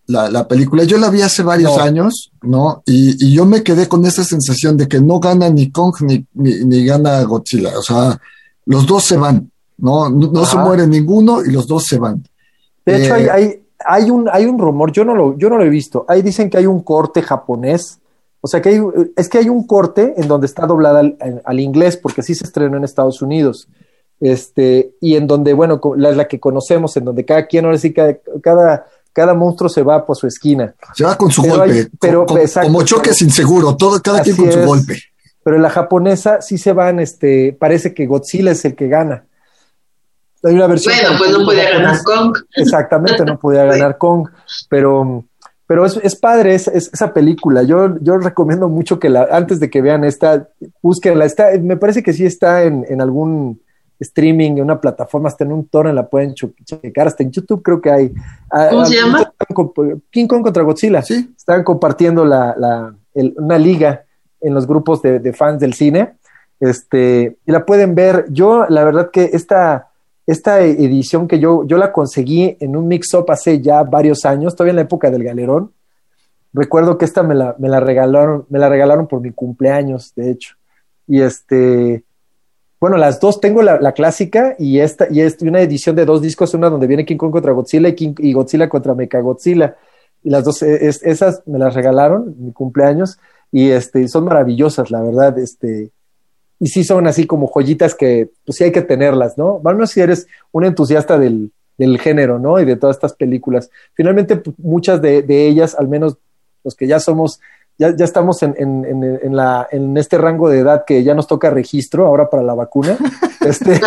La, 0.08 0.30
la 0.30 0.48
película, 0.48 0.84
yo 0.84 0.98
la 1.00 1.10
vi 1.10 1.22
hace 1.24 1.42
varios 1.42 1.76
No. 1.76 1.82
años, 1.84 2.32
¿no? 2.44 2.84
Y, 2.86 3.26
y 3.26 3.34
yo 3.34 3.46
me 3.46 3.64
quedé 3.64 3.88
con 3.88 4.06
esa 4.06 4.24
sensación 4.24 4.78
de 4.78 4.88
que 4.88 5.02
no 5.02 5.20
gana 5.20 5.50
ni 5.50 5.72
Kong 5.72 5.96
ni, 6.02 6.26
ni, 6.36 6.64
ni 6.64 6.86
gana 6.86 7.24
Godzilla. 7.24 7.78
O 7.78 7.82
sea, 7.82 8.20
los 8.66 8.86
dos 8.86 9.04
se 9.06 9.18
van, 9.18 9.50
¿no? 9.80 10.10
No, 10.10 10.32
no 10.32 10.46
se 10.46 10.58
muere 10.58 10.86
ninguno 10.86 11.44
y 11.44 11.52
los 11.52 11.66
dos 11.66 11.86
se 11.86 11.98
van. 11.98 12.24
De 12.86 12.98
hecho, 13.04 13.16
Eh, 13.16 13.30
hay, 13.32 13.44
hay, 13.46 13.64
hay 13.84 14.12
un, 14.12 14.30
hay 14.32 14.46
un 14.46 14.60
rumor, 14.60 14.92
yo 14.92 15.04
no, 15.04 15.16
lo, 15.16 15.36
yo 15.40 15.50
no 15.50 15.58
lo 15.58 15.64
he 15.64 15.70
visto. 15.70 16.06
Ahí 16.08 16.22
dicen 16.22 16.52
que 16.52 16.58
hay 16.60 16.68
un 16.68 16.82
corte 16.84 17.24
japonés. 17.24 17.98
O 18.42 18.48
sea, 18.48 18.62
que 18.62 18.70
hay, 18.70 18.80
es 19.16 19.28
que 19.28 19.40
hay 19.40 19.50
un 19.50 19.66
corte 19.66 20.14
en 20.18 20.28
donde 20.28 20.46
está 20.46 20.68
doblada 20.68 21.00
al, 21.00 21.18
al 21.44 21.60
inglés, 21.60 21.98
porque 21.98 22.22
sí 22.22 22.36
se 22.36 22.44
estrenó 22.44 22.78
en 22.78 22.84
Estados 22.84 23.24
Unidos. 23.24 23.68
Este, 24.32 24.92
y 25.02 25.16
en 25.16 25.28
donde, 25.28 25.54
bueno, 25.54 25.80
la, 25.98 26.12
la 26.12 26.28
que 26.28 26.40
conocemos, 26.40 26.96
en 26.98 27.06
donde 27.06 27.26
cada 27.26 27.46
quien, 27.46 27.66
ahora 27.66 27.78
sí, 27.78 27.94
cada, 27.94 28.18
cada, 28.42 28.86
cada 29.14 29.34
monstruo 29.34 29.70
se 29.70 29.84
va 29.84 30.06
por 30.06 30.16
su 30.18 30.26
esquina. 30.28 30.74
Se 30.96 31.04
va 31.04 31.18
con 31.18 31.30
su 31.32 31.42
Pero 31.44 31.58
golpe, 31.58 31.74
hay- 31.74 31.88
pero- 32.00 32.26
exacto. 32.40 32.68
como 32.70 32.84
choque 32.84 33.14
sin 33.14 33.30
seguro, 33.32 33.76
todo, 33.76 34.02
cada 34.02 34.22
quien 34.22 34.36
con 34.36 34.52
su 34.52 34.60
es. 34.60 34.66
golpe. 34.66 34.98
Pero 35.44 35.58
en 35.58 35.62
la 35.62 35.70
japonesa 35.70 36.42
sí 36.42 36.58
se 36.58 36.74
van, 36.74 37.00
este, 37.00 37.56
parece 37.60 37.94
que 37.94 38.08
Godzilla 38.08 38.52
es 38.52 38.66
el 38.66 38.76
que 38.76 38.88
gana. 38.88 39.26
Hay 40.44 40.54
una 40.56 40.68
versión. 40.68 40.94
Bueno, 41.02 41.18
pues 41.20 41.32
no 41.32 41.46
podía 41.46 41.70
ganar 41.72 42.04
Kong. 42.04 42.38
Exactamente, 42.56 43.26
no 43.26 43.40
podía 43.40 43.66
ganar 43.74 43.98
Kong, 43.98 44.28
pero, 44.70 45.24
pero 45.68 45.86
es, 45.86 45.98
es 46.04 46.16
padre 46.16 46.56
es, 46.56 46.68
es- 46.68 46.90
esa 46.94 47.14
película. 47.14 47.64
Yo, 47.64 47.98
yo 48.02 48.18
recomiendo 48.18 48.70
mucho 48.70 49.00
que 49.00 49.10
la, 49.10 49.28
antes 49.32 49.60
de 49.60 49.70
que 49.70 49.82
vean 49.82 50.04
esta, 50.04 50.50
búsquenla. 50.82 51.26
Está, 51.26 51.50
me 51.62 51.78
parece 51.78 52.02
que 52.04 52.14
sí 52.14 52.26
está 52.26 52.64
en, 52.64 52.86
en 52.90 53.02
algún 53.02 53.62
streaming, 54.00 54.52
en 54.58 54.62
una 54.64 54.80
plataforma, 54.82 55.30
hasta 55.30 55.44
en 55.44 55.52
un 55.52 55.68
torrent 55.68 55.96
la 55.96 56.08
pueden 56.08 56.34
checar, 56.34 57.08
hasta 57.08 57.24
en 57.24 57.32
YouTube 57.32 57.62
creo 57.62 57.80
que 57.82 57.90
hay. 57.92 58.10
¿Cómo 58.10 58.82
Ah, 58.82 58.86
se 58.86 59.00
ah, 59.00 59.02
llama? 59.06 59.34
King 60.12 60.28
Kong 60.28 60.42
contra 60.44 60.64
Godzilla. 60.64 61.02
Sí. 61.02 61.34
Están 61.38 61.64
compartiendo 61.64 62.26
la, 62.26 62.56
la- 62.58 62.96
el- 63.14 63.34
una 63.38 63.58
liga 63.58 64.04
en 64.42 64.54
los 64.54 64.68
grupos 64.68 65.02
de, 65.02 65.20
de 65.20 65.34
fans 65.34 65.60
del 65.60 65.74
cine. 65.74 66.16
Este, 66.60 67.38
y 67.46 67.52
la 67.52 67.66
pueden 67.66 67.96
ver. 67.96 68.26
Yo, 68.30 68.66
la 68.70 68.84
verdad 68.84 69.10
que 69.12 69.30
esta, 69.34 69.90
esta 70.28 70.62
edición 70.62 71.28
que 71.28 71.40
yo, 71.40 71.66
yo 71.66 71.78
la 71.78 71.92
conseguí 71.92 72.58
en 72.60 72.76
un 72.76 72.88
mix-up 72.88 73.26
hace 73.30 73.62
ya 73.62 73.84
varios 73.84 74.26
años, 74.26 74.56
todavía 74.56 74.72
en 74.72 74.78
la 74.78 74.82
época 74.84 75.10
del 75.12 75.24
galerón. 75.24 75.72
Recuerdo 76.54 76.98
que 76.98 77.06
esta 77.06 77.24
me 77.24 77.36
la, 77.36 77.56
me 77.60 77.68
la 77.68 77.80
regalaron, 77.82 78.46
me 78.50 78.60
la 78.60 78.70
regalaron 78.70 79.08
por 79.08 79.20
mi 79.20 79.32
cumpleaños, 79.32 80.14
de 80.16 80.32
hecho. 80.32 80.56
Y 81.08 81.22
este, 81.22 82.04
bueno, 82.80 82.98
las 82.98 83.20
dos 83.20 83.40
tengo 83.40 83.62
la, 83.62 83.92
clásica 83.94 84.56
y 84.60 84.80
esta, 84.80 85.08
y 85.10 85.22
esta, 85.22 85.46
una 85.46 85.62
edición 85.62 85.96
de 85.96 86.06
dos 86.06 86.22
discos, 86.22 86.54
una 86.54 86.70
donde 86.70 86.88
viene 86.88 87.06
King 87.06 87.18
Kong 87.18 87.32
contra 87.32 87.52
Godzilla 87.52 87.90
y, 87.90 87.96
King, 87.96 88.14
y 88.20 88.34
Godzilla 88.34 88.70
contra 88.70 88.94
Mechagodzilla. 88.94 89.76
Y 90.24 90.30
las 90.30 90.44
dos, 90.44 90.62
es- 90.62 91.04
esas 91.04 91.44
me 91.46 91.60
las 91.60 91.74
regalaron 91.74 92.36
en 92.38 92.46
mi 92.48 92.52
cumpleaños 92.52 93.18
y 93.52 93.70
este, 93.70 94.08
son 94.08 94.26
maravillosas, 94.26 94.92
la 94.92 95.02
verdad. 95.02 95.38
Este, 95.40 95.92
y 96.60 96.68
sí 96.68 96.84
son 96.84 97.08
así 97.08 97.26
como 97.26 97.48
joyitas 97.48 97.96
que 97.96 98.30
pues 98.46 98.58
sí 98.58 98.64
hay 98.64 98.72
que 98.72 98.82
tenerlas, 98.82 99.38
¿no? 99.38 99.60
Menos 99.64 99.92
si 99.92 100.02
eres 100.02 100.28
un 100.52 100.66
entusiasta 100.66 101.18
del, 101.18 101.52
del 101.78 102.00
género, 102.00 102.40
¿no? 102.40 102.60
Y 102.60 102.66
de 102.66 102.76
todas 102.76 102.96
estas 102.96 103.14
películas. 103.14 103.70
Finalmente, 103.94 104.38
pues, 104.38 104.58
muchas 104.60 105.02
de, 105.02 105.22
de, 105.22 105.48
ellas, 105.48 105.76
al 105.76 105.88
menos 105.88 106.18
los 106.64 106.76
que 106.76 106.88
ya 106.88 107.00
somos, 107.00 107.40
ya, 107.78 107.96
ya 107.96 108.06
estamos 108.06 108.42
en, 108.44 108.56
en, 108.58 109.04
en, 109.22 109.36
la, 109.36 109.68
en 109.72 109.98
este 109.98 110.18
rango 110.18 110.50
de 110.50 110.60
edad 110.60 110.84
que 110.86 111.04
ya 111.04 111.14
nos 111.14 111.28
toca 111.28 111.50
registro 111.50 112.06
ahora 112.06 112.30
para 112.30 112.44
la 112.44 112.54
vacuna, 112.54 112.98
este, 113.42 113.80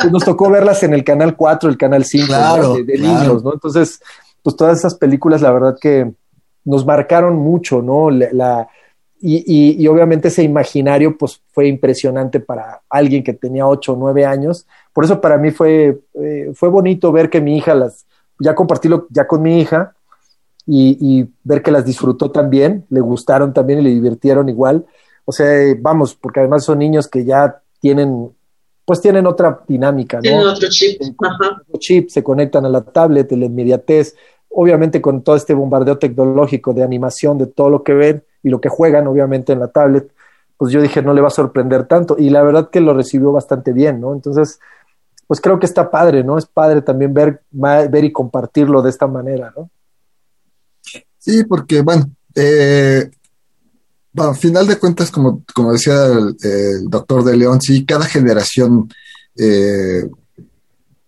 pues 0.00 0.12
nos 0.12 0.24
tocó 0.24 0.50
verlas 0.50 0.82
en 0.82 0.94
el 0.94 1.04
canal 1.04 1.36
4, 1.36 1.70
el 1.70 1.76
canal 1.76 2.04
5, 2.04 2.26
claro, 2.26 2.74
de, 2.74 2.84
de 2.84 2.94
claro. 2.94 3.20
niños, 3.20 3.44
¿no? 3.44 3.52
Entonces, 3.52 4.00
pues 4.42 4.56
todas 4.56 4.78
esas 4.78 4.94
películas, 4.94 5.42
la 5.42 5.52
verdad 5.52 5.76
que 5.80 6.12
nos 6.64 6.84
marcaron 6.84 7.36
mucho, 7.36 7.82
¿no? 7.82 8.10
La, 8.10 8.28
la 8.32 8.68
y, 9.22 9.36
y, 9.46 9.82
y, 9.82 9.86
obviamente 9.86 10.28
ese 10.28 10.42
imaginario 10.42 11.18
pues 11.18 11.42
fue 11.52 11.68
impresionante 11.68 12.40
para 12.40 12.80
alguien 12.88 13.22
que 13.22 13.34
tenía 13.34 13.66
ocho 13.66 13.92
o 13.92 13.96
nueve 13.96 14.24
años. 14.24 14.66
Por 14.94 15.04
eso 15.04 15.20
para 15.20 15.36
mí 15.36 15.50
fue, 15.50 16.00
eh, 16.14 16.50
fue 16.54 16.70
bonito 16.70 17.12
ver 17.12 17.28
que 17.28 17.42
mi 17.42 17.58
hija 17.58 17.74
las, 17.74 18.06
ya 18.38 18.54
compartirlo 18.54 19.06
ya 19.10 19.26
con 19.26 19.42
mi 19.42 19.60
hija 19.60 19.94
y, 20.72 20.96
y, 21.00 21.28
ver 21.42 21.62
que 21.62 21.72
las 21.72 21.84
disfrutó 21.84 22.30
también, 22.30 22.86
le 22.90 23.00
gustaron 23.00 23.52
también 23.52 23.80
y 23.80 23.82
le 23.82 23.90
divirtieron 23.90 24.48
igual. 24.48 24.86
O 25.24 25.32
sea, 25.32 25.48
vamos, 25.80 26.14
porque 26.14 26.38
además 26.38 26.64
son 26.64 26.78
niños 26.78 27.08
que 27.08 27.24
ya 27.24 27.60
tienen, 27.80 28.30
pues 28.84 29.00
tienen 29.00 29.26
otra 29.26 29.62
dinámica, 29.66 30.18
¿no? 30.18 30.22
Tienen 30.22 30.46
otro 30.46 30.68
chip. 30.68 31.02
Ajá. 31.24 31.62
Otro 31.66 31.80
chip, 31.80 32.08
se 32.08 32.22
conectan 32.22 32.66
a 32.66 32.68
la 32.68 32.82
tablet, 32.82 33.32
la 33.32 33.46
inmediatez, 33.46 34.14
obviamente 34.48 35.00
con 35.02 35.22
todo 35.22 35.34
este 35.34 35.54
bombardeo 35.54 35.98
tecnológico 35.98 36.72
de 36.72 36.84
animación, 36.84 37.36
de 37.36 37.48
todo 37.48 37.68
lo 37.68 37.82
que 37.82 37.94
ven 37.94 38.24
y 38.44 38.48
lo 38.48 38.60
que 38.60 38.68
juegan, 38.68 39.08
obviamente, 39.08 39.52
en 39.52 39.58
la 39.58 39.68
tablet, 39.72 40.12
pues 40.56 40.72
yo 40.72 40.80
dije, 40.80 41.02
no 41.02 41.14
le 41.14 41.20
va 41.20 41.28
a 41.28 41.30
sorprender 41.30 41.88
tanto. 41.88 42.14
Y 42.16 42.30
la 42.30 42.44
verdad 42.44 42.70
que 42.70 42.80
lo 42.80 42.94
recibió 42.94 43.32
bastante 43.32 43.72
bien, 43.72 44.00
¿no? 44.00 44.12
Entonces, 44.12 44.60
pues 45.26 45.40
creo 45.40 45.58
que 45.58 45.66
está 45.66 45.90
padre, 45.90 46.22
¿no? 46.22 46.38
Es 46.38 46.46
padre 46.46 46.80
también 46.80 47.12
ver, 47.12 47.42
ver 47.50 48.04
y 48.04 48.12
compartirlo 48.12 48.82
de 48.82 48.90
esta 48.90 49.08
manera, 49.08 49.52
¿no? 49.56 49.68
Sí, 51.20 51.44
porque, 51.44 51.82
bueno, 51.82 52.10
eh, 52.34 53.10
al 54.16 54.36
final 54.36 54.66
de 54.66 54.78
cuentas, 54.78 55.10
como, 55.10 55.44
como 55.54 55.72
decía 55.72 56.06
el, 56.06 56.36
el, 56.42 56.88
doctor 56.88 57.22
de 57.22 57.36
León, 57.36 57.60
sí, 57.60 57.84
cada 57.84 58.06
generación 58.06 58.88
eh, 59.36 60.08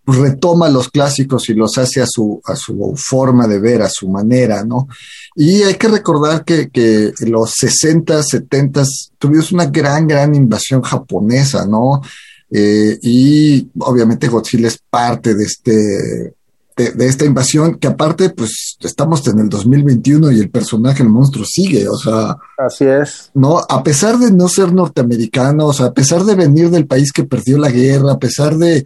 retoma 0.07 0.69
los 0.69 0.89
clásicos 0.89 1.49
y 1.49 1.55
los 1.55 1.79
hace 1.79 2.03
a 2.03 2.07
su, 2.07 2.41
a 2.45 2.55
su 2.55 2.95
forma 2.97 3.47
de 3.47 3.59
ver, 3.59 3.83
a 3.83 3.89
su 3.89 4.09
manera, 4.09 4.65
¿no? 4.65 4.87
Y 5.35 5.63
hay 5.63 5.75
que 5.75 5.89
recordar 5.89 6.45
que, 6.45 6.69
que 6.71 7.13
en 7.19 7.33
los 7.33 7.53
60, 7.53 8.23
70 8.23 8.83
tuvimos 9.19 9.51
una 9.53 9.67
gran, 9.67 10.07
gran 10.07 10.35
invasión 10.35 10.83
japonesa, 10.83 11.67
¿no? 11.67 12.03
Eh, 12.51 12.99
y 13.01 13.71
obviamente 13.79 14.29
Godzilla 14.29 14.69
es 14.69 14.79
parte 14.91 15.35
de 15.35 15.45
este, 15.45 16.35
de, 16.77 16.93
de, 16.93 17.07
esta 17.07 17.25
invasión, 17.25 17.77
que 17.77 17.89
aparte, 17.89 18.31
pues 18.31 18.77
estamos 18.81 19.27
en 19.29 19.39
el 19.39 19.49
2021 19.49 20.33
y 20.33 20.41
el 20.41 20.51
personaje, 20.51 21.03
el 21.03 21.09
monstruo, 21.09 21.45
sigue, 21.45 21.89
o 21.89 21.97
sea. 21.97 22.37
Así 22.59 22.85
es. 22.85 23.31
No, 23.35 23.59
a 23.59 23.83
pesar 23.83 24.19
de 24.19 24.33
no 24.33 24.49
ser 24.49 24.73
norteamericanos, 24.73 25.81
a 25.81 25.93
pesar 25.93 26.25
de 26.25 26.35
venir 26.35 26.71
del 26.71 26.87
país 26.87 27.13
que 27.13 27.25
perdió 27.25 27.59
la 27.59 27.71
guerra, 27.71 28.13
a 28.13 28.19
pesar 28.19 28.57
de, 28.57 28.85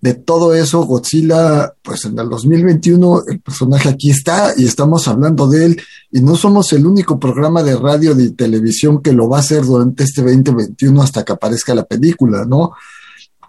de 0.00 0.14
todo 0.14 0.54
eso, 0.54 0.82
Godzilla, 0.84 1.74
pues 1.82 2.06
en 2.06 2.18
el 2.18 2.28
2021 2.28 3.24
el 3.28 3.40
personaje 3.40 3.90
aquí 3.90 4.10
está 4.10 4.54
y 4.56 4.64
estamos 4.64 5.06
hablando 5.08 5.46
de 5.46 5.66
él 5.66 5.82
y 6.10 6.20
no 6.22 6.36
somos 6.36 6.72
el 6.72 6.86
único 6.86 7.18
programa 7.18 7.62
de 7.62 7.76
radio 7.76 8.18
y 8.18 8.30
televisión 8.30 9.02
que 9.02 9.12
lo 9.12 9.28
va 9.28 9.38
a 9.38 9.40
hacer 9.40 9.62
durante 9.62 10.04
este 10.04 10.22
2021 10.22 11.02
hasta 11.02 11.22
que 11.22 11.32
aparezca 11.32 11.74
la 11.74 11.84
película, 11.84 12.46
¿no? 12.46 12.72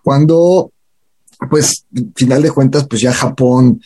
Cuando, 0.04 0.72
pues, 1.50 1.86
final 2.16 2.42
de 2.42 2.52
cuentas, 2.52 2.88
pues 2.88 3.02
ya 3.02 3.14
Japón 3.14 3.82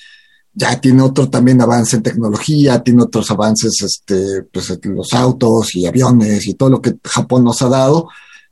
ya 0.56 0.80
tiene 0.80 1.01
otro 1.01 1.30
también 1.30 1.62
avance 1.62 1.97
en 1.97 2.03
tecnología, 2.03 2.82
tiene 2.82 3.03
otros 3.03 3.30
avances, 3.30 3.74
este, 3.82 4.43
pues 4.43 4.80
los 4.84 5.14
autos 5.14 5.76
y 5.76 5.86
aviones 5.86 6.47
y 6.47 6.53
todo 6.53 6.70
lo 6.70 6.82
que 6.82 6.95
Japón 7.03 7.43
nos 7.43 7.62
ha 7.62 7.68
dado. 7.68 8.08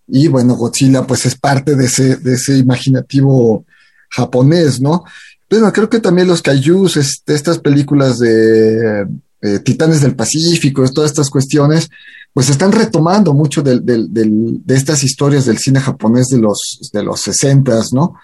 Y 0.07 0.27
bueno, 0.27 0.55
Godzilla 0.55 1.07
pues 1.07 1.25
es 1.25 1.35
parte 1.35 1.75
de 1.75 1.85
ese, 1.85 2.17
de 2.17 2.33
ese 2.33 2.57
imaginativo 2.57 3.65
japonés, 4.09 4.81
¿no? 4.81 5.05
Bueno, 5.49 5.71
creo 5.71 5.89
que 5.89 5.99
también 5.99 6.27
los 6.27 6.41
kaijus, 6.41 6.97
este, 6.97 7.35
estas 7.35 7.59
películas 7.59 8.19
de 8.19 9.07
eh, 9.41 9.59
Titanes 9.59 10.01
del 10.01 10.15
Pacífico, 10.15 10.83
todas 10.89 11.11
estas 11.11 11.29
cuestiones, 11.29 11.89
pues 12.33 12.49
están 12.49 12.71
retomando 12.71 13.33
mucho 13.33 13.61
del, 13.61 13.85
del, 13.85 14.11
del, 14.13 14.61
de 14.65 14.75
estas 14.75 15.03
historias 15.03 15.45
del 15.45 15.57
cine 15.57 15.79
japonés 15.79 16.27
de 16.27 16.39
los, 16.39 16.89
de 16.91 17.03
los 17.03 17.21
60, 17.21 17.79
¿no? 17.93 18.15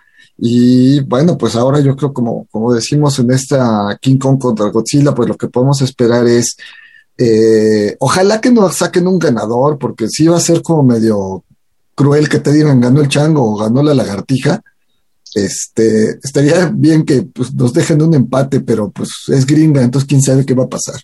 Y 0.41 1.01
bueno, 1.01 1.37
pues 1.37 1.55
ahora 1.55 1.79
yo 1.79 1.95
creo, 1.95 2.13
como, 2.13 2.47
como 2.49 2.73
decimos 2.73 3.19
en 3.19 3.31
esta 3.31 3.97
King 4.01 4.17
Kong 4.17 4.39
contra 4.39 4.69
Godzilla, 4.69 5.13
pues 5.13 5.27
lo 5.27 5.35
que 5.35 5.47
podemos 5.47 5.81
esperar 5.81 6.25
es, 6.27 6.55
eh, 7.17 7.95
ojalá 7.99 8.39
que 8.39 8.51
nos 8.51 8.75
saquen 8.75 9.07
un 9.07 9.19
ganador, 9.19 9.77
porque 9.77 10.07
sí 10.07 10.27
va 10.27 10.37
a 10.37 10.41
ser 10.41 10.61
como 10.61 10.83
medio 10.83 11.43
cruel 11.95 12.29
que 12.29 12.39
te 12.39 12.53
digan 12.53 12.79
ganó 12.79 13.01
el 13.01 13.09
chango 13.09 13.43
o 13.43 13.57
ganó 13.57 13.83
la 13.83 13.93
lagartija 13.93 14.61
este, 15.35 16.19
estaría 16.23 16.71
bien 16.73 17.05
que 17.05 17.23
pues, 17.23 17.53
nos 17.53 17.73
dejen 17.73 18.01
un 18.01 18.13
empate, 18.13 18.61
pero 18.61 18.89
pues 18.91 19.09
es 19.27 19.45
gringa, 19.45 19.81
entonces 19.81 20.07
quién 20.07 20.21
sabe 20.21 20.45
qué 20.45 20.53
va 20.53 20.63
a 20.63 20.69
pasar. 20.69 20.99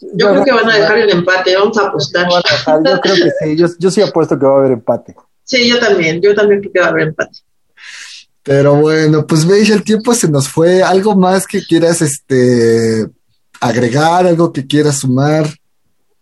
Yo 0.00 0.30
creo 0.30 0.44
que 0.44 0.52
van 0.52 0.70
a 0.70 0.76
dejar 0.76 0.98
el 0.98 1.10
empate, 1.10 1.54
vamos 1.56 1.76
a 1.76 1.88
apostar. 1.88 2.26
Yo 2.28 3.00
creo 3.00 3.14
que 3.14 3.30
sí, 3.38 3.56
yo, 3.56 3.66
yo 3.78 3.90
sí 3.90 4.00
apuesto 4.00 4.38
que 4.38 4.46
va 4.46 4.54
a 4.54 4.58
haber 4.58 4.72
empate. 4.72 5.14
Sí, 5.44 5.68
yo 5.68 5.78
también, 5.78 6.20
yo 6.20 6.34
también 6.34 6.60
creo 6.60 6.72
que 6.72 6.80
va 6.80 6.86
a 6.86 6.88
haber 6.88 7.08
empate. 7.08 7.38
Pero 8.42 8.76
bueno, 8.76 9.26
pues 9.26 9.46
veis, 9.46 9.70
el 9.70 9.84
tiempo 9.84 10.14
se 10.14 10.30
nos 10.30 10.48
fue. 10.48 10.82
¿Algo 10.82 11.14
más 11.14 11.46
que 11.46 11.60
quieras 11.62 12.00
este 12.00 13.06
agregar, 13.60 14.26
algo 14.26 14.52
que 14.52 14.66
quieras 14.66 14.98
sumar? 14.98 15.46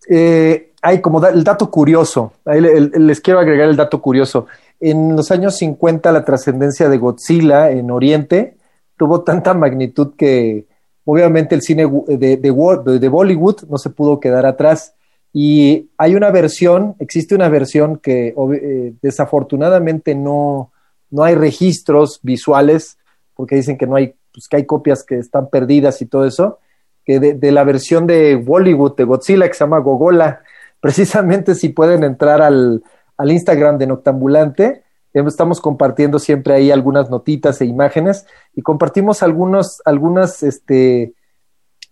Eh, 0.08 0.72
hay 0.82 1.00
como 1.00 1.24
el 1.26 1.44
dato 1.44 1.70
curioso, 1.70 2.32
ahí 2.44 2.60
le, 2.60 2.80
les 2.80 3.20
quiero 3.20 3.40
agregar 3.40 3.68
el 3.68 3.76
dato 3.76 4.00
curioso. 4.00 4.46
En 4.80 5.16
los 5.16 5.30
años 5.30 5.56
50 5.56 6.12
la 6.12 6.24
trascendencia 6.24 6.88
de 6.88 6.98
Godzilla 6.98 7.70
en 7.70 7.90
Oriente 7.90 8.56
tuvo 8.96 9.22
tanta 9.22 9.54
magnitud 9.54 10.14
que 10.16 10.66
obviamente 11.04 11.54
el 11.54 11.62
cine 11.62 11.90
de, 12.06 12.36
de, 12.36 12.98
de, 12.98 13.08
Bollywood 13.08 13.62
no 13.68 13.78
se 13.78 13.90
pudo 13.90 14.20
quedar 14.20 14.46
atrás. 14.46 14.94
Y 15.32 15.90
hay 15.98 16.14
una 16.14 16.30
versión, 16.30 16.96
existe 16.98 17.34
una 17.34 17.48
versión 17.48 17.98
que 17.98 18.34
eh, 18.36 18.94
desafortunadamente 19.02 20.14
no, 20.14 20.70
no 21.10 21.24
hay 21.24 21.34
registros 21.34 22.20
visuales, 22.22 22.98
porque 23.34 23.56
dicen 23.56 23.78
que 23.78 23.86
no 23.86 23.96
hay, 23.96 24.14
pues 24.32 24.48
que 24.48 24.56
hay 24.56 24.66
copias 24.66 25.04
que 25.04 25.18
están 25.18 25.48
perdidas 25.48 26.00
y 26.02 26.06
todo 26.06 26.24
eso, 26.24 26.58
que 27.04 27.20
de, 27.20 27.52
la 27.52 27.64
versión 27.64 28.06
de 28.06 28.36
Bollywood 28.36 28.96
de 28.96 29.04
Godzilla 29.04 29.48
que 29.48 29.54
se 29.54 29.64
llama 29.64 29.78
Gogola, 29.78 30.42
precisamente 30.80 31.54
si 31.54 31.70
pueden 31.70 32.04
entrar 32.04 32.42
al, 32.42 32.82
al 33.16 33.30
Instagram 33.30 33.78
de 33.78 33.86
Noctambulante. 33.86 34.82
Estamos 35.12 35.60
compartiendo 35.60 36.18
siempre 36.18 36.54
ahí 36.54 36.70
algunas 36.70 37.10
notitas 37.10 37.60
e 37.60 37.64
imágenes 37.64 38.26
y 38.54 38.62
compartimos 38.62 39.22
algunos, 39.22 39.82
algunas 39.84 40.42
este, 40.44 41.14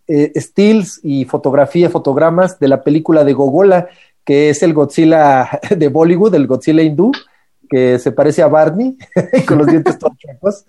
eh, 0.07 0.33
stills 0.41 1.01
y 1.03 1.25
fotografía, 1.25 1.91
fotogramas 1.91 2.61
de 2.61 2.69
la 2.69 2.85
película 2.85 3.25
de 3.25 3.33
Gogola, 3.33 3.89
que 4.25 4.51
es 4.51 4.63
el 4.63 4.73
Godzilla 4.73 5.49
de 5.77 5.89
Bollywood, 5.89 6.35
el 6.35 6.47
Godzilla 6.47 6.83
hindú, 6.83 7.11
que 7.69 7.99
se 7.99 8.13
parece 8.13 8.43
a 8.43 8.49
Barney, 8.49 8.97
con 9.47 9.59
los 9.59 9.67
dientes 9.67 9.99
todos 9.99 10.17
chuecos. 10.19 10.65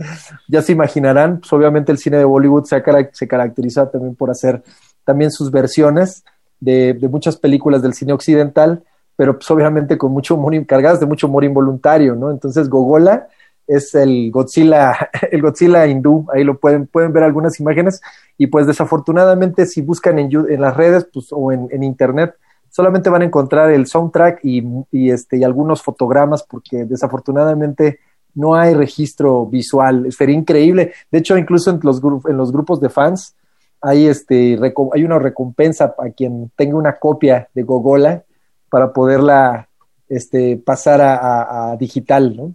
Ya 0.48 0.62
se 0.62 0.72
imaginarán, 0.72 1.40
pues 1.40 1.52
obviamente 1.54 1.92
el 1.92 1.98
cine 1.98 2.18
de 2.18 2.26
Bollywood 2.26 2.66
se, 2.66 2.84
se 3.14 3.28
caracteriza 3.28 3.90
también 3.90 4.16
por 4.16 4.30
hacer 4.30 4.64
también 5.04 5.32
sus 5.32 5.52
versiones 5.52 6.24
de, 6.60 6.94
de 6.94 7.08
muchas 7.08 7.38
películas 7.38 7.82
del 7.82 7.94
cine 7.94 8.14
occidental 8.14 8.84
pero 9.18 9.34
pues 9.34 9.52
obviamente 9.52 9.98
con 9.98 10.14
mucho 10.14 10.36
humor, 10.36 10.66
cargadas 10.66 11.02
de 11.02 11.08
mucho 11.08 11.28
humor 11.28 11.44
involuntario, 11.44 12.16
¿no? 12.16 12.32
Entonces 12.32 12.70
Gogola 12.70 13.28
es 13.66 13.94
el 13.96 14.32
Godzilla, 14.32 15.10
el 15.32 15.42
Godzilla 15.42 15.86
hindú, 15.88 16.26
ahí 16.34 16.46
lo 16.46 16.58
pueden, 16.58 16.88
pueden 16.88 17.12
ver 17.12 17.24
algunas 17.24 17.60
imágenes, 17.60 18.00
y 18.38 18.48
pues 18.48 18.68
desafortunadamente 18.68 19.66
si 19.66 19.82
buscan 19.82 20.20
en, 20.20 20.30
en 20.32 20.62
las 20.62 20.78
redes 20.78 21.08
pues, 21.12 21.28
o 21.32 21.52
en, 21.52 21.68
en, 21.72 21.84
internet, 21.84 22.36
solamente 22.78 23.10
van 23.10 23.24
a 23.24 23.26
encontrar 23.26 23.72
el 23.72 23.88
soundtrack 23.88 24.42
y, 24.44 24.64
y, 24.92 25.10
este, 25.10 25.38
y 25.38 25.44
algunos 25.44 25.82
fotogramas, 25.82 26.44
porque 26.44 26.86
desafortunadamente 26.86 28.02
no 28.36 28.54
hay 28.54 28.76
registro 28.76 29.48
visual, 29.48 30.12
sería 30.16 30.36
increíble, 30.36 30.94
de 31.12 31.18
hecho 31.18 31.40
incluso 31.40 31.72
en 31.72 31.80
los, 31.82 32.00
en 32.28 32.38
los 32.38 32.52
grupos 32.52 32.80
de 32.80 32.90
fans, 32.90 33.34
hay, 33.82 34.06
este, 34.06 34.60
hay 34.94 35.04
una 35.04 35.18
recompensa 35.18 35.96
a 35.98 36.12
quien 36.12 36.52
tenga 36.56 36.78
una 36.78 37.00
copia 37.00 37.50
de 37.56 37.64
Gogola, 37.64 38.24
para 38.70 38.94
poderla 38.94 39.70
este, 40.08 40.58
pasar 40.58 41.02
a, 41.02 41.16
a, 41.16 41.72
a, 41.72 41.78
digital, 41.78 42.36
¿no? 42.36 42.54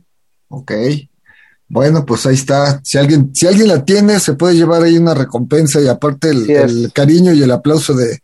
Ok. 0.51 0.73
Bueno, 1.67 2.05
pues 2.07 2.27
ahí 2.27 2.35
está. 2.35 2.81
Si 2.85 2.97
alguien, 2.97 3.31
si 3.35 3.49
alguien 3.49 3.67
la 3.67 3.85
tiene, 3.85 4.21
se 4.21 4.35
puede 4.35 4.55
llevar 4.55 4.83
ahí 4.83 4.99
una 4.99 5.15
recompensa 5.15 5.81
y 5.81 5.89
aparte 5.89 6.31
el 6.31 6.93
cariño 6.93 7.33
y 7.33 7.43
el 7.43 7.51
aplauso 7.51 7.95
de, 7.95 8.21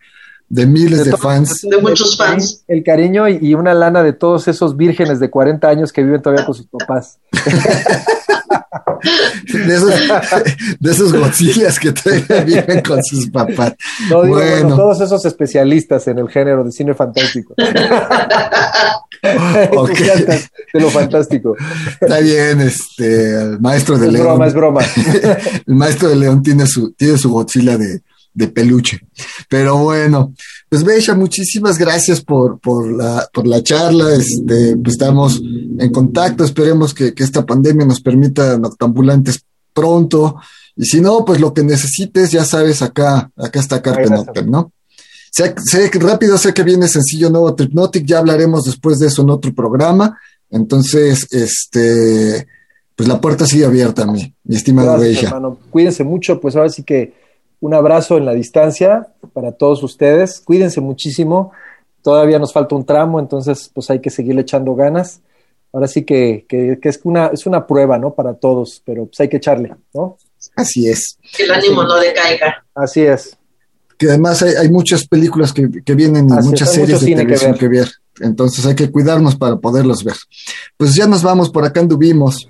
de 0.49 0.67
miles 0.67 1.05
de, 1.05 1.11
De 1.13 1.17
fans. 1.17 1.61
De 1.63 1.77
muchos 1.79 2.17
fans. 2.17 2.65
El 2.67 2.83
cariño 2.83 3.29
y, 3.29 3.39
y 3.41 3.55
una 3.55 3.75
lana 3.75 4.03
de 4.03 4.13
todos 4.13 4.49
esos 4.49 4.77
vírgenes 4.77 5.21
de 5.21 5.29
40 5.31 5.69
años 5.69 5.93
que 5.93 6.03
viven 6.03 6.23
todavía 6.23 6.45
con 6.47 6.55
sus 6.55 6.67
papás. 6.67 7.19
De 9.53 9.75
esos, 9.77 9.91
de 10.81 10.91
esos 10.91 11.13
Godzillas 11.13 11.79
que 11.79 11.93
todavía 11.93 12.43
viven 12.43 12.83
con 12.83 13.03
sus 13.03 13.31
papás. 13.31 13.75
No 14.11 14.23
digo, 14.23 14.37
bueno, 14.37 14.51
Bueno. 14.63 14.77
todos 14.77 15.01
esos 15.01 15.25
especialistas 15.25 16.07
en 16.09 16.19
el 16.19 16.29
género 16.29 16.65
de 16.65 16.73
cine 16.73 16.95
fantástico. 16.95 17.55
De 20.73 20.81
lo 20.81 20.91
fantástico. 20.91 21.57
Está 22.01 22.19
bien, 22.21 22.61
este, 22.61 23.41
el 23.41 23.61
maestro 23.61 23.99
de 23.99 24.07
Es 24.09 24.13
León. 24.13 24.27
broma, 24.27 24.47
es 24.47 24.55
broma. 24.55 24.81
el 25.67 25.75
maestro 25.75 26.09
de 26.11 26.17
León 26.17 26.43
tiene 26.43 26.67
su, 26.67 26.93
tiene 26.93 27.17
su 27.19 27.31
Godzilla 27.31 27.77
de, 27.79 28.03
de 28.39 28.47
peluche. 28.47 29.01
Pero 29.49 29.79
bueno, 29.79 30.33
pues 30.69 30.85
Beisha, 30.85 31.15
muchísimas 31.15 31.77
gracias 31.77 32.21
por, 32.21 32.61
por 32.61 32.91
la, 32.91 33.29
por 33.33 33.49
la 33.49 33.63
charla. 33.65 34.15
Este, 34.15 34.77
pues 34.77 34.95
estamos 34.95 35.43
en 35.43 35.91
contacto. 35.91 36.45
Esperemos 36.45 36.95
que, 36.95 37.13
que 37.15 37.25
esta 37.25 37.45
pandemia 37.45 37.85
nos 37.85 38.01
permita 38.01 38.57
noctambulantes 38.57 39.41
pronto. 39.75 40.37
Y 40.77 40.85
si 40.85 41.01
no, 41.01 41.25
pues 41.25 41.41
lo 41.41 41.53
que 41.53 41.65
necesites, 41.65 42.31
ya 42.31 42.45
sabes, 42.45 42.81
acá, 42.81 43.29
acá 43.37 43.59
está 43.59 43.83
Carpe. 43.83 44.09
Noctem, 44.09 44.49
¿no? 44.49 44.73
Sé, 45.33 45.53
sé 45.65 45.91
que 45.91 45.99
rápido, 45.99 46.39
sé 46.39 46.55
que 46.55 46.63
viene 46.63 46.87
sencillo 46.87 47.29
nuevo 47.29 47.55
Tripnotic, 47.55 48.07
ya 48.07 48.19
hablaremos 48.19 48.65
después 48.65 48.99
de 48.99 49.09
eso 49.09 49.23
en 49.23 49.31
otro 49.31 49.53
programa. 49.53 50.17
Entonces, 50.49 51.27
este, 51.33 52.47
pues 52.95 53.09
la 53.09 53.21
puerta 53.21 53.47
sigue 53.47 53.65
abierta, 53.65 54.07
mi, 54.07 54.33
mi 54.45 54.57
estimado 54.57 54.97
Gracias, 54.97 55.25
hermano. 55.25 55.59
Cuídense 55.71 56.05
mucho, 56.05 56.41
pues 56.41 56.55
ahora 56.55 56.69
sí 56.69 56.85
que 56.85 57.28
un 57.61 57.75
abrazo 57.75 58.17
en 58.17 58.25
la 58.25 58.35
distancia 58.35 59.09
para 59.33 59.53
todos 59.53 59.83
ustedes. 59.83 60.41
Cuídense 60.41 60.81
muchísimo. 60.81 61.53
Todavía 62.03 62.39
nos 62.39 62.53
falta 62.53 62.75
un 62.75 62.85
tramo, 62.85 63.19
entonces 63.19 63.71
pues 63.73 63.91
hay 63.91 64.01
que 64.01 64.11
seguirle 64.11 64.43
echando 64.43 64.75
ganas. 64.75 65.21
Ahora 65.73 65.89
sí 65.89 66.05
que, 66.05 66.47
que, 66.49 66.79
que 66.81 66.89
es, 66.89 67.01
una, 67.05 67.27
es 67.27 67.45
una 67.47 67.67
prueba, 67.67 67.99
¿no? 67.99 68.15
Para 68.15 68.35
todos, 68.35 68.83
pero 68.85 69.07
pues 69.07 69.21
hay 69.21 69.29
que 69.29 69.37
echarle, 69.37 69.75
¿no? 69.93 70.17
Así 70.57 70.89
es. 70.89 71.19
Que 71.37 71.45
el 71.45 71.51
ánimo 71.51 71.83
no 71.83 71.97
decaiga. 71.97 72.65
Así 72.75 73.03
es. 73.03 73.37
Que 73.99 74.09
además 74.09 74.43
hay, 74.43 74.55
hay 74.55 74.71
muchas 74.71 75.07
películas 75.07 75.53
que, 75.53 75.69
que 75.85 75.95
vienen 75.95 76.29
y 76.31 76.33
Así 76.33 76.49
muchas 76.49 76.73
series 76.73 76.91
mucho 76.91 77.01
de 77.01 77.07
cine 77.07 77.21
que 77.23 77.35
televisión 77.35 77.51
ver. 77.53 77.61
que 77.61 77.69
ver. 77.69 77.89
Entonces 78.21 78.65
hay 78.65 78.75
que 78.75 78.91
cuidarnos 78.91 79.37
para 79.37 79.57
poderlos 79.57 80.05
ver. 80.05 80.17
Pues 80.77 80.95
ya 80.95 81.07
nos 81.07 81.23
vamos, 81.23 81.51
por 81.51 81.65
acá 81.65 81.81
anduvimos. 81.81 82.49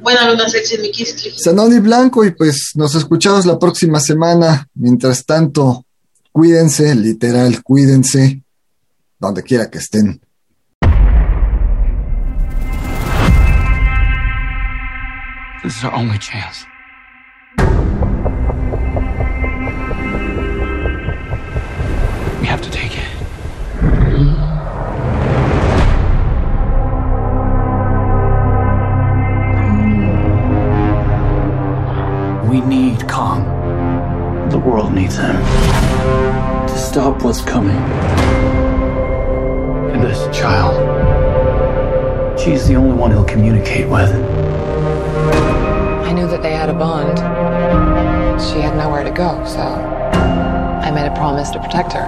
Buena 0.00 0.30
luna 0.30 0.48
sexy, 0.48 0.78
mi. 0.78 0.92
Sanoni 0.92 1.80
Blanco 1.80 2.24
y 2.24 2.30
pues 2.30 2.72
nos 2.74 2.94
escuchamos 2.94 3.46
la 3.46 3.58
próxima 3.58 3.98
semana. 3.98 4.68
Mientras 4.74 5.24
tanto, 5.24 5.84
cuídense, 6.30 6.94
literal, 6.94 7.62
cuídense, 7.62 8.42
donde 9.18 9.42
quiera 9.42 9.68
que 9.70 9.78
estén. 9.78 10.20
This 15.62 15.76
is 15.76 15.84
our 15.84 15.94
only 15.94 16.18
chance. 16.18 16.67
We 32.48 32.62
need 32.62 33.06
Kong. 33.06 33.44
The 34.48 34.58
world 34.58 34.94
needs 34.94 35.16
him. 35.16 35.36
To 35.36 36.78
stop 36.78 37.22
what's 37.22 37.42
coming. 37.42 37.76
And 39.92 40.02
this 40.02 40.26
child. 40.34 40.74
She's 42.40 42.66
the 42.66 42.76
only 42.76 42.96
one 42.96 43.10
he'll 43.10 43.26
communicate 43.26 43.86
with. 43.86 44.10
I 46.06 46.12
knew 46.12 46.26
that 46.26 46.40
they 46.42 46.52
had 46.52 46.70
a 46.70 46.72
bond. 46.72 47.18
She 48.40 48.60
had 48.60 48.74
nowhere 48.78 49.04
to 49.04 49.10
go, 49.10 49.44
so 49.44 49.60
I 49.60 50.90
made 50.90 51.06
a 51.06 51.14
promise 51.14 51.50
to 51.50 51.60
protect 51.60 51.92
her. 51.92 52.06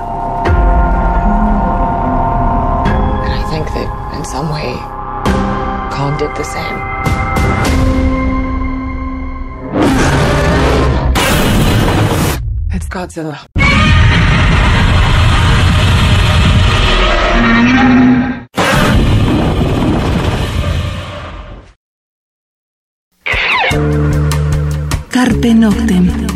And 3.25 3.33
I 3.33 3.43
think 3.51 3.67
that 3.67 4.17
in 4.17 4.25
some 4.25 4.49
way, 4.49 4.73
Kong 5.95 6.17
did 6.17 6.35
the 6.35 6.45
same. 6.45 8.10
It's 12.91 12.97
Godzilla. 12.97 13.39
Carpe 25.09 25.55
Noctem. 25.55 26.30